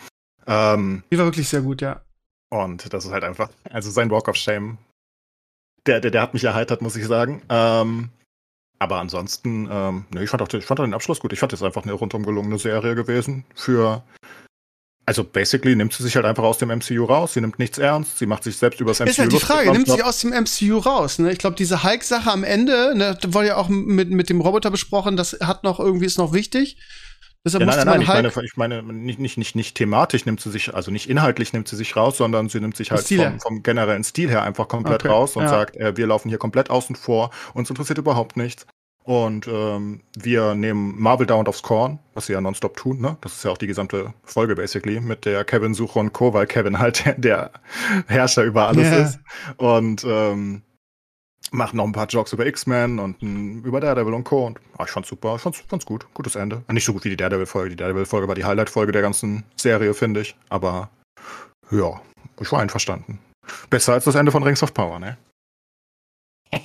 [0.46, 2.02] Ähm, die war wirklich sehr gut, ja.
[2.50, 4.78] Und das ist halt einfach, also sein Walk of Shame,
[5.86, 7.42] der, der, der hat mich erheitert, muss ich sagen.
[7.48, 8.10] Ähm,
[8.82, 11.32] aber ansonsten, ähm, ne, ich fand, auch, ich fand auch den Abschluss gut.
[11.32, 13.44] Ich fand es einfach eine rundum gelungene Serie gewesen.
[13.54, 14.02] Für.
[15.06, 17.34] Also basically nimmt sie sich halt einfach aus dem MCU raus.
[17.34, 18.18] Sie nimmt nichts ernst.
[18.18, 19.10] Sie macht sich selbst übers MCU.
[19.10, 21.20] Ist halt die Frage, nimmt sie aus dem MCU raus?
[21.20, 21.30] Ne?
[21.32, 25.16] Ich glaube, diese Hulk-Sache am Ende, ne, wurde ja auch mit, mit dem Roboter besprochen,
[25.16, 26.76] das hat noch irgendwie ist noch wichtig.
[27.44, 30.40] Deshalb ja, nein, nein, nein, ich meine, ich meine, nicht, nicht, nicht, nicht thematisch nimmt
[30.40, 33.40] sie sich, also nicht inhaltlich nimmt sie sich raus, sondern sie nimmt sich halt vom,
[33.40, 35.48] vom, generellen Stil her einfach komplett okay, raus und ja.
[35.48, 38.66] sagt, äh, wir laufen hier komplett außen vor, uns interessiert überhaupt nichts.
[39.04, 43.16] Und ähm, wir nehmen Marvel Down aufs Korn, was sie ja nonstop tun, ne?
[43.20, 46.78] Das ist ja auch die gesamte Folge basically mit der Kevin-Suche und Co., weil Kevin
[46.78, 47.50] halt der, der
[48.06, 49.02] Herrscher über alles yeah.
[49.02, 49.18] ist.
[49.56, 50.62] Und ähm,
[51.52, 54.46] macht noch ein paar Jokes über X-Men und m, über Daredevil und Co.
[54.46, 56.62] Und ah, ich fand's super, ich fand's, fand's gut, gutes Ende.
[56.70, 57.70] Nicht so gut wie die Daredevil-Folge.
[57.70, 60.34] Die Daredevil-Folge war die Highlight-Folge der ganzen Serie, finde ich.
[60.48, 60.90] Aber
[61.70, 62.00] ja,
[62.40, 63.18] ich war einverstanden.
[63.70, 65.16] Besser als das Ende von Rings of Power, ne?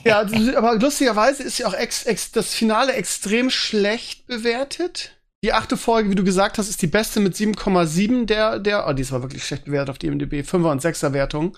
[0.03, 0.19] Ja,
[0.55, 5.17] aber lustigerweise ist ja auch ex, ex, das Finale extrem schlecht bewertet.
[5.43, 8.93] Die achte Folge, wie du gesagt hast, ist die beste mit 7,7 der, der, oh,
[8.93, 11.57] die ist aber wirklich schlecht bewertet auf die MDB, 5er und 6er Wertung.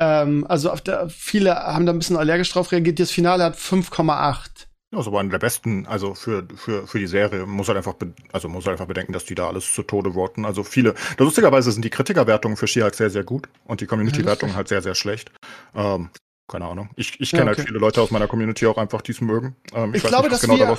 [0.00, 2.98] Ähm, also der, viele haben da ein bisschen allergisch drauf reagiert.
[2.98, 4.66] Das Finale hat 5,8.
[4.92, 7.46] Das ist aber einer der besten, also für, für, für die Serie.
[7.46, 7.94] Muss halt einfach,
[8.32, 10.44] also muss halt einfach bedenken, dass die da alles zu Tode worten.
[10.44, 14.66] Also viele, lustigerweise sind die Kritikerwertungen für She-Hulk sehr, sehr gut und die Community-Wertungen halt
[14.66, 15.30] sehr, sehr schlecht.
[15.76, 16.10] Ähm,
[16.48, 16.90] keine Ahnung.
[16.96, 17.60] Ich, ich kenne ja, halt okay.
[17.60, 19.54] halt viele Leute aus meiner Community auch einfach, die es mögen.
[19.72, 20.76] Ähm, ich, ich glaube, nicht, dass genau wir,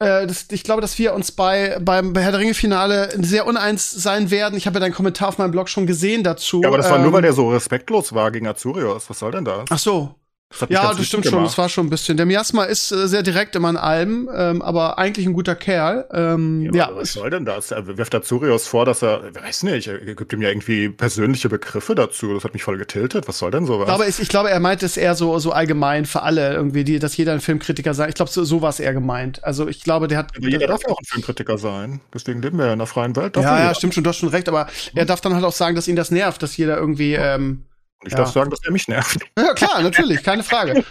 [0.00, 3.90] äh, das, ich glaube, dass wir uns bei beim Herr der Ringe Finale sehr uneins
[3.90, 4.56] sein werden.
[4.56, 6.62] Ich habe ja deinen Kommentar auf meinem Blog schon gesehen dazu.
[6.62, 9.08] Ja, aber das war nur, weil ähm, der so respektlos war gegen Azurios.
[9.08, 9.64] Was soll denn das?
[9.70, 10.14] Ach so.
[10.60, 12.16] Das ja, das stimmt schon, das war schon ein bisschen.
[12.16, 16.06] Der Miasma ist äh, sehr direkt immer in allem, ähm, aber eigentlich ein guter Kerl.
[16.12, 16.90] Ähm, ja, ja.
[16.94, 17.70] Was soll denn das?
[17.70, 21.94] Er wirft Azurios vor, dass er, weiß nicht, er gibt ihm ja irgendwie persönliche Begriffe
[21.94, 22.32] dazu.
[22.34, 23.26] Das hat mich voll getiltet.
[23.26, 23.88] Was soll denn sowas?
[23.88, 26.98] Aber ich, ich glaube, er meint es eher so, so allgemein für alle irgendwie, die,
[26.98, 28.08] dass jeder ein Filmkritiker sei.
[28.08, 29.42] Ich glaube, so, so war es eher gemeint.
[29.44, 30.36] Also ich glaube, der hat.
[30.36, 32.00] Aber jeder darf ja auch ein Filmkritiker sein.
[32.12, 33.36] Deswegen leben wir ja in einer freien Welt.
[33.36, 34.72] Ja, ja, stimmt schon, du hast schon recht, aber hm.
[34.94, 37.14] er darf dann halt auch sagen, dass ihn das nervt, dass jeder irgendwie.
[37.14, 37.64] Ähm,
[38.06, 38.18] ich ja.
[38.18, 39.18] darf sagen, dass er mich nervt.
[39.38, 40.84] Ja, klar, natürlich, keine Frage.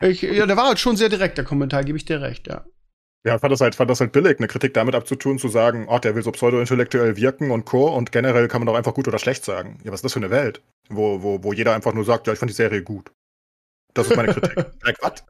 [0.00, 2.64] Ich, ja, der war halt schon sehr direkt, der Kommentar, gebe ich dir recht, ja.
[3.24, 5.98] Ja, fand das halt, fand das halt billig, eine Kritik damit abzutun, zu sagen, oh,
[5.98, 7.88] der will so pseudo-intellektuell wirken und Co.
[7.88, 9.80] Und generell kann man doch einfach gut oder schlecht sagen.
[9.84, 10.62] Ja, was ist das für eine Welt?
[10.88, 13.10] Wo, wo, wo jeder einfach nur sagt, ja, ich fand die Serie gut.
[13.92, 14.56] Das ist meine Kritik.
[14.82, 15.24] like, was?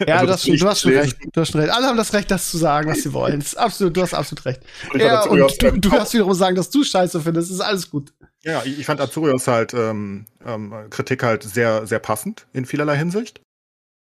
[0.06, 1.16] Ja, also, das, du, du hast schon recht.
[1.32, 1.72] Du hast schon recht.
[1.72, 3.44] Alle haben das Recht, das zu sagen, was sie wollen.
[3.56, 4.60] absolut, du hast absolut recht.
[4.94, 7.50] Ja, und du, du darfst wiederum sagen, dass du Scheiße findest.
[7.50, 8.12] Das ist alles gut.
[8.42, 12.96] Ja, ich, ich fand Azurios halt ähm, ähm, Kritik halt sehr, sehr passend in vielerlei
[12.96, 13.40] Hinsicht.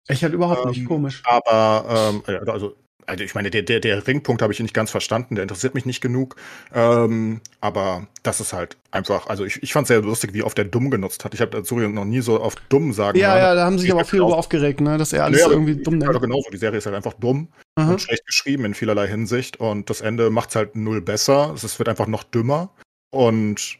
[0.08, 1.22] Ich halt überhaupt ähm, nicht, komisch.
[1.24, 2.76] Aber, ähm, also,
[3.08, 5.86] also ich meine, der, der, der Ringpunkt habe ich nicht ganz verstanden, der interessiert mich
[5.86, 6.36] nicht genug.
[6.74, 10.58] Ähm, aber das ist halt einfach, also ich, ich fand es sehr lustig, wie oft
[10.58, 11.34] er dumm genutzt hat.
[11.34, 13.38] Ich habe Azurios noch nie so oft dumm sagen Ja, hören.
[13.38, 15.98] ja, da haben sich aber viel über aufgeregt, ne, dass er alles ja, irgendwie dumm
[15.98, 16.12] nennt.
[16.12, 16.50] Ja, genauso.
[16.50, 17.92] Die Serie ist halt einfach dumm Aha.
[17.92, 19.58] und schlecht geschrieben in vielerlei Hinsicht.
[19.58, 21.54] Und das Ende macht es halt null besser.
[21.54, 22.70] Es wird einfach noch dümmer.
[23.10, 23.78] Und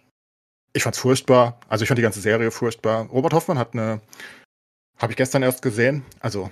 [0.72, 1.60] ich fand's furchtbar.
[1.68, 3.06] Also ich fand die ganze Serie furchtbar.
[3.12, 4.00] Robert Hoffmann hat eine,
[4.96, 6.02] habe ich gestern erst gesehen.
[6.20, 6.50] Also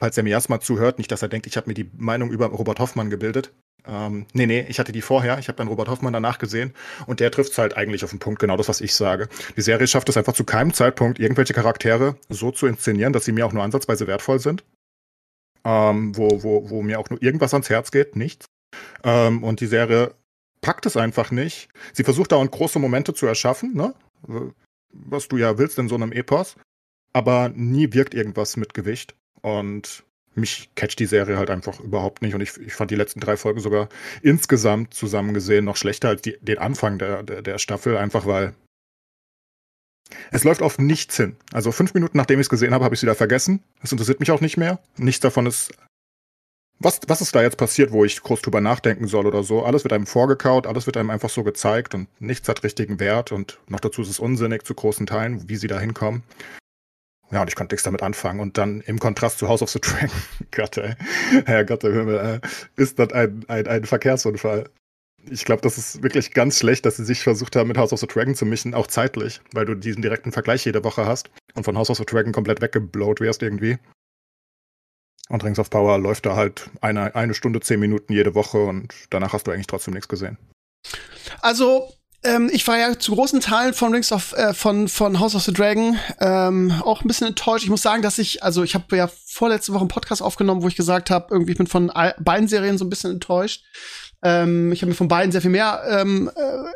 [0.00, 2.46] falls er mir erstmal zuhört, nicht, dass er denkt, ich habe mir die Meinung über
[2.46, 3.52] Robert Hoffmann gebildet.
[3.86, 5.38] Ähm, nee, nee, ich hatte die vorher.
[5.38, 6.74] Ich habe dann Robert Hoffmann danach gesehen
[7.06, 9.28] und der trifft es halt eigentlich auf den Punkt, genau das, was ich sage.
[9.56, 13.32] Die Serie schafft es einfach zu keinem Zeitpunkt, irgendwelche Charaktere so zu inszenieren, dass sie
[13.32, 14.64] mir auch nur ansatzweise wertvoll sind.
[15.64, 18.46] Ähm, wo, wo, wo mir auch nur irgendwas ans Herz geht, nichts.
[19.04, 20.14] Ähm, und die Serie
[20.62, 21.68] packt es einfach nicht.
[21.92, 23.94] Sie versucht dauernd große Momente zu erschaffen, ne?
[24.92, 26.56] was du ja willst in so einem Epos,
[27.12, 29.14] aber nie wirkt irgendwas mit Gewicht.
[29.42, 30.04] Und
[30.34, 32.34] mich catcht die Serie halt einfach überhaupt nicht.
[32.34, 33.88] Und ich, ich fand die letzten drei Folgen sogar
[34.22, 38.54] insgesamt zusammen gesehen noch schlechter als die, den Anfang der, der, der Staffel, einfach weil
[40.32, 41.36] es läuft auf nichts hin.
[41.52, 43.62] Also fünf Minuten nachdem ich es gesehen habe, habe ich es wieder vergessen.
[43.82, 44.80] Es interessiert mich auch nicht mehr.
[44.96, 45.72] Nichts davon ist
[46.82, 49.62] was, was ist da jetzt passiert, wo ich groß drüber nachdenken soll oder so?
[49.62, 53.32] Alles wird einem vorgekaut, alles wird einem einfach so gezeigt und nichts hat richtigen Wert
[53.32, 56.22] und noch dazu ist es unsinnig zu großen Teilen, wie sie da hinkommen.
[57.32, 58.40] Ja, und ich konnte nichts damit anfangen.
[58.40, 60.10] Und dann im Kontrast zu House of the Dragon,
[60.50, 60.94] Gott, ey,
[61.46, 64.68] Herr Gott, der Himmel, äh, ist das ein, ein, ein Verkehrsunfall.
[65.30, 68.00] Ich glaube, das ist wirklich ganz schlecht, dass sie sich versucht haben, mit House of
[68.00, 71.64] the Dragon zu mischen, auch zeitlich, weil du diesen direkten Vergleich jede Woche hast und
[71.64, 73.78] von House of the Dragon komplett weggeblowt wirst irgendwie.
[75.28, 78.92] Und Rings of Power läuft da halt eine, eine Stunde, zehn Minuten jede Woche und
[79.10, 80.38] danach hast du eigentlich trotzdem nichts gesehen.
[81.40, 85.34] Also, ähm, ich war ja zu großen Teilen von Rings of äh, von von House
[85.34, 87.64] of the Dragon ähm, auch ein bisschen enttäuscht.
[87.64, 90.68] Ich muss sagen, dass ich also ich habe ja vorletzte Woche einen Podcast aufgenommen, wo
[90.68, 93.64] ich gesagt habe, irgendwie ich bin von beiden Serien so ein bisschen enttäuscht.
[94.22, 96.30] Ähm, ich habe mir von beiden sehr viel mehr ähm,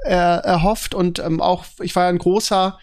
[0.05, 2.79] äh, erhofft und ähm, auch ich war ja ein großer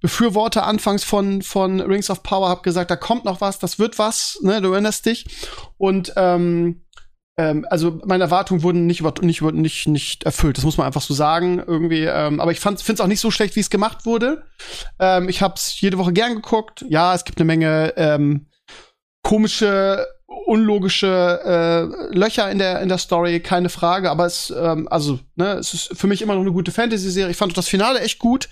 [0.00, 3.98] Befürworter anfangs von, von Rings of Power, hab gesagt, da kommt noch was, das wird
[3.98, 5.26] was, ne, du erinnerst dich.
[5.78, 6.85] Und ähm,
[7.38, 11.02] ähm, also meine Erwartungen wurden nicht, über, nicht, nicht, nicht erfüllt, das muss man einfach
[11.02, 11.62] so sagen.
[11.66, 14.44] Irgendwie, ähm, aber ich finde es auch nicht so schlecht, wie es gemacht wurde.
[14.98, 16.84] Ähm, ich habe es jede Woche gern geguckt.
[16.88, 18.46] Ja, es gibt eine Menge ähm,
[19.22, 20.06] komische
[20.44, 24.10] unlogische äh, Löcher in der in der Story, keine Frage.
[24.10, 27.30] Aber es, ähm, also, ne, es ist für mich immer noch eine gute Fantasy-Serie.
[27.30, 28.48] Ich fand auch das Finale echt gut.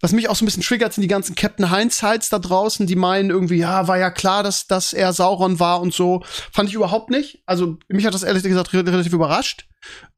[0.00, 2.96] Was mich auch so ein bisschen triggert, sind die ganzen Captain Hindsights da draußen, die
[2.96, 6.22] meinen irgendwie, ja, war ja klar, dass dass er Sauron war und so.
[6.52, 7.42] Fand ich überhaupt nicht.
[7.46, 9.66] Also mich hat das ehrlich gesagt relativ überrascht.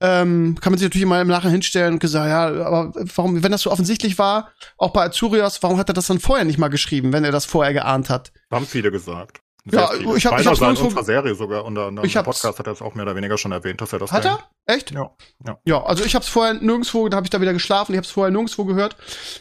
[0.01, 3.53] Ähm, kann man sich natürlich immer im Nachhinein hinstellen und gesagt, ja, aber warum, wenn
[3.53, 6.69] das so offensichtlich war, auch bei Azurios, warum hat er das dann vorher nicht mal
[6.69, 8.33] geschrieben, wenn er das vorher geahnt hat?
[8.51, 9.41] Haben viele gesagt.
[9.71, 10.17] Ja, viele.
[10.17, 12.95] ich habe ich hab's in unserer Serie sogar unter einem Podcast hat er es auch
[12.95, 14.41] mehr oder weniger schon erwähnt, dass er das Hat er?
[14.67, 14.91] Echt?
[14.91, 15.15] Ja.
[15.47, 17.97] Ja, ja also ich habe es vorher nirgendwo, da habe ich da wieder geschlafen, ich
[17.99, 18.97] habe es vorher nirgendwo gehört,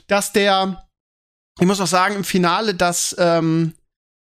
[0.08, 0.88] dass der
[1.60, 3.74] ich muss auch sagen im Finale, dass ähm,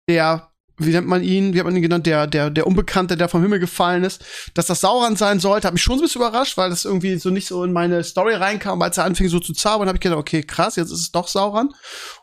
[0.09, 0.48] der
[0.79, 3.43] wie nennt man ihn, wie hat man ihn genannt, der, der, der Unbekannte, der vom
[3.43, 4.25] Himmel gefallen ist,
[4.55, 7.31] dass das Sauron sein sollte, hat mich schon ein bisschen überrascht, weil das irgendwie so
[7.31, 10.19] nicht so in meine Story reinkam, als er anfing so zu zaubern, habe ich gedacht,
[10.19, 11.75] okay, krass, jetzt ist es doch Sauron.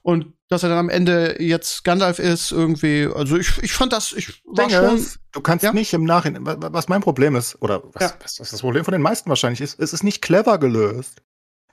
[0.01, 4.13] Und dass er dann am Ende jetzt Gandalf ist, irgendwie, also ich, ich fand das,
[4.13, 5.05] ich war Dinge, schon.
[5.31, 5.73] Du kannst ja?
[5.73, 8.17] nicht im Nachhinein, was mein Problem ist, oder was, ja.
[8.19, 11.21] was das Problem von den meisten wahrscheinlich ist, es ist nicht clever gelöst.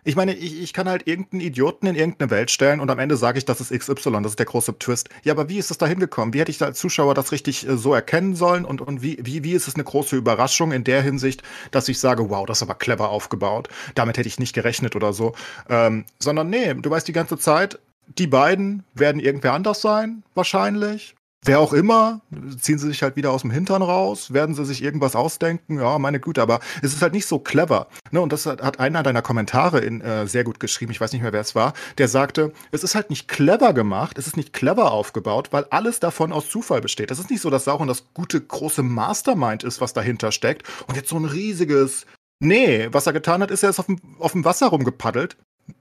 [0.05, 3.17] Ich meine, ich, ich kann halt irgendeinen Idioten in irgendeine Welt stellen und am Ende
[3.17, 5.09] sage ich, das ist XY, das ist der große Twist.
[5.23, 6.35] Ja, aber wie ist es da hingekommen?
[6.35, 8.65] Wie hätte ich da als Zuschauer das richtig äh, so erkennen sollen?
[8.65, 12.01] Und, und wie, wie, wie ist es eine große Überraschung in der Hinsicht, dass ich
[12.01, 13.69] sage, wow, das ist aber clever aufgebaut.
[13.95, 15.35] Damit hätte ich nicht gerechnet oder so.
[15.69, 17.79] Ähm, sondern nee, du weißt die ganze Zeit,
[18.19, 21.15] die beiden werden irgendwer anders sein, wahrscheinlich.
[21.45, 22.21] Wer auch immer,
[22.61, 25.99] ziehen sie sich halt wieder aus dem Hintern raus, werden sie sich irgendwas ausdenken, ja,
[25.99, 27.89] meine Güte, aber es ist halt nicht so clever.
[28.13, 28.21] Ne?
[28.21, 31.33] Und das hat, einer deiner Kommentare in, äh, sehr gut geschrieben, ich weiß nicht mehr,
[31.33, 34.93] wer es war, der sagte, es ist halt nicht clever gemacht, es ist nicht clever
[34.93, 37.11] aufgebaut, weil alles davon aus Zufall besteht.
[37.11, 40.95] Es ist nicht so, dass Sauron das gute, große Mastermind ist, was dahinter steckt und
[40.95, 42.07] jetzt so ein riesiges
[42.45, 45.37] Nee, was er getan hat, ist, er ist auf dem, auf dem Wasser rumgepaddelt,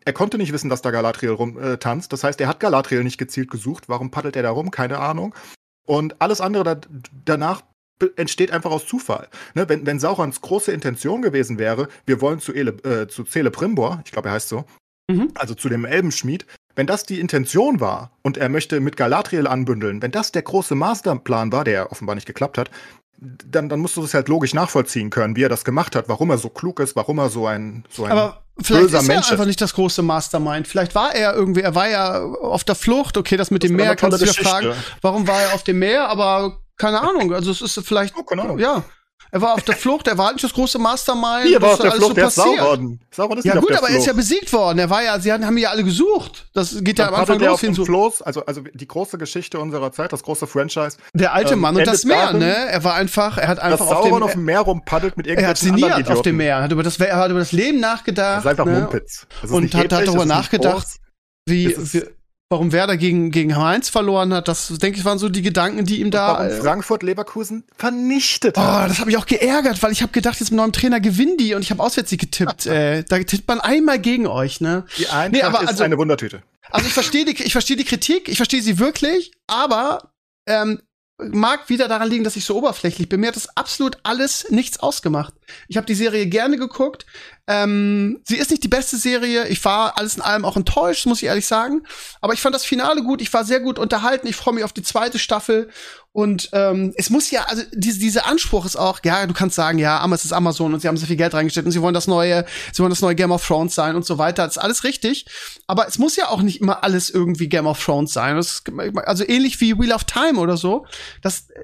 [0.05, 1.77] er konnte nicht wissen, dass da Galadriel rum äh.
[1.77, 3.89] Das heißt, er hat Galadriel nicht gezielt gesucht.
[3.89, 4.71] Warum paddelt er da rum?
[4.71, 5.35] Keine Ahnung.
[5.85, 6.77] Und alles andere da,
[7.25, 7.63] danach
[8.15, 9.27] entsteht einfach aus Zufall.
[9.53, 14.01] Ne, wenn, wenn Saurons große Intention gewesen wäre, wir wollen zu, Ele, äh, zu Celebrimbor,
[14.05, 14.65] ich glaube, er heißt so,
[15.09, 15.31] mhm.
[15.35, 16.45] also zu dem Elbenschmied,
[16.75, 20.73] wenn das die Intention war und er möchte mit Galadriel anbündeln, wenn das der große
[20.73, 22.71] Masterplan war, der offenbar nicht geklappt hat,
[23.21, 26.31] dann, dann musst du es halt logisch nachvollziehen können, wie er das gemacht hat, warum
[26.31, 29.31] er so klug ist, warum er so ein, so ein Aber vielleicht ist er Mensch
[29.31, 30.67] einfach nicht das große Mastermind.
[30.67, 33.77] Vielleicht war er irgendwie, er war ja auf der Flucht, okay, das mit das dem
[33.77, 37.51] Meer kannst du dir fragen, warum war er auf dem Meer, aber keine Ahnung, also
[37.51, 38.57] es ist vielleicht, oh, keine Ahnung.
[38.57, 38.83] ja,
[39.31, 41.45] er war auf der Flucht, er war halt nicht das große Mastermind.
[41.45, 42.99] Wie, er war auf der Flucht, so der ist Sauron.
[43.11, 44.77] Sauron ist ja gut, aber er ist ja besiegt worden.
[44.79, 46.47] Er war ja, sie haben ihn ja alle gesucht.
[46.53, 47.85] Das geht ja am Anfang los hin so.
[47.85, 50.97] Floß, also, also die große Geschichte unserer Zeit, das große Franchise.
[51.13, 52.53] Der alte ähm, Mann und das Meer, darin, ne?
[52.69, 55.81] Er war einfach, er hat einfach auf dem, auf dem Meer rumpaddelt mit irgendwelchen Er
[55.81, 58.45] hat sinniert auf dem Meer, er hat über das, er hat über das Leben nachgedacht.
[58.45, 58.81] Das ist einfach ne?
[58.81, 59.27] Mumpitz.
[59.49, 60.87] und hat, hat darüber nachgedacht,
[61.45, 62.03] wie, wie
[62.51, 64.47] warum Werder gegen, gegen Mainz verloren hat.
[64.47, 66.33] Das, denke ich, waren so die Gedanken, die ihm da.
[66.33, 68.85] Warum äh, Frankfurt Leverkusen vernichtet hat.
[68.85, 71.37] Oh, das habe ich auch geärgert, weil ich habe gedacht, jetzt mit neuem Trainer gewinnen
[71.37, 72.65] die und ich habe auswärts getippt.
[72.67, 74.85] äh, da tippt man einmal gegen euch, ne?
[74.97, 76.43] Die Eintracht nee, aber, ist also, eine Wundertüte.
[76.69, 80.11] Also ich verstehe die, ich verstehe die Kritik, ich verstehe sie wirklich, aber
[80.45, 80.81] ähm,
[81.17, 83.19] mag wieder daran liegen, dass ich so oberflächlich bin.
[83.19, 85.33] Mir hat das absolut alles nichts ausgemacht.
[85.67, 87.05] Ich habe die Serie gerne geguckt.
[87.47, 89.47] Ähm, sie ist nicht die beste Serie.
[89.47, 91.83] Ich war alles in allem auch enttäuscht, muss ich ehrlich sagen.
[92.21, 93.21] Aber ich fand das Finale gut.
[93.21, 94.27] Ich war sehr gut unterhalten.
[94.27, 95.69] Ich freue mich auf die zweite Staffel.
[96.13, 99.77] Und ähm, es muss ja, also diese, dieser Anspruch ist auch, ja, du kannst sagen,
[99.77, 102.07] ja, es ist Amazon und sie haben so viel Geld reingesteckt und sie wollen das
[102.07, 104.43] neue, sie wollen das neue Game of Thrones sein und so weiter.
[104.43, 105.25] Das ist alles richtig.
[105.67, 108.35] Aber es muss ja auch nicht immer alles irgendwie Game of Thrones sein.
[108.35, 108.61] Das,
[109.05, 110.85] also ähnlich wie Wheel of Time oder so.
[111.21, 111.61] Das äh,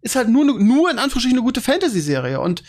[0.00, 2.40] ist halt nur, nur in Anführungsstrichen eine gute Fantasy-Serie.
[2.40, 2.62] Und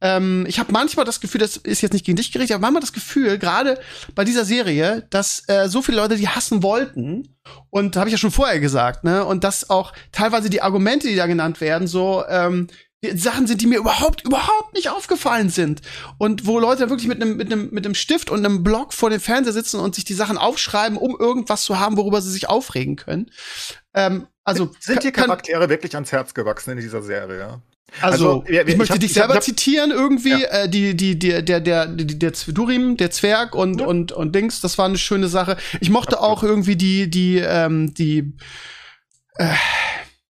[0.00, 2.80] ähm, ich habe manchmal das Gefühl, das ist jetzt nicht gegen dich gerichtet, aber manchmal
[2.80, 3.78] das Gefühl, gerade
[4.14, 7.34] bei dieser Serie, dass äh, so viele Leute die hassen wollten.
[7.70, 9.24] Und habe ich ja schon vorher gesagt, ne?
[9.24, 12.68] Und dass auch teilweise die Argumente, die da genannt werden, so ähm,
[13.14, 15.82] Sachen sind, die mir überhaupt, überhaupt nicht aufgefallen sind.
[16.18, 19.52] Und wo Leute wirklich mit einem, mit mit Stift und einem Block vor dem Fernseher
[19.52, 23.30] sitzen und sich die Sachen aufschreiben, um irgendwas zu haben, worüber sie sich aufregen können.
[23.94, 27.60] Ähm, also sind die Charaktere wirklich ans Herz gewachsen in dieser Serie?
[28.00, 30.48] Also, also ich, ich möchte hab, dich selber hab, zitieren irgendwie, ja.
[30.48, 33.86] äh, die, die, die, der, der, die, der Durim, der Zwerg und, ja.
[33.86, 35.56] und, und Dings, das war eine schöne Sache.
[35.80, 36.38] Ich mochte Absolut.
[36.38, 38.34] auch irgendwie die, die, ähm, die,
[39.36, 39.54] äh,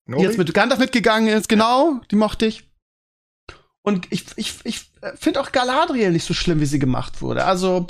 [0.08, 2.70] die jetzt mit Gandalf mitgegangen ist, genau, die mochte ich.
[3.82, 7.46] Und ich, ich, ich finde auch Galadriel nicht so schlimm, wie sie gemacht wurde.
[7.46, 7.88] Also,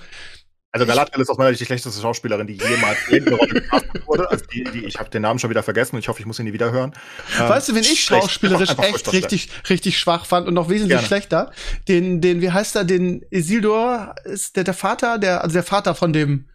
[0.75, 4.29] also Galadriel ist aus meiner Sicht die schlechteste Schauspielerin, die jemals irgendeine Rolle gecastet wurde.
[4.29, 6.37] Also die, die, ich habe den Namen schon wieder vergessen und ich hoffe, ich muss
[6.37, 6.91] ihn nie wieder hören.
[7.39, 10.67] Ähm, weißt du, wen ich schauspielerisch einfach, einfach echt richtig, richtig schwach fand und noch
[10.67, 11.07] wesentlich Gerne.
[11.07, 11.51] schlechter?
[11.87, 15.95] Den, den, wie heißt er, den Isildur ist der, der Vater, der, also der Vater
[15.95, 16.49] von dem,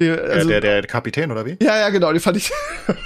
[0.00, 1.56] Der, also, der, der, der, Kapitän, oder wie?
[1.60, 2.52] Ja, ja, genau, die fand ich.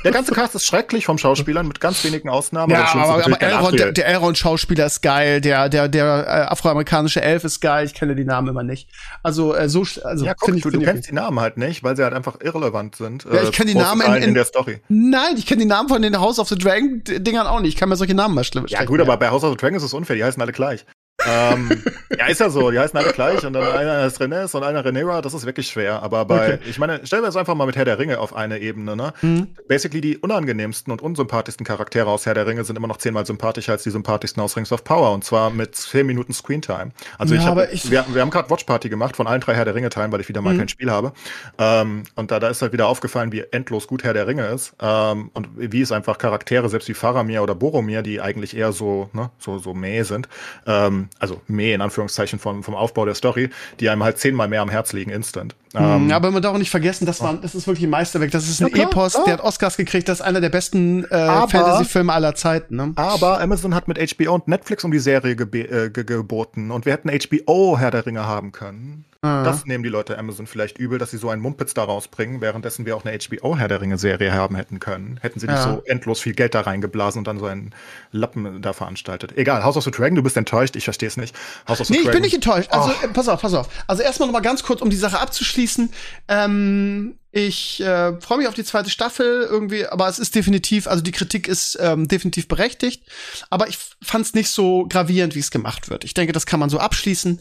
[0.05, 2.70] Der ganze Cast ist schrecklich vom Schauspielern, mit ganz wenigen Ausnahmen.
[2.70, 7.44] Ja, aber, aber Elrond, der, der Elrond-Schauspieler ist geil, der, der, der äh, afroamerikanische Elf
[7.44, 8.90] ist geil, ich kenne die Namen immer nicht.
[9.22, 11.97] Also, äh, so, also, ja, guck, ich, du, du kennst die Namen halt nicht, weil
[11.97, 13.24] sie halt einfach irrelevant sind.
[13.24, 14.82] Ja, ich kenne die äh, Namen in, in, in, der Story.
[14.89, 17.72] Nein, ich kenne die Namen von den House of the Dragon-Dingern auch nicht.
[17.72, 19.76] Ich kann mir solche Namen mal schlimm Ja, gut, aber bei House of the Dragon
[19.76, 20.84] ist es unfair, die heißen alle gleich
[21.26, 21.70] ähm,
[22.18, 24.84] ja, ist ja so, die heißen alle gleich und dann einer ist Renes und einer
[24.84, 26.02] Renera, das ist wirklich schwer.
[26.02, 26.58] Aber bei, okay.
[26.68, 29.12] ich meine, stellen wir es einfach mal mit Herr der Ringe auf eine Ebene, ne?
[29.22, 29.48] Mhm.
[29.68, 33.72] Basically die unangenehmsten und unsympathischsten Charaktere aus Herr der Ringe sind immer noch zehnmal sympathischer
[33.72, 36.90] als die sympathischsten aus Rings of Power und zwar mit zehn Minuten Screentime.
[37.18, 39.64] Also ja, ich, hab, ich wir, wir, haben gerade Watchparty gemacht von allen drei Herr
[39.64, 40.58] der Ringe-Teilen, weil ich wieder mal mhm.
[40.58, 41.12] kein Spiel habe.
[41.58, 44.74] Ähm, und da, da ist halt wieder aufgefallen, wie endlos gut Herr der Ringe ist
[44.80, 49.10] ähm, und wie es einfach Charaktere, selbst wie Faramir oder Boromir, die eigentlich eher so,
[49.12, 50.28] ne, so, so meh sind,
[50.66, 54.60] ähm, also meh in Anführungszeichen vom, vom Aufbau der Story, die einem halt zehnmal mehr
[54.60, 55.55] am Herz liegen, instant.
[55.72, 58.30] Mhm, ähm, aber man darf auch nicht vergessen, das, war, das ist wirklich ein Meisterwerk.
[58.30, 59.24] Das ist ein ja, Epos, klar.
[59.24, 62.76] der hat Oscars gekriegt, das ist einer der besten äh, Fantasy-Filme aller Zeiten.
[62.76, 62.93] Ne?
[62.97, 67.10] Aber Amazon hat mit HBO und Netflix um die Serie äh, geboten und wir hätten
[67.10, 69.05] HBO Herr der Ringe haben können.
[69.24, 69.44] Ah.
[69.44, 72.86] Das nehmen die Leute Amazon vielleicht übel, dass sie so einen Mumpitz da rausbringen, währenddessen
[72.86, 75.20] wir auch eine HBO Herr der Ringe Serie haben hätten können.
[75.22, 75.74] Hätten sie nicht ja.
[75.74, 77.72] so endlos viel Geld da reingeblasen und dann so einen
[78.10, 79.38] Lappen da veranstaltet.
[79.38, 81.36] Egal, House of the Dragon, du bist enttäuscht, ich verstehe es nicht.
[81.68, 82.10] House of the nee, Dragon.
[82.10, 82.72] ich bin nicht enttäuscht.
[82.72, 83.08] Also, oh.
[83.12, 83.68] pass auf, pass auf.
[83.86, 85.90] Also erstmal noch mal ganz kurz, um die Sache abzuschließen.
[86.26, 91.00] Ähm, ich äh, freue mich auf die zweite Staffel irgendwie, aber es ist definitiv, also
[91.00, 93.04] die Kritik ist ähm, definitiv berechtigt,
[93.50, 96.04] aber ich fand es nicht so gravierend, wie es gemacht wird.
[96.04, 97.40] Ich denke, das kann man so abschließen.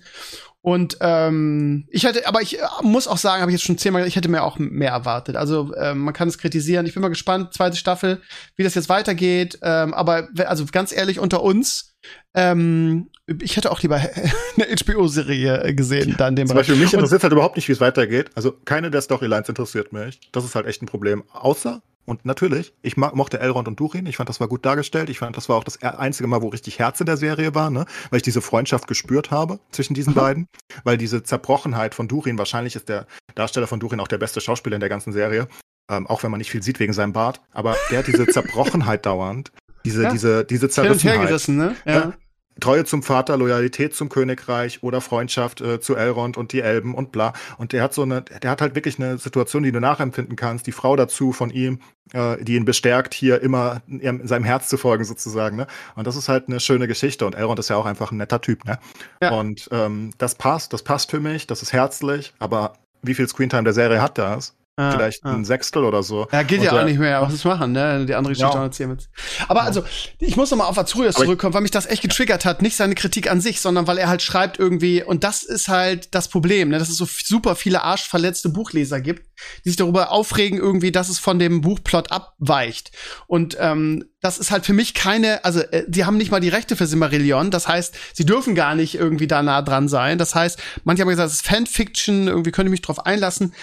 [0.64, 4.06] Und ähm, ich hätte, aber ich äh, muss auch sagen, habe ich jetzt schon zehnmal,
[4.06, 5.36] ich hätte mir auch mehr erwartet.
[5.36, 6.86] Also ähm, man kann es kritisieren.
[6.86, 8.22] Ich bin mal gespannt, zweite Staffel,
[8.58, 9.58] wie das jetzt weitergeht.
[9.64, 11.96] Ähm, aber also ganz ehrlich unter uns,
[12.36, 13.10] ähm,
[13.42, 13.96] ich hätte auch lieber
[14.56, 16.16] eine HBO-Serie gesehen.
[16.18, 18.30] Dann dem Zum Beispiel mich interessiert halt überhaupt nicht, wie es weitergeht.
[18.36, 20.20] Also keine der Storylines interessiert mich.
[20.32, 21.24] Das ist halt echt ein Problem.
[21.32, 24.06] Außer und natürlich, ich mochte Elrond und Durin.
[24.06, 25.10] Ich fand, das war gut dargestellt.
[25.10, 27.70] Ich fand, das war auch das einzige Mal, wo richtig Herz in der Serie war,
[27.70, 27.86] ne?
[28.10, 30.18] weil ich diese Freundschaft gespürt habe zwischen diesen mhm.
[30.18, 30.48] beiden.
[30.84, 33.06] Weil diese Zerbrochenheit von Durin, wahrscheinlich ist der
[33.36, 35.48] Darsteller von Durin auch der beste Schauspieler in der ganzen Serie.
[35.90, 37.42] Ähm, auch wenn man nicht viel sieht wegen seinem Bart.
[37.52, 39.52] Aber der hat diese Zerbrochenheit dauernd.
[39.86, 40.12] Diese, ja.
[40.12, 41.48] diese, diese Zerrissenheit.
[41.48, 41.76] Ne?
[41.86, 42.14] Ja.
[42.60, 47.12] Treue zum Vater, Loyalität zum Königreich oder Freundschaft äh, zu Elrond und die Elben und
[47.12, 47.34] bla.
[47.58, 50.68] Und der hat so eine, der hat halt wirklich eine Situation, die du nachempfinden kannst.
[50.68, 51.80] Die Frau dazu von ihm,
[52.14, 55.56] äh, die ihn bestärkt, hier immer in seinem Herz zu folgen sozusagen.
[55.56, 55.68] Ne?
[55.96, 57.26] Und das ist halt eine schöne Geschichte.
[57.26, 58.66] Und Elrond ist ja auch einfach ein netter Typ.
[58.66, 58.80] Ne?
[59.22, 59.32] Ja.
[59.32, 62.34] Und ähm, das passt, das passt für mich, das ist herzlich.
[62.40, 64.56] Aber wie viel Screentime der Serie hat das?
[64.78, 65.34] Ah, Vielleicht ah.
[65.34, 66.28] ein Sechstel oder so.
[66.32, 67.22] Ja, geht und ja auch nicht mehr.
[67.22, 68.06] Was ist machen, ne?
[68.06, 68.64] Die andere Geschichte ja.
[68.64, 69.10] erzählen mit.
[69.50, 69.84] Aber also,
[70.20, 72.62] ich muss nochmal auf Azurias zurückkommen, weil mich das echt getriggert hat.
[72.62, 76.16] Nicht seine Kritik an sich, sondern weil er halt schreibt irgendwie, und das ist halt
[76.16, 76.80] das Problem, ne?
[76.80, 79.26] Dass es so super viele arschverletzte Buchleser gibt,
[79.66, 82.92] die sich darüber aufregen irgendwie, dass es von dem Buchplot abweicht.
[83.28, 86.50] Und ähm, das ist halt für mich keine, also äh, die haben nicht mal die
[86.50, 90.18] Rechte für Simmerillion, das heißt, sie dürfen gar nicht irgendwie da nah dran sein.
[90.18, 93.54] Das heißt, manche haben gesagt, es ist Fanfiction, irgendwie könnte ich mich drauf einlassen.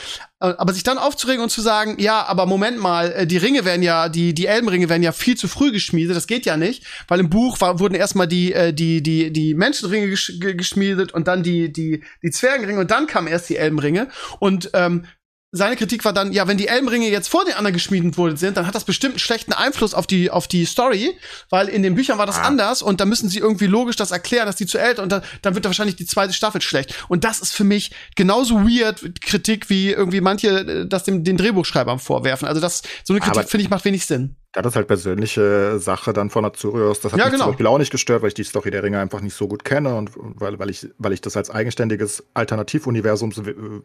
[0.41, 3.65] Äh, aber sich dann aufzuregen und zu sagen, ja, aber Moment mal, äh, die Ringe
[3.65, 6.85] werden ja, die, die Elbenringe werden ja viel zu früh geschmiedet, das geht ja nicht,
[7.07, 11.29] weil im Buch war, wurden erstmal die, äh, die, die, die Menschenringe gesch geschmiedet und
[11.29, 14.09] dann die, die, die Zwergenringe und dann kamen erst die Elbenringe.
[14.41, 15.05] Und ähm,
[15.51, 18.57] seine Kritik war dann, ja, wenn die Elbenringe jetzt vor den anderen geschmiedet worden sind,
[18.59, 21.17] dann hat das bestimmt einen schlechten Einfluss auf die, auf die Story,
[21.49, 22.43] weil in den Büchern war das ah.
[22.43, 25.23] anders und da müssen sie irgendwie logisch das erklären, dass die zu älter und dann,
[25.41, 26.95] dann wird da wahrscheinlich die zweite Staffel schlecht.
[27.09, 31.39] Und das ist für mich genauso weird Kritik, wie irgendwie manche äh, das dem, den
[31.39, 32.47] Drehbuchschreibern vorwerfen.
[32.47, 34.37] Also das, so eine Kritik, finde ich, macht wenig Sinn.
[34.53, 37.01] Das ist halt persönliche Sache dann von Azurios.
[37.01, 37.45] Das hat ja, mich genau.
[37.45, 39.63] zum Beispiel auch nicht gestört, weil ich die Story der Ringe einfach nicht so gut
[39.63, 43.85] kenne und weil, weil, ich, weil ich das als eigenständiges Alternativuniversumsprodukt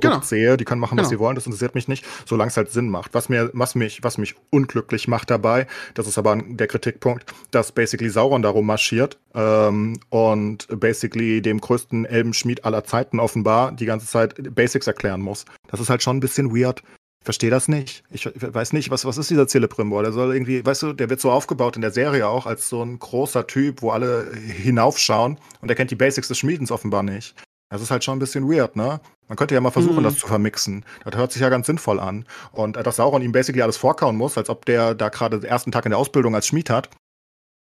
[0.00, 0.20] genau.
[0.22, 0.56] sehe.
[0.56, 1.18] Die können machen, was genau.
[1.18, 3.12] sie wollen, das interessiert mich nicht, solange es halt Sinn macht.
[3.12, 7.72] Was, mir, was, mich, was mich unglücklich macht dabei, das ist aber der Kritikpunkt, dass
[7.72, 14.06] basically Sauron darum marschiert ähm, und basically dem größten Elbenschmied aller Zeiten offenbar die ganze
[14.06, 15.44] Zeit Basics erklären muss.
[15.68, 16.82] Das ist halt schon ein bisschen weird
[17.24, 18.04] verstehe das nicht.
[18.10, 20.02] Ich weiß nicht, was, was ist dieser Celebrimbor?
[20.02, 22.82] Der soll irgendwie, weißt du, der wird so aufgebaut in der Serie auch als so
[22.82, 27.34] ein großer Typ, wo alle hinaufschauen und er kennt die Basics des Schmiedens offenbar nicht.
[27.70, 29.00] Das ist halt schon ein bisschen weird, ne?
[29.26, 30.04] Man könnte ja mal versuchen, mhm.
[30.04, 30.84] das zu vermixen.
[31.04, 32.26] Das hört sich ja ganz sinnvoll an.
[32.52, 35.72] Und dass Sauron ihm basically alles vorkauen muss, als ob der da gerade den ersten
[35.72, 36.90] Tag in der Ausbildung als Schmied hat,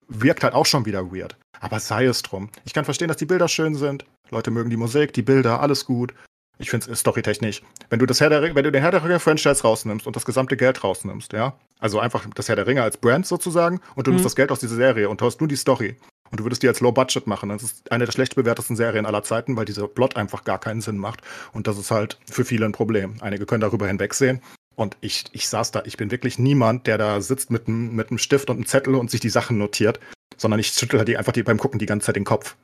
[0.07, 1.37] wirkt halt auch schon wieder weird.
[1.59, 2.49] Aber sei es drum.
[2.65, 4.03] Ich kann verstehen, dass die Bilder schön sind.
[4.31, 6.13] Leute mögen die Musik, die Bilder, alles gut.
[6.59, 7.61] Ich finde es storytechnisch.
[7.89, 10.15] Wenn du das Herr der Ringe, wenn du den Herr der Ringe Franchise rausnimmst und
[10.15, 14.07] das gesamte Geld rausnimmst, ja, also einfach das Herr der Ringe als Brand sozusagen und
[14.07, 14.17] du mhm.
[14.17, 15.97] nimmst das Geld aus dieser Serie und haust nur die Story
[16.33, 17.49] und du würdest die als Low Budget machen.
[17.49, 20.81] Das ist eine der schlecht bewertesten Serien aller Zeiten, weil dieser Plot einfach gar keinen
[20.81, 21.21] Sinn macht.
[21.51, 23.17] Und das ist halt für viele ein Problem.
[23.21, 24.41] Einige können darüber hinwegsehen.
[24.75, 28.19] Und ich, ich saß da, ich bin wirklich niemand, der da sitzt mit einem mit
[28.19, 29.99] Stift und einem Zettel und sich die Sachen notiert,
[30.35, 32.55] sondern ich schüttel halt die einfach die beim Gucken die ganze Zeit den Kopf.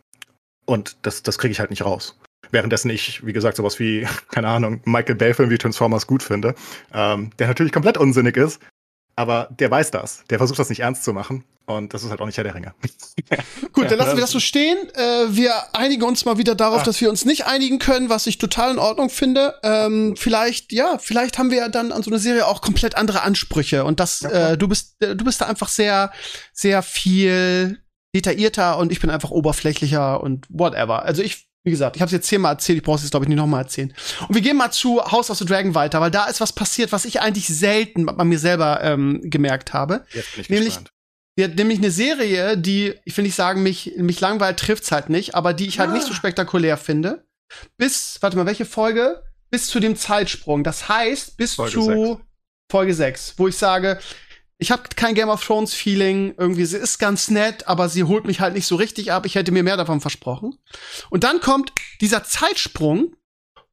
[0.66, 2.18] Und das, das kriege ich halt nicht raus.
[2.52, 6.56] Währenddessen ich, wie gesagt, sowas wie, keine Ahnung, Michael Bay-Film wie Transformers gut finde,
[6.94, 8.62] ähm, der natürlich komplett unsinnig ist,
[9.16, 10.24] aber der weiß das.
[10.30, 11.44] Der versucht das nicht ernst zu machen.
[11.66, 12.74] Und das ist halt auch nicht Herr der Ringe.
[13.74, 14.78] Gut, dann lassen wir das so stehen.
[14.96, 16.84] Äh, wir einigen uns mal wieder darauf, ah.
[16.84, 19.56] dass wir uns nicht einigen können, was ich total in Ordnung finde.
[19.62, 23.22] Ähm, vielleicht, ja, vielleicht haben wir ja dann an so eine Serie auch komplett andere
[23.22, 23.84] Ansprüche.
[23.84, 26.12] Und das, ja, äh, du bist, äh, du bist da einfach sehr,
[26.54, 27.84] sehr viel
[28.16, 31.04] detaillierter und ich bin einfach oberflächlicher und whatever.
[31.04, 33.26] Also ich wie gesagt, ich habe es jetzt zehnmal erzählt, ich brauche es jetzt, glaube
[33.26, 33.94] ich, nicht nochmal erzählen.
[34.28, 36.92] Und wir gehen mal zu House of the Dragon weiter, weil da ist was passiert,
[36.92, 40.06] was ich eigentlich selten bei mir selber ähm, gemerkt habe.
[40.14, 40.92] Jetzt bin ich nämlich, gespannt.
[41.40, 45.36] Hat nämlich eine Serie, die, ich finde, ich sagen, mich, mich langweilt, trifft's halt nicht,
[45.36, 45.94] aber die ich halt ah.
[45.94, 46.16] nicht so ah.
[46.16, 47.26] spektakulär finde.
[47.78, 49.24] Bis, warte mal, welche Folge?
[49.50, 50.64] Bis zu dem Zeitsprung.
[50.64, 52.22] Das heißt, bis Folge zu 6.
[52.72, 54.00] Folge 6, wo ich sage,
[54.62, 56.36] ich habe kein Game of Thrones Feeling.
[56.38, 59.26] Irgendwie, sie ist ganz nett, aber sie holt mich halt nicht so richtig ab.
[59.26, 60.60] Ich hätte mir mehr davon versprochen.
[61.10, 61.72] Und dann kommt
[62.02, 63.16] dieser Zeitsprung,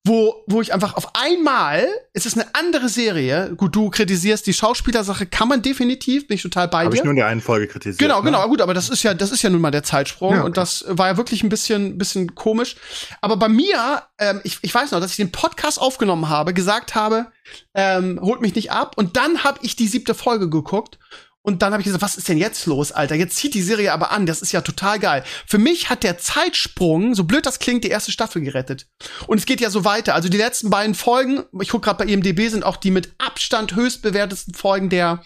[0.07, 3.55] wo, wo ich einfach auf einmal, es ist eine andere Serie.
[3.57, 6.87] Gut, du kritisierst die Schauspielersache, kann man definitiv, bin ich total bei Hab dir.
[6.87, 7.99] Habe ich nur in der einen Folge kritisiert.
[7.99, 8.27] Genau, ne?
[8.27, 10.47] genau, gut, aber das ist ja, das ist ja nun mal der Zeitsprung ja, okay.
[10.47, 12.77] und das war ja wirklich ein bisschen, bisschen komisch.
[13.21, 16.95] Aber bei mir, ähm, ich, ich weiß noch, dass ich den Podcast aufgenommen habe, gesagt
[16.95, 17.27] habe,
[17.75, 20.99] ähm, holt mich nicht ab und dann habe ich die siebte Folge geguckt
[21.47, 23.15] und dann habe ich gesagt, was ist denn jetzt los, Alter?
[23.15, 24.27] Jetzt zieht die Serie aber an.
[24.27, 25.23] Das ist ja total geil.
[25.47, 28.89] Für mich hat der Zeitsprung, so blöd das klingt, die erste Staffel gerettet.
[29.29, 30.17] Und es geht ja so weiter.
[30.17, 33.77] Also die letzten beiden Folgen, ich gucke gerade bei IMDb, sind auch die mit Abstand
[33.77, 35.23] höchst bewertesten Folgen der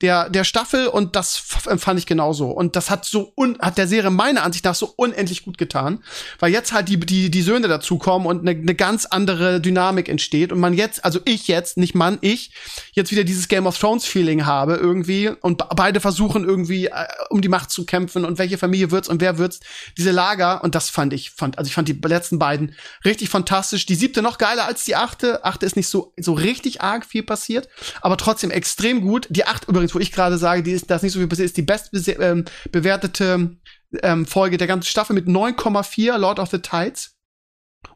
[0.00, 2.50] der, der Staffel und das fand ich genauso.
[2.50, 6.02] Und das hat so un, hat der Serie meiner Ansicht nach so unendlich gut getan,
[6.38, 10.52] weil jetzt halt die, die, die Söhne dazukommen und eine ne ganz andere Dynamik entsteht
[10.52, 12.52] und man jetzt, also ich jetzt, nicht Mann, ich,
[12.92, 17.40] jetzt wieder dieses Game of Thrones Feeling habe irgendwie und beide versuchen irgendwie äh, um
[17.40, 19.60] die Macht zu kämpfen und welche Familie wird's und wer wird's,
[19.96, 23.86] diese Lager und das fand ich, fand, also ich fand die letzten beiden richtig fantastisch.
[23.86, 25.44] Die siebte noch geiler als die achte.
[25.44, 27.68] Achte ist nicht so, so richtig arg viel passiert,
[28.00, 29.26] aber trotzdem extrem gut.
[29.30, 31.46] Die acht übrigens übrigens, wo ich gerade sage, die ist, das nicht so viel passiert,
[31.46, 33.60] ist die bestbewertete ähm,
[34.02, 37.16] ähm, Folge der ganzen Staffel mit 9,4 Lord of the Tides.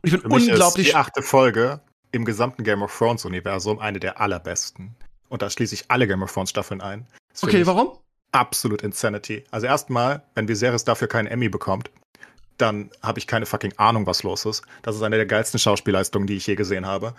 [0.03, 0.87] Und ich bin unglaublich.
[0.87, 1.81] Ist die achte Folge
[2.13, 4.95] im gesamten Game of Thrones Universum eine der allerbesten.
[5.29, 7.07] Und da schließe ich alle Game of Thrones Staffeln ein.
[7.43, 7.99] Okay, warum?
[8.33, 9.45] Absolut Insanity.
[9.51, 11.91] Also erstmal, wenn Viserys dafür keinen Emmy bekommt,
[12.59, 14.63] dann habe ich keine fucking Ahnung, was los ist.
[14.83, 17.15] Das ist eine der geilsten Schauspielleistungen, die ich je gesehen habe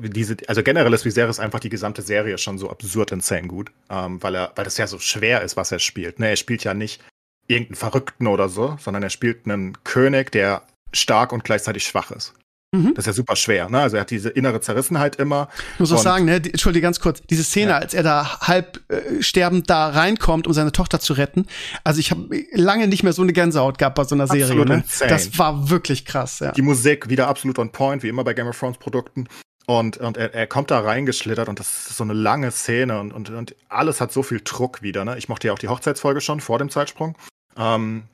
[0.00, 4.22] diese, also generell ist Viserys einfach die gesamte Serie schon so absurd insane gut, ähm,
[4.22, 6.18] weil er, weil das ja so schwer ist, was er spielt.
[6.18, 7.02] Ne, er spielt ja nicht
[7.48, 10.62] irgendeinen Verrückten oder so, sondern er spielt einen König, der
[10.92, 12.34] stark und gleichzeitig schwach ist.
[12.72, 12.94] Mhm.
[12.94, 13.80] Das ist ja super schwer, ne?
[13.80, 15.48] Also er hat diese innere Zerrissenheit immer.
[15.74, 17.78] Ich muss auch sagen, ne, die, Entschuldige ganz kurz, diese Szene, ja.
[17.78, 21.46] als er da halb äh, sterbend da reinkommt, um seine Tochter zu retten.
[21.84, 24.64] Also ich habe lange nicht mehr so eine Gänsehaut gehabt bei so einer Serie.
[24.64, 24.84] Ne?
[25.08, 26.52] Das war wirklich krass, ja.
[26.52, 29.28] Die Musik wieder absolut on point, wie immer bei Game of Thrones Produkten.
[29.66, 33.12] Und, und er, er kommt da reingeschlittert und das ist so eine lange Szene und,
[33.12, 35.04] und, und alles hat so viel Druck wieder.
[35.04, 35.18] Ne?
[35.18, 37.18] Ich mochte ja auch die Hochzeitsfolge schon vor dem Zeitsprung.
[37.56, 38.04] Ähm,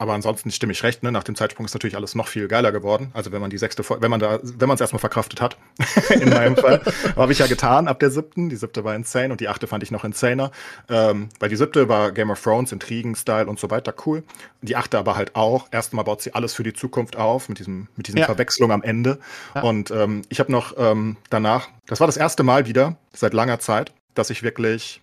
[0.00, 1.12] aber ansonsten stimme ich recht, ne?
[1.12, 3.10] Nach dem Zeitsprung ist natürlich alles noch viel geiler geworden.
[3.12, 5.58] Also wenn man die sechste Folge, wenn man da, wenn man es erstmal verkraftet hat,
[6.08, 6.80] in meinem Fall.
[7.16, 8.48] Habe ich ja getan ab der siebten.
[8.48, 10.52] Die siebte war insane und die achte fand ich noch insaner.
[10.88, 14.22] Ähm, weil die siebte war Game of Thrones, Intrigen-Style und so weiter, cool.
[14.62, 15.68] Die achte aber halt auch.
[15.70, 18.24] Erstmal baut sie alles für die Zukunft auf, mit diesem, mit diesen ja.
[18.24, 19.18] Verwechslung am Ende.
[19.54, 19.60] Ja.
[19.60, 23.58] Und ähm, ich habe noch ähm, danach, das war das erste Mal wieder, seit langer
[23.58, 25.02] Zeit, dass ich wirklich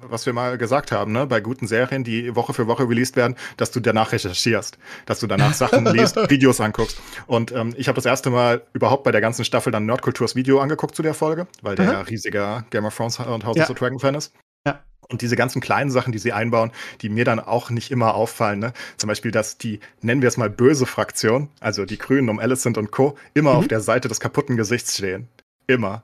[0.00, 3.36] was wir mal gesagt haben, ne, bei guten Serien, die Woche für Woche released werden,
[3.56, 7.00] dass du danach recherchierst, dass du danach Sachen liest, Videos anguckst.
[7.26, 10.60] Und ähm, ich habe das erste Mal überhaupt bei der ganzen Staffel dann Nerdkulturs Video
[10.60, 13.62] angeguckt zu der Folge, weil der ja riesiger Game of Thrones und House ja.
[13.62, 14.32] of the Dragon Fan ist.
[14.66, 14.80] Ja.
[15.08, 18.58] Und diese ganzen kleinen Sachen, die sie einbauen, die mir dann auch nicht immer auffallen.
[18.58, 18.72] Ne?
[18.96, 22.76] Zum Beispiel, dass die, nennen wir es mal böse Fraktion, also die Grünen um Alicent
[22.76, 23.58] und Co., immer mhm.
[23.58, 25.28] auf der Seite des kaputten Gesichts stehen.
[25.68, 26.02] Immer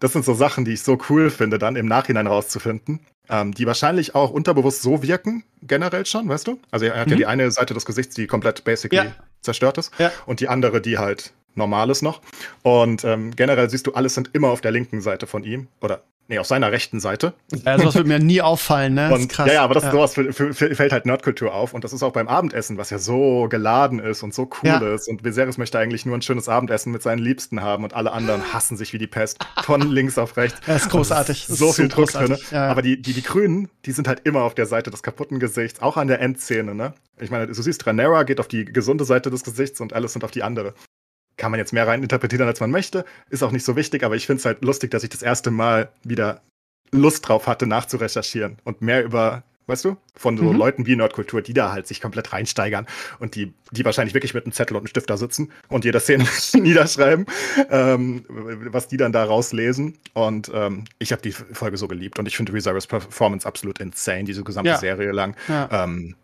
[0.00, 3.00] das sind so Sachen, die ich so cool finde, dann im Nachhinein rauszufinden.
[3.28, 6.60] Ähm, die wahrscheinlich auch unterbewusst so wirken, generell schon, weißt du?
[6.70, 7.12] Also er hat mhm.
[7.12, 9.14] ja die eine Seite des Gesichts, die komplett basically ja.
[9.40, 9.92] zerstört ist.
[9.98, 10.12] Ja.
[10.26, 12.20] Und die andere, die halt normal ist noch.
[12.62, 15.66] Und ähm, generell siehst du, alles sind immer auf der linken Seite von ihm.
[15.80, 17.34] Oder Nee, auf seiner rechten Seite.
[17.64, 19.14] Ja, sowas würde mir nie auffallen, ne?
[19.14, 19.46] Und, krass.
[19.46, 19.92] Ja, ja, aber das, ja.
[19.92, 21.72] sowas für, für, für, fällt halt Nerdkultur auf.
[21.72, 24.94] Und das ist auch beim Abendessen, was ja so geladen ist und so cool ja.
[24.94, 25.08] ist.
[25.08, 28.42] Und Viserys möchte eigentlich nur ein schönes Abendessen mit seinen Liebsten haben und alle anderen
[28.52, 29.38] hassen sich wie die Pest.
[29.62, 30.60] Von links auf rechts.
[30.66, 31.48] Das ist großartig.
[31.48, 32.36] Ist so viel Druck drin.
[32.50, 32.68] Ja.
[32.68, 35.80] Aber die, die, die Grünen, die sind halt immer auf der Seite des kaputten Gesichts,
[35.80, 36.94] auch an der Endszene, ne?
[37.18, 40.22] Ich meine, du siehst, Rhaenyra geht auf die gesunde Seite des Gesichts und alles sind
[40.22, 40.74] auf die andere
[41.36, 43.04] kann man jetzt mehr rein interpretieren, als man möchte.
[43.30, 45.50] Ist auch nicht so wichtig, aber ich finde es halt lustig, dass ich das erste
[45.50, 46.42] Mal wieder
[46.92, 50.56] Lust drauf hatte, nachzurecherchieren und mehr über, weißt du, von so mhm.
[50.56, 52.86] Leuten wie Nerdkultur, die da halt sich komplett reinsteigern
[53.18, 56.00] und die, die wahrscheinlich wirklich mit einem Zettel und einem Stift da sitzen und jede
[56.00, 57.26] Szene niederschreiben,
[57.70, 59.98] ähm, was die dann da rauslesen.
[60.14, 64.24] Und ähm, ich habe die Folge so geliebt und ich finde Reserves Performance absolut insane,
[64.24, 64.78] diese gesamte ja.
[64.78, 65.36] Serie lang.
[65.48, 65.84] Ja.
[65.84, 66.14] Ähm,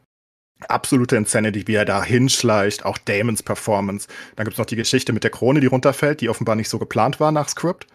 [0.71, 4.09] absolute Insanity, wie er da hinschleicht, auch Damons Performance.
[4.37, 6.79] Dann gibt es noch die Geschichte mit der Krone, die runterfällt, die offenbar nicht so
[6.79, 7.87] geplant war nach Script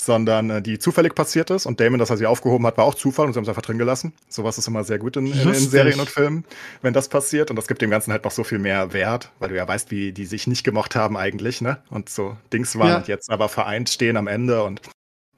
[0.00, 1.66] sondern äh, die zufällig passiert ist.
[1.66, 3.62] Und Damon, dass er sie aufgehoben hat, war auch Zufall und sie haben es einfach
[3.62, 4.12] drin gelassen.
[4.28, 6.44] Sowas ist immer sehr gut in, in, in, Serien und Filmen,
[6.82, 7.50] wenn das passiert.
[7.50, 9.90] Und das gibt dem Ganzen halt noch so viel mehr Wert, weil du ja weißt,
[9.90, 11.78] wie die sich nicht gemocht haben eigentlich, ne?
[11.90, 12.96] Und so Dings waren ja.
[12.98, 14.80] und jetzt aber vereint stehen am Ende und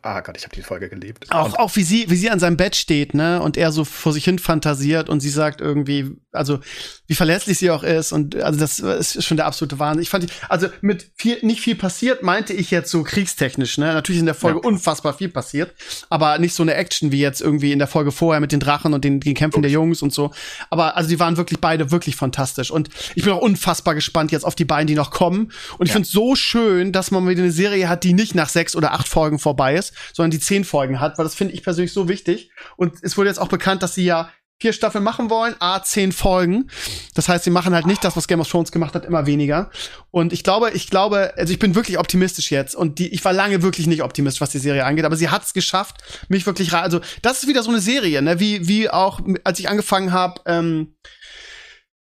[0.02, 1.26] Ah Gott, ich habe die Folge geliebt.
[1.30, 4.14] Auch, auch wie sie, wie sie an seinem Bett steht, ne, und er so vor
[4.14, 6.60] sich hin fantasiert und sie sagt irgendwie, also
[7.06, 10.02] wie verlässlich sie auch ist und also das ist schon der absolute Wahnsinn.
[10.02, 13.92] Ich fand, die, also mit viel, nicht viel passiert, meinte ich jetzt so kriegstechnisch, ne.
[13.92, 14.68] Natürlich in der Folge ja.
[14.68, 15.74] unfassbar viel passiert,
[16.08, 18.94] aber nicht so eine Action wie jetzt irgendwie in der Folge vorher mit den Drachen
[18.94, 19.64] und den, den Kämpfen Ups.
[19.64, 20.30] der Jungs und so.
[20.70, 24.44] Aber also die waren wirklich beide wirklich fantastisch und ich bin auch unfassbar gespannt jetzt
[24.44, 25.52] auf die beiden, die noch kommen.
[25.76, 25.94] Und ich ja.
[25.94, 28.92] finde es so schön, dass man wieder eine Serie hat, die nicht nach sechs oder
[28.92, 32.08] acht Folgen vorbei ist sondern die zehn Folgen hat, weil das finde ich persönlich so
[32.08, 32.50] wichtig.
[32.76, 34.30] Und es wurde jetzt auch bekannt, dass sie ja
[34.60, 36.70] vier Staffeln machen wollen, a zehn Folgen.
[37.14, 39.70] Das heißt, sie machen halt nicht das, was Game of Thrones gemacht hat, immer weniger.
[40.10, 42.76] Und ich glaube, ich glaube, also ich bin wirklich optimistisch jetzt.
[42.76, 45.44] Und die, ich war lange wirklich nicht optimistisch, was die Serie angeht, aber sie hat
[45.44, 49.20] es geschafft, mich wirklich also das ist wieder so eine Serie, ne, wie wie auch
[49.44, 50.42] als ich angefangen habe.
[50.44, 50.94] Ähm,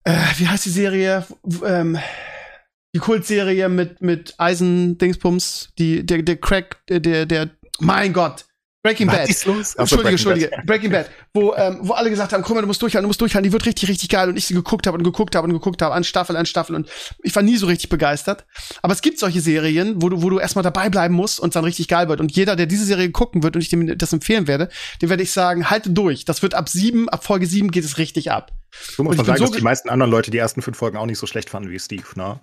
[0.03, 1.26] äh, wie heißt die Serie?
[1.65, 1.97] Ähm,
[2.95, 7.49] die Kultserie mit mit Eisen Dingsbums, die der der Crack der der
[7.80, 8.45] mein Gott.
[8.84, 9.30] Breaking Was Bad.
[9.30, 9.76] Ist los?
[9.76, 10.50] Entschuldige, Entschuldige.
[10.50, 10.66] Bad.
[10.66, 11.10] Breaking Bad.
[11.34, 13.54] Wo, ähm, wo alle gesagt haben, guck mal, du musst durchhalten, du musst durchhalten, die
[13.54, 14.28] wird richtig, richtig geil.
[14.28, 16.76] Und ich sie geguckt habe und geguckt habe und geguckt habe, an Staffel, an Staffel.
[16.76, 16.90] Und
[17.24, 18.45] ich war nie so richtig begeistert.
[18.82, 21.64] Aber es gibt solche Serien, wo du, wo du erstmal dabei bleiben musst und dann
[21.64, 22.20] richtig geil wird.
[22.20, 24.68] Und jeder, der diese Serie gucken wird und ich dem das empfehlen werde,
[25.02, 26.26] dem werde ich sagen, halte durch.
[26.26, 28.52] Das wird ab sieben, ab Folge sieben geht es richtig ab.
[28.98, 31.06] So muss man sagen, so dass die meisten anderen Leute die ersten fünf Folgen auch
[31.06, 32.41] nicht so schlecht fanden wie Steve, ne?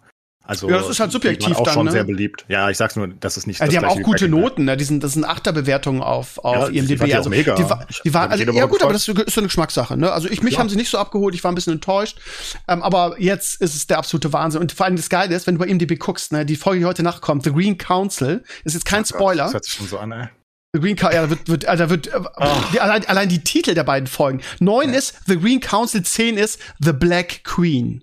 [0.51, 1.93] Also, ja, das ist halt subjektiv auch dann, schon ne?
[1.93, 2.45] sehr beliebt.
[2.49, 3.61] Ja, ich sag's nur, das ist nicht.
[3.61, 4.77] Ja, die haben auch gute Noten, ne?
[4.77, 7.05] Die sind, das sind Achterbewertungen auf, auf ja, IMDb.
[7.05, 7.55] Die also, mega.
[7.55, 7.63] Die,
[8.05, 10.11] die war, also, ja gut, aber das ist so eine Geschmackssache, ne?
[10.11, 10.59] Also ich, mich ja.
[10.59, 12.19] haben sie nicht so abgeholt, ich war ein bisschen enttäuscht.
[12.67, 14.61] Ähm, aber jetzt ist es der absolute Wahnsinn.
[14.61, 16.45] Und vor allem das Geile ist, wenn du bei IMDb guckst, ne?
[16.45, 19.45] Die Folge, die heute nachkommt, The Green Council, ist jetzt kein oh Spoiler.
[19.45, 20.29] das hört sich schon so an, ey.
[20.73, 22.47] The Green Council, ja, da wird, wird, also da wird, oh.
[22.73, 24.41] die, allein, allein die Titel der beiden Folgen.
[24.59, 24.99] Neun ja.
[24.99, 28.03] ist The Green Council, zehn ist The Black Queen.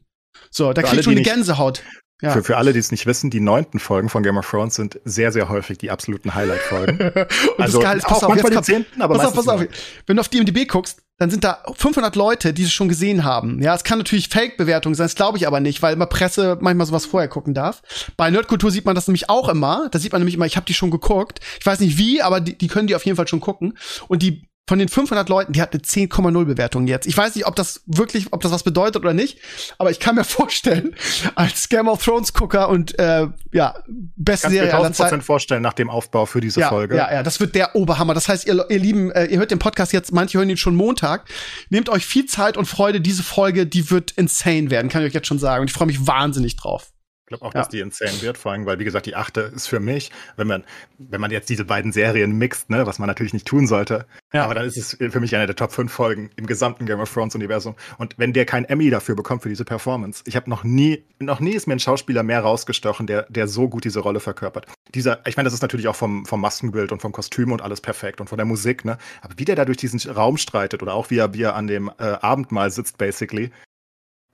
[0.49, 1.83] So, da kriegt schon eine Gänsehaut.
[2.21, 2.31] Ja.
[2.31, 4.99] Für, für alle, die es nicht wissen, die neunten Folgen von Game of Thrones sind
[5.05, 6.99] sehr, sehr häufig die absoluten Highlight-Folgen.
[7.59, 9.63] also das Geil ist, pass auch auf, manchmal die zehnten, aber pass auf, pass auf.
[10.07, 13.23] Wenn du auf die MDB guckst, dann sind da 500 Leute, die es schon gesehen
[13.23, 13.61] haben.
[13.61, 16.87] Ja, es kann natürlich Fake-Bewertung sein, das glaube ich aber nicht, weil immer Presse manchmal
[16.87, 17.81] sowas vorher gucken darf.
[18.17, 19.87] Bei Nerdkultur sieht man das nämlich auch immer.
[19.91, 21.39] Da sieht man nämlich immer, ich habe die schon geguckt.
[21.59, 23.77] Ich weiß nicht wie, aber die, die können die auf jeden Fall schon gucken.
[24.07, 27.07] Und die von den 500 Leuten, die hat eine 10,0 Bewertung jetzt.
[27.07, 29.39] Ich weiß nicht, ob das wirklich, ob das was bedeutet oder nicht,
[29.77, 30.95] aber ich kann mir vorstellen,
[31.35, 33.75] als Game of Thrones Gucker und äh, ja,
[34.15, 35.21] beste Serie aller Zeiten.
[35.21, 36.97] vorstellen nach dem Aufbau für diese ja, Folge.
[36.97, 38.13] Ja, ja, das wird der Oberhammer.
[38.13, 40.75] Das heißt, ihr, ihr Lieben, äh, ihr hört den Podcast jetzt, manche hören ihn schon
[40.75, 41.29] Montag.
[41.69, 42.99] Nehmt euch viel Zeit und Freude.
[42.99, 45.61] Diese Folge, die wird insane werden, kann ich euch jetzt schon sagen.
[45.61, 46.91] Und ich freue mich wahnsinnig drauf.
[47.27, 49.67] Ich glaube auch, dass die insane wird, vor allem, weil, wie gesagt, die achte ist
[49.67, 50.63] für mich, wenn man,
[50.97, 54.45] wenn man jetzt diese beiden Serien mixt, ne, was man natürlich nicht tun sollte, ja.
[54.45, 57.13] aber dann ist es für mich eine der Top 5 Folgen im gesamten Game of
[57.13, 57.75] Thrones Universum.
[57.97, 61.41] Und wenn der kein Emmy dafür bekommt für diese Performance, ich habe noch nie, noch
[61.41, 64.65] nie ist mir ein Schauspieler mehr rausgestochen, der, der so gut diese Rolle verkörpert.
[64.95, 67.81] Dieser, ich meine, das ist natürlich auch vom, vom Maskenbild und vom Kostüm und alles
[67.81, 70.93] perfekt und von der Musik, ne, aber wie der da durch diesen Raum streitet oder
[70.93, 73.51] auch wie er, wie er an dem äh, Abendmahl sitzt, basically,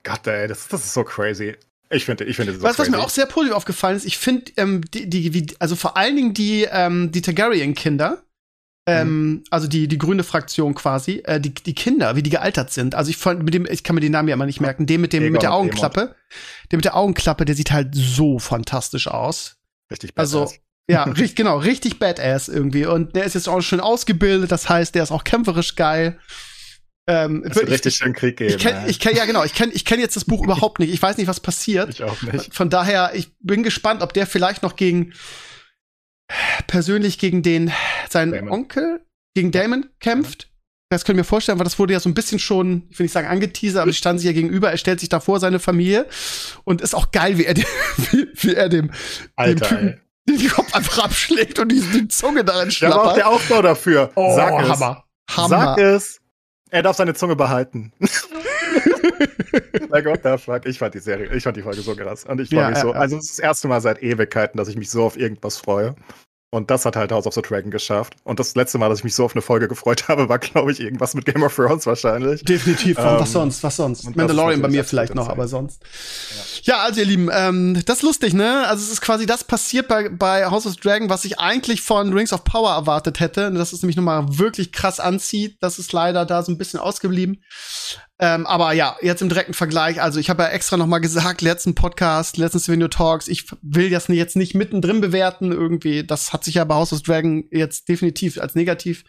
[0.04, 1.56] Gott, ey, das, das ist so crazy.
[1.94, 4.52] Ich finde, ich finde das Was, was mir auch sehr positiv aufgefallen ist, ich finde,
[4.58, 8.24] ähm, die, die, wie, also vor allen Dingen die, ähm, die Targaryen-Kinder,
[8.86, 9.44] ähm, mhm.
[9.50, 12.96] also die, die grüne Fraktion quasi, äh, die, die Kinder, wie die gealtert sind.
[12.96, 15.02] Also ich fand, mit dem, ich kann mir den Namen ja immer nicht merken, dem
[15.02, 16.16] mit dem, mit der Augenklappe,
[16.72, 19.56] der mit der Augenklappe, der sieht halt so fantastisch aus.
[19.90, 20.36] Richtig badass.
[20.36, 20.54] Also,
[20.90, 22.86] ja, richtig, genau, richtig badass irgendwie.
[22.86, 26.20] Und der ist jetzt auch schön ausgebildet, das heißt, der ist auch kämpferisch geil.
[27.06, 28.52] Ähm, es wird richtig schön Krieg geben.
[28.52, 30.94] Ich kenne, ich kenn, ja genau, ich kenne ich kenn jetzt das Buch überhaupt nicht.
[30.94, 31.90] Ich weiß nicht, was passiert.
[31.90, 32.54] Ich auch nicht.
[32.54, 35.14] Von daher, ich bin gespannt, ob der vielleicht noch gegen
[36.68, 37.72] persönlich gegen den
[38.10, 38.52] seinen Damon.
[38.52, 39.02] Onkel
[39.36, 40.50] gegen Damon kämpft.
[40.90, 43.14] Das können wir vorstellen, weil das wurde ja so ein bisschen schon, ich will nicht
[43.14, 44.70] sagen angeteasert, aber sie standen sich ja gegenüber.
[44.70, 46.08] Er stellt sich da vor seine Familie
[46.66, 47.66] und ist auch geil, wie er, dem,
[48.12, 48.92] wie, wie er dem,
[49.36, 49.88] Alter, dem Typen
[50.30, 50.38] ey.
[50.38, 52.98] den Kopf einfach abschlägt und die, die Zunge darin schlappert.
[52.98, 54.12] Da braucht der Aufbau dafür.
[54.16, 54.70] Oh, Sag es.
[54.70, 55.04] Hammer.
[55.32, 55.50] Hammer.
[55.50, 56.22] Sag es.
[56.74, 57.94] Er darf seine Zunge behalten.
[59.90, 60.66] like, what the fuck?
[60.66, 62.26] Ich fand die Serie, ich fand die Folge so krass.
[62.26, 62.88] Und ich freue ja, mich so.
[62.88, 63.00] Ja, ja.
[63.00, 65.94] Also, es ist das erste Mal seit Ewigkeiten, dass ich mich so auf irgendwas freue.
[66.54, 68.14] Und das hat halt House of the Dragon geschafft.
[68.24, 70.72] Und das letzte Mal, dass ich mich so auf eine Folge gefreut habe, war, glaube
[70.72, 72.44] ich, irgendwas mit Game of Thrones wahrscheinlich.
[72.44, 73.00] Definitiv.
[73.00, 73.64] Ähm, was sonst?
[73.64, 74.16] Was sonst?
[74.16, 75.82] Mandalorian bei mir vielleicht noch, aber sonst.
[76.62, 76.76] Ja.
[76.76, 78.68] ja, also ihr Lieben, ähm, das ist lustig, ne?
[78.68, 81.82] Also es ist quasi das passiert bei, bei House of the Dragon, was ich eigentlich
[81.82, 83.52] von Rings of Power erwartet hätte.
[83.52, 85.58] Dass es nämlich nochmal wirklich krass anzieht.
[85.60, 87.42] Das ist leider da so ein bisschen ausgeblieben.
[88.20, 91.42] Ähm, aber ja, jetzt im direkten Vergleich, also ich habe ja extra noch mal gesagt,
[91.42, 96.06] letzten Podcast, letzten Video Talks, ich will das jetzt nicht mittendrin bewerten irgendwie.
[96.06, 99.04] Das hat sich ja bei House of Dragon jetzt definitiv als negativ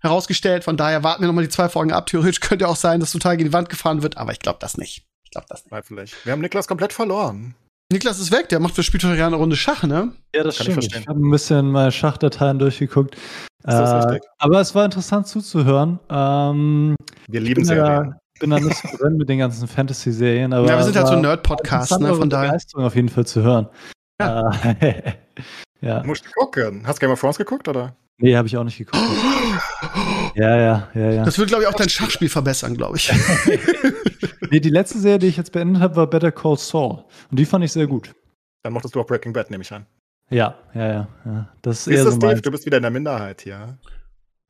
[0.00, 0.64] herausgestellt.
[0.64, 2.06] Von daher warten wir noch mal die zwei Folgen ab.
[2.06, 4.76] Theoretisch könnte auch sein, dass total gegen die Wand gefahren wird, aber ich glaube das
[4.76, 5.06] nicht.
[5.24, 5.86] Ich glaube das nicht.
[5.86, 6.26] Vielleicht.
[6.26, 7.54] Wir haben Niklas komplett verloren.
[7.90, 10.12] Niklas ist weg, der macht für Spieltag eine Runde Schach, ne?
[10.34, 10.84] Ja, das Kann stimmt.
[10.84, 13.14] Ich, ich habe ein bisschen meine Schachdateien durchgeguckt.
[13.14, 13.22] Ist
[13.64, 14.30] das äh, richtig?
[14.38, 15.98] Aber es war interessant zuzuhören.
[16.10, 16.96] Ähm,
[17.28, 20.52] wir lieben Serien bin da nicht so drin mit den ganzen Fantasy-Serien.
[20.52, 22.14] Ja, wir sind halt so ein Nerd-Podcast, ne?
[22.14, 22.48] Von daher.
[22.48, 23.68] Begeisterung auf jeden Fall zu hören.
[24.20, 24.50] Ja.
[24.80, 25.14] Äh,
[25.80, 26.02] ja.
[26.04, 26.86] Musst du gucken.
[26.86, 27.96] Hast du Game of Thrones geguckt, oder?
[28.20, 29.00] Nee, habe ich auch nicht geguckt.
[30.34, 31.24] ja, ja, ja, ja.
[31.24, 33.12] Das würde, glaube ich, auch dein Schachspiel verbessern, glaube ich.
[34.50, 37.04] nee, die letzte Serie, die ich jetzt beendet habe, war Better Call Saul.
[37.30, 38.12] Und die fand ich sehr gut.
[38.64, 39.86] Dann mochtest du auch Breaking Bad, nehme ich an.
[40.30, 41.08] Ja, ja, ja.
[41.24, 41.48] ja.
[41.62, 42.42] Das ist, ist das, so Dave?
[42.42, 43.78] Du bist wieder in der Minderheit hier.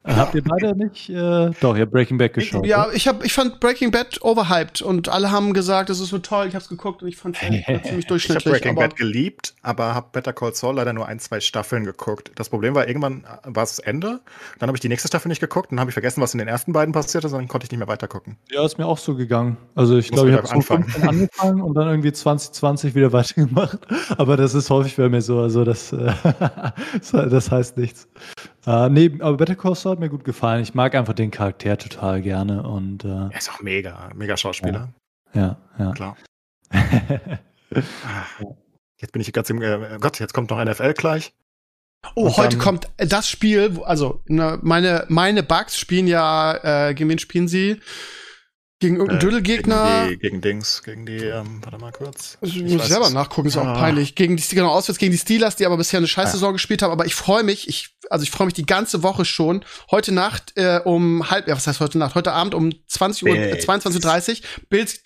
[0.04, 1.10] Habt ihr beide nicht?
[1.10, 2.64] Äh, doch, ihr habt Breaking Bad geschaut.
[2.64, 2.94] Ja, oder?
[2.94, 6.46] ich, hab, ich fand Breaking Bad overhyped und alle haben gesagt, es ist so toll.
[6.48, 8.46] Ich hab's geguckt und ich fand es ziemlich durchschnittlich.
[8.46, 11.84] Ich habe Breaking Bad geliebt, aber habe Better Call Saul leider nur ein, zwei Staffeln
[11.84, 12.30] geguckt.
[12.36, 14.20] Das Problem war, irgendwann war es Ende.
[14.58, 15.72] Dann habe ich die nächste Staffel nicht geguckt.
[15.72, 17.32] Dann habe ich vergessen, was in den ersten beiden passiert ist.
[17.32, 18.36] Dann konnte ich nicht mehr weitergucken.
[18.50, 19.56] Ja, ist mir auch so gegangen.
[19.74, 23.78] Also ich glaube, ich habe so angefangen und dann irgendwie 2020 wieder weitergemacht.
[24.16, 25.40] Aber das ist häufig bei mir so.
[25.40, 26.12] Also das, äh,
[27.12, 28.08] das heißt nichts.
[28.66, 30.62] Uh, nee, aber Better Call Saul hat mir gut gefallen.
[30.62, 34.92] Ich mag einfach den Charakter total gerne und uh, er ist auch mega, mega Schauspieler.
[35.32, 35.84] Ja, ja.
[35.84, 35.92] ja.
[35.92, 36.16] Klar.
[38.98, 41.32] jetzt bin ich ganz im äh, Gott, jetzt kommt noch NFL gleich.
[42.14, 47.10] Oh, und heute kommt das Spiel, also ne, meine meine Bugs spielen ja äh, gegen
[47.10, 47.80] wen spielen sie?
[48.80, 50.06] Gegen irgendeinen äh, Dödelgegner.
[50.08, 52.38] Gegen, gegen Dings, gegen die, ähm, warte mal kurz.
[52.40, 53.72] Also, ich muss selber nachgucken, ist ah.
[53.72, 54.14] auch peinlich.
[54.14, 56.52] Gegen die, genau, auswärts gegen die Steelers, die aber bisher eine Scheißsaison ah.
[56.52, 56.92] gespielt haben.
[56.92, 59.64] Aber ich freue mich, ich, also ich freue mich die ganze Woche schon.
[59.90, 62.14] Heute Nacht äh, um halb, ja, was heißt heute Nacht?
[62.14, 64.36] Heute Abend um 20 Uhr, äh, 22.30 Uhr,
[64.68, 65.00] Bills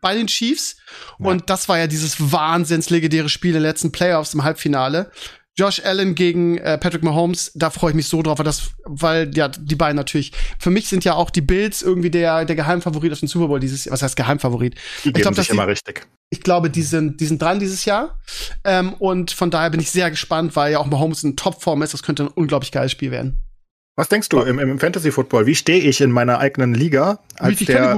[0.00, 0.78] bei den Chiefs.
[1.18, 1.26] Ja.
[1.26, 5.10] Und das war ja dieses wahnsinns legendäre Spiel der letzten Playoffs im Halbfinale.
[5.58, 9.30] Josh Allen gegen äh, Patrick Mahomes, da freue ich mich so drauf, weil das, weil
[9.34, 10.32] ja die beiden natürlich.
[10.60, 13.58] Für mich sind ja auch die Bills irgendwie der der Geheimfavorit auf den Super Bowl
[13.58, 14.76] dieses, was heißt Geheimfavorit?
[15.04, 16.06] Die ich glaube, das immer richtig.
[16.30, 18.20] Ich glaube, die sind die sind dran dieses Jahr
[18.62, 21.92] ähm, und von daher bin ich sehr gespannt, weil ja auch Mahomes in Topform ist.
[21.92, 23.42] Das könnte ein unglaublich geiles Spiel werden.
[23.96, 25.46] Was denkst du im, im Fantasy Football?
[25.46, 27.96] Wie stehe ich in meiner eigenen Liga als der?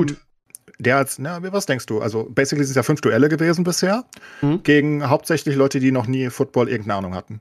[0.80, 2.00] Der als, na, was denkst du?
[2.00, 4.04] Also, basically sind es ja fünf Duelle gewesen bisher,
[4.40, 4.62] mhm.
[4.62, 7.40] gegen hauptsächlich Leute, die noch nie Football irgendeine Ahnung hatten.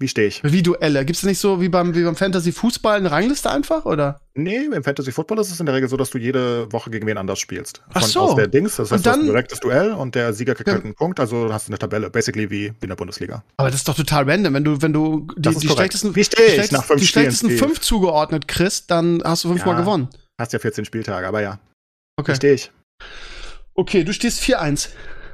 [0.00, 0.42] Wie stehe ich?
[0.42, 1.04] Wie Duelle.
[1.04, 4.22] Gibt es nicht so wie beim, wie beim Fantasy Fußball eine Rangliste einfach, oder?
[4.32, 7.06] Nee, im Fantasy Football ist es in der Regel so, dass du jede Woche gegen
[7.06, 7.82] wen anders spielst.
[7.90, 8.20] Von, Ach so.
[8.20, 10.68] Aus der Dings, das heißt, dann, du hast ein direktes Duell und der Sieger kriegt
[10.68, 10.74] ja.
[10.74, 13.44] halt einen Punkt, also hast du eine Tabelle, basically wie, wie in der Bundesliga.
[13.58, 16.14] Aber das ist doch total random, wenn du, wenn du die, die schlechtesten,
[16.72, 20.08] nach fünf die schlechtesten fünf zugeordnet kriegst, dann hast du fünfmal ja, gewonnen.
[20.38, 21.58] Hast ja 14 Spieltage, aber ja.
[22.20, 22.32] Okay.
[22.32, 22.70] Wie stehe ich?
[23.74, 24.90] Okay, du stehst 4-1.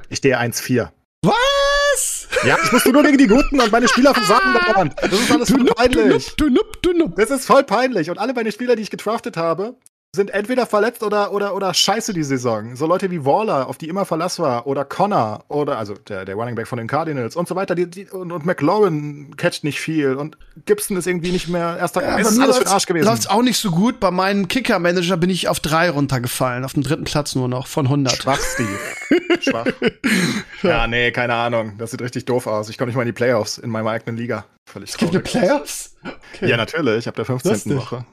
[0.09, 0.89] Ich stehe 1-4.
[1.21, 2.27] Was?
[2.45, 4.95] Ja, ich musste nur gegen die Guten und meine Spieler versagen dauernd.
[5.01, 6.33] Das ist alles voll peinlich.
[6.37, 8.09] Du nup, du nup, Das ist voll peinlich.
[8.09, 9.75] Und alle meine Spieler, die ich getraftet habe,
[10.17, 12.75] sind entweder verletzt oder, oder, oder scheiße die Saison.
[12.75, 16.35] So Leute wie Waller, auf die immer Verlass war, oder Connor, oder also der, der
[16.35, 17.75] Running Back von den Cardinals und so weiter.
[17.75, 22.01] Die, die, und, und McLaurin catcht nicht viel und Gibson ist irgendwie nicht mehr erster.
[22.01, 23.05] Ja, ist alles für den Arsch gewesen.
[23.05, 24.01] Läuft's auch nicht so gut.
[24.01, 27.85] Bei meinem Kicker-Manager bin ich auf drei runtergefallen, auf dem dritten Platz nur noch von
[27.85, 28.17] 100.
[28.17, 29.39] Schwach, Steve.
[29.39, 29.67] Schwach.
[30.63, 31.77] ja, nee, keine Ahnung.
[31.77, 32.69] Das sieht richtig doof aus.
[32.69, 34.45] Ich komme nicht mal in die Playoffs in meiner eigenen Liga.
[34.65, 35.95] Völlig es gibt eine Playoffs?
[36.33, 36.49] Okay.
[36.49, 37.07] Ja, natürlich.
[37.07, 37.51] Ab der 15.
[37.51, 37.77] Lustig.
[37.77, 38.05] Woche.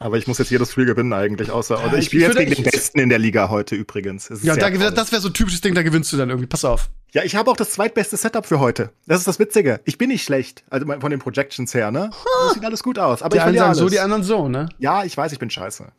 [0.00, 2.64] Aber ich muss jetzt jedes Spiel gewinnen eigentlich, außer ja, ich spiele jetzt gegen den
[2.64, 4.30] Besten in der Liga heute übrigens.
[4.42, 6.46] Ja, da, das wäre so ein typisches Ding, da gewinnst du dann irgendwie.
[6.46, 6.88] Pass auf.
[7.12, 8.90] Ja, ich habe auch das zweitbeste Setup für heute.
[9.06, 9.80] Das ist das Witzige.
[9.86, 12.10] Ich bin nicht schlecht, also von den Projections her, ne?
[12.44, 13.22] Das sieht alles gut aus.
[13.22, 13.78] Aber die ich einen sagen alles.
[13.78, 14.68] so, die anderen so, ne?
[14.78, 15.90] Ja, ich weiß, ich bin scheiße.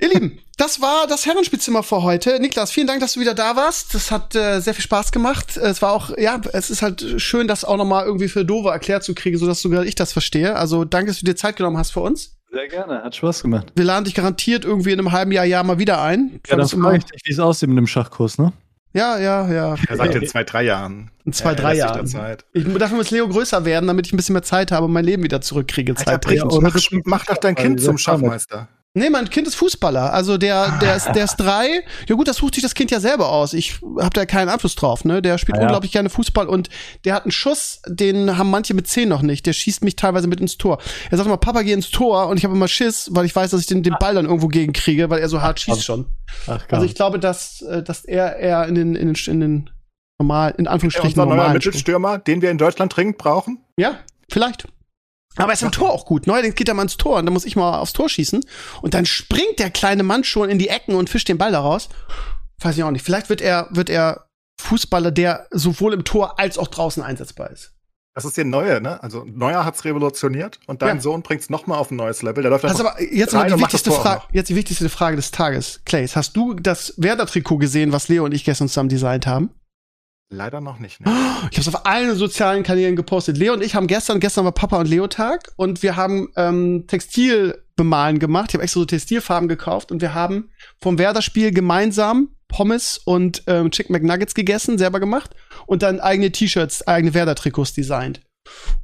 [0.00, 2.40] Ihr Lieben, das war das Herrenspielzimmer für heute.
[2.40, 3.94] Niklas, vielen Dank, dass du wieder da warst.
[3.94, 5.56] Das hat äh, sehr viel Spaß gemacht.
[5.56, 8.70] Es war auch, ja, es ist halt schön, das auch noch mal irgendwie für Dove
[8.70, 10.56] erklärt zu kriegen, sodass sogar ich das verstehe.
[10.56, 12.36] Also danke, dass du dir Zeit genommen hast für uns.
[12.52, 13.72] Sehr gerne, hat Spaß gemacht.
[13.74, 16.38] Wir laden dich garantiert irgendwie in einem halben Jahr, Jahr mal wieder ein.
[16.46, 18.52] Ja, das frage ich dich, wie es aussieht mit dem Schachkurs, ne?
[18.92, 19.74] Ja, ja, ja.
[19.88, 21.10] Er sagt in zwei, drei Jahren.
[21.24, 22.06] In zwei, drei Jahren.
[22.52, 25.06] Ich, dafür muss Leo größer werden, damit ich ein bisschen mehr Zeit habe und mein
[25.06, 25.94] Leben wieder zurückkriege.
[25.94, 28.68] Zeit Alter, mach, mach doch dein Kind zum Schachmeister.
[28.94, 30.12] Nee, mein Kind ist Fußballer.
[30.12, 31.82] Also der, der ist, der ist drei.
[32.06, 33.54] Ja gut, das sucht sich das Kind ja selber aus.
[33.54, 35.22] Ich habe da keinen Einfluss drauf, ne?
[35.22, 35.66] Der spielt ah, ja.
[35.66, 36.68] unglaublich gerne Fußball und
[37.06, 39.46] der hat einen Schuss, den haben manche mit zehn noch nicht.
[39.46, 40.76] Der schießt mich teilweise mit ins Tor.
[41.10, 43.52] Er sagt immer, Papa, geh ins Tor und ich habe immer Schiss, weil ich weiß,
[43.52, 46.04] dass ich den, den Ball dann irgendwo gegen kriege, weil er so hart schießt schon.
[46.46, 49.70] Ach, also ich glaube, dass, äh, dass er eher in den, in den, in den
[50.18, 53.64] normal, in Anführungsstrichen unser neuer Mittelstürmer, den wir in Deutschland dringend brauchen?
[53.78, 54.66] Ja, vielleicht.
[55.36, 56.26] Aber er ist im Tor auch gut.
[56.26, 58.44] Neuerdings geht er mal ins Tor und dann muss ich mal aufs Tor schießen.
[58.82, 61.60] Und dann springt der kleine Mann schon in die Ecken und fischt den Ball da
[61.60, 61.88] raus.
[62.60, 63.04] Weiß ich auch nicht.
[63.04, 64.26] Vielleicht wird er, wird er
[64.60, 67.72] Fußballer, der sowohl im Tor als auch draußen einsetzbar ist.
[68.14, 69.02] Das ist der Neue, ne?
[69.02, 71.02] Also Neuer hat's revolutioniert und dein ja.
[71.02, 72.42] Sohn bringt's noch mal auf ein neues Level.
[72.42, 75.80] Der läuft also aber jetzt mal die wichtigste Frage, jetzt die wichtigste Frage des Tages.
[75.86, 79.50] Clays, hast du das Werder-Trikot gesehen, was Leo und ich gestern zusammen designt haben?
[80.32, 81.00] Leider noch nicht.
[81.00, 81.12] Ne?
[81.50, 83.36] Ich habe es auf allen sozialen Kanälen gepostet.
[83.36, 86.84] Leo und ich haben gestern, gestern war Papa und Leo Tag und wir haben ähm,
[86.86, 88.50] Textilbemalen gemacht.
[88.50, 90.50] Ich habe extra so Textilfarben gekauft und wir haben
[90.80, 95.34] vom Werder-Spiel gemeinsam Pommes und ähm, Chicken McNuggets gegessen, selber gemacht
[95.66, 98.20] und dann eigene T-Shirts, eigene Werder-Trikots designt.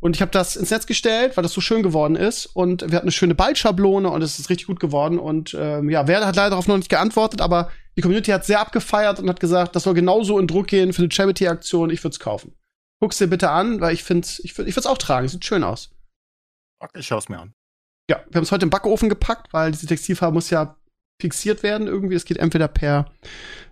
[0.01, 2.47] Und ich habe das ins Netz gestellt, weil das so schön geworden ist.
[2.47, 5.19] Und wir hatten eine schöne Ballschablone und es ist richtig gut geworden.
[5.19, 8.61] Und ähm, ja, Werder hat leider darauf noch nicht geantwortet, aber die Community hat sehr
[8.61, 11.91] abgefeiert und hat gesagt, das soll genauso in Druck gehen für eine Charity-Aktion.
[11.91, 12.55] Ich würde es kaufen.
[13.01, 15.29] Guck's dir bitte an, weil ich finde ich würd, ich auch tragen.
[15.29, 15.91] Sieht schön aus.
[16.95, 17.55] Ich schau's mir an.
[18.09, 20.77] Ja, wir haben es heute im Backofen gepackt, weil diese Textilfarbe muss ja
[21.21, 22.15] fixiert werden irgendwie.
[22.15, 23.13] Es geht entweder per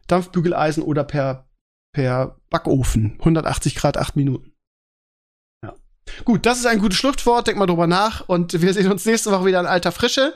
[0.09, 1.49] Dampfbügeleisen oder per,
[1.93, 3.17] per Backofen.
[3.21, 4.56] 180 Grad, 8 Minuten.
[6.25, 7.47] Gut, das ist ein gutes Schluchtwort.
[7.47, 8.25] Denk mal drüber nach.
[8.27, 10.35] Und wir sehen uns nächste Woche wieder in alter Frische.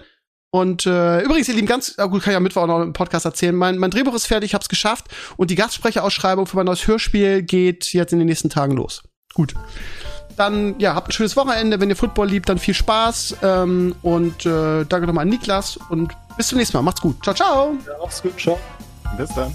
[0.53, 2.93] Und äh, übrigens, ihr Lieben, ganz äh, gut, kann ich am Mittwoch auch noch im
[2.93, 3.55] Podcast erzählen.
[3.55, 5.07] Mein, mein Drehbuch ist fertig, ich hab's geschafft.
[5.37, 9.03] Und die Gastsprecherausschreibung für mein neues Hörspiel geht jetzt in den nächsten Tagen los.
[9.35, 9.55] Gut.
[10.37, 11.81] Dann, ja, habt ein schönes Wochenende.
[11.81, 13.37] Wenn ihr Football liebt, dann viel Spaß.
[13.43, 16.83] Ähm, und äh, danke nochmal an Niklas und bis zum nächsten Mal.
[16.83, 17.23] Macht's gut.
[17.23, 17.75] Ciao, ciao.
[17.87, 18.39] Ja, macht's gut.
[18.39, 18.59] Ciao.
[19.17, 19.53] Bis dann.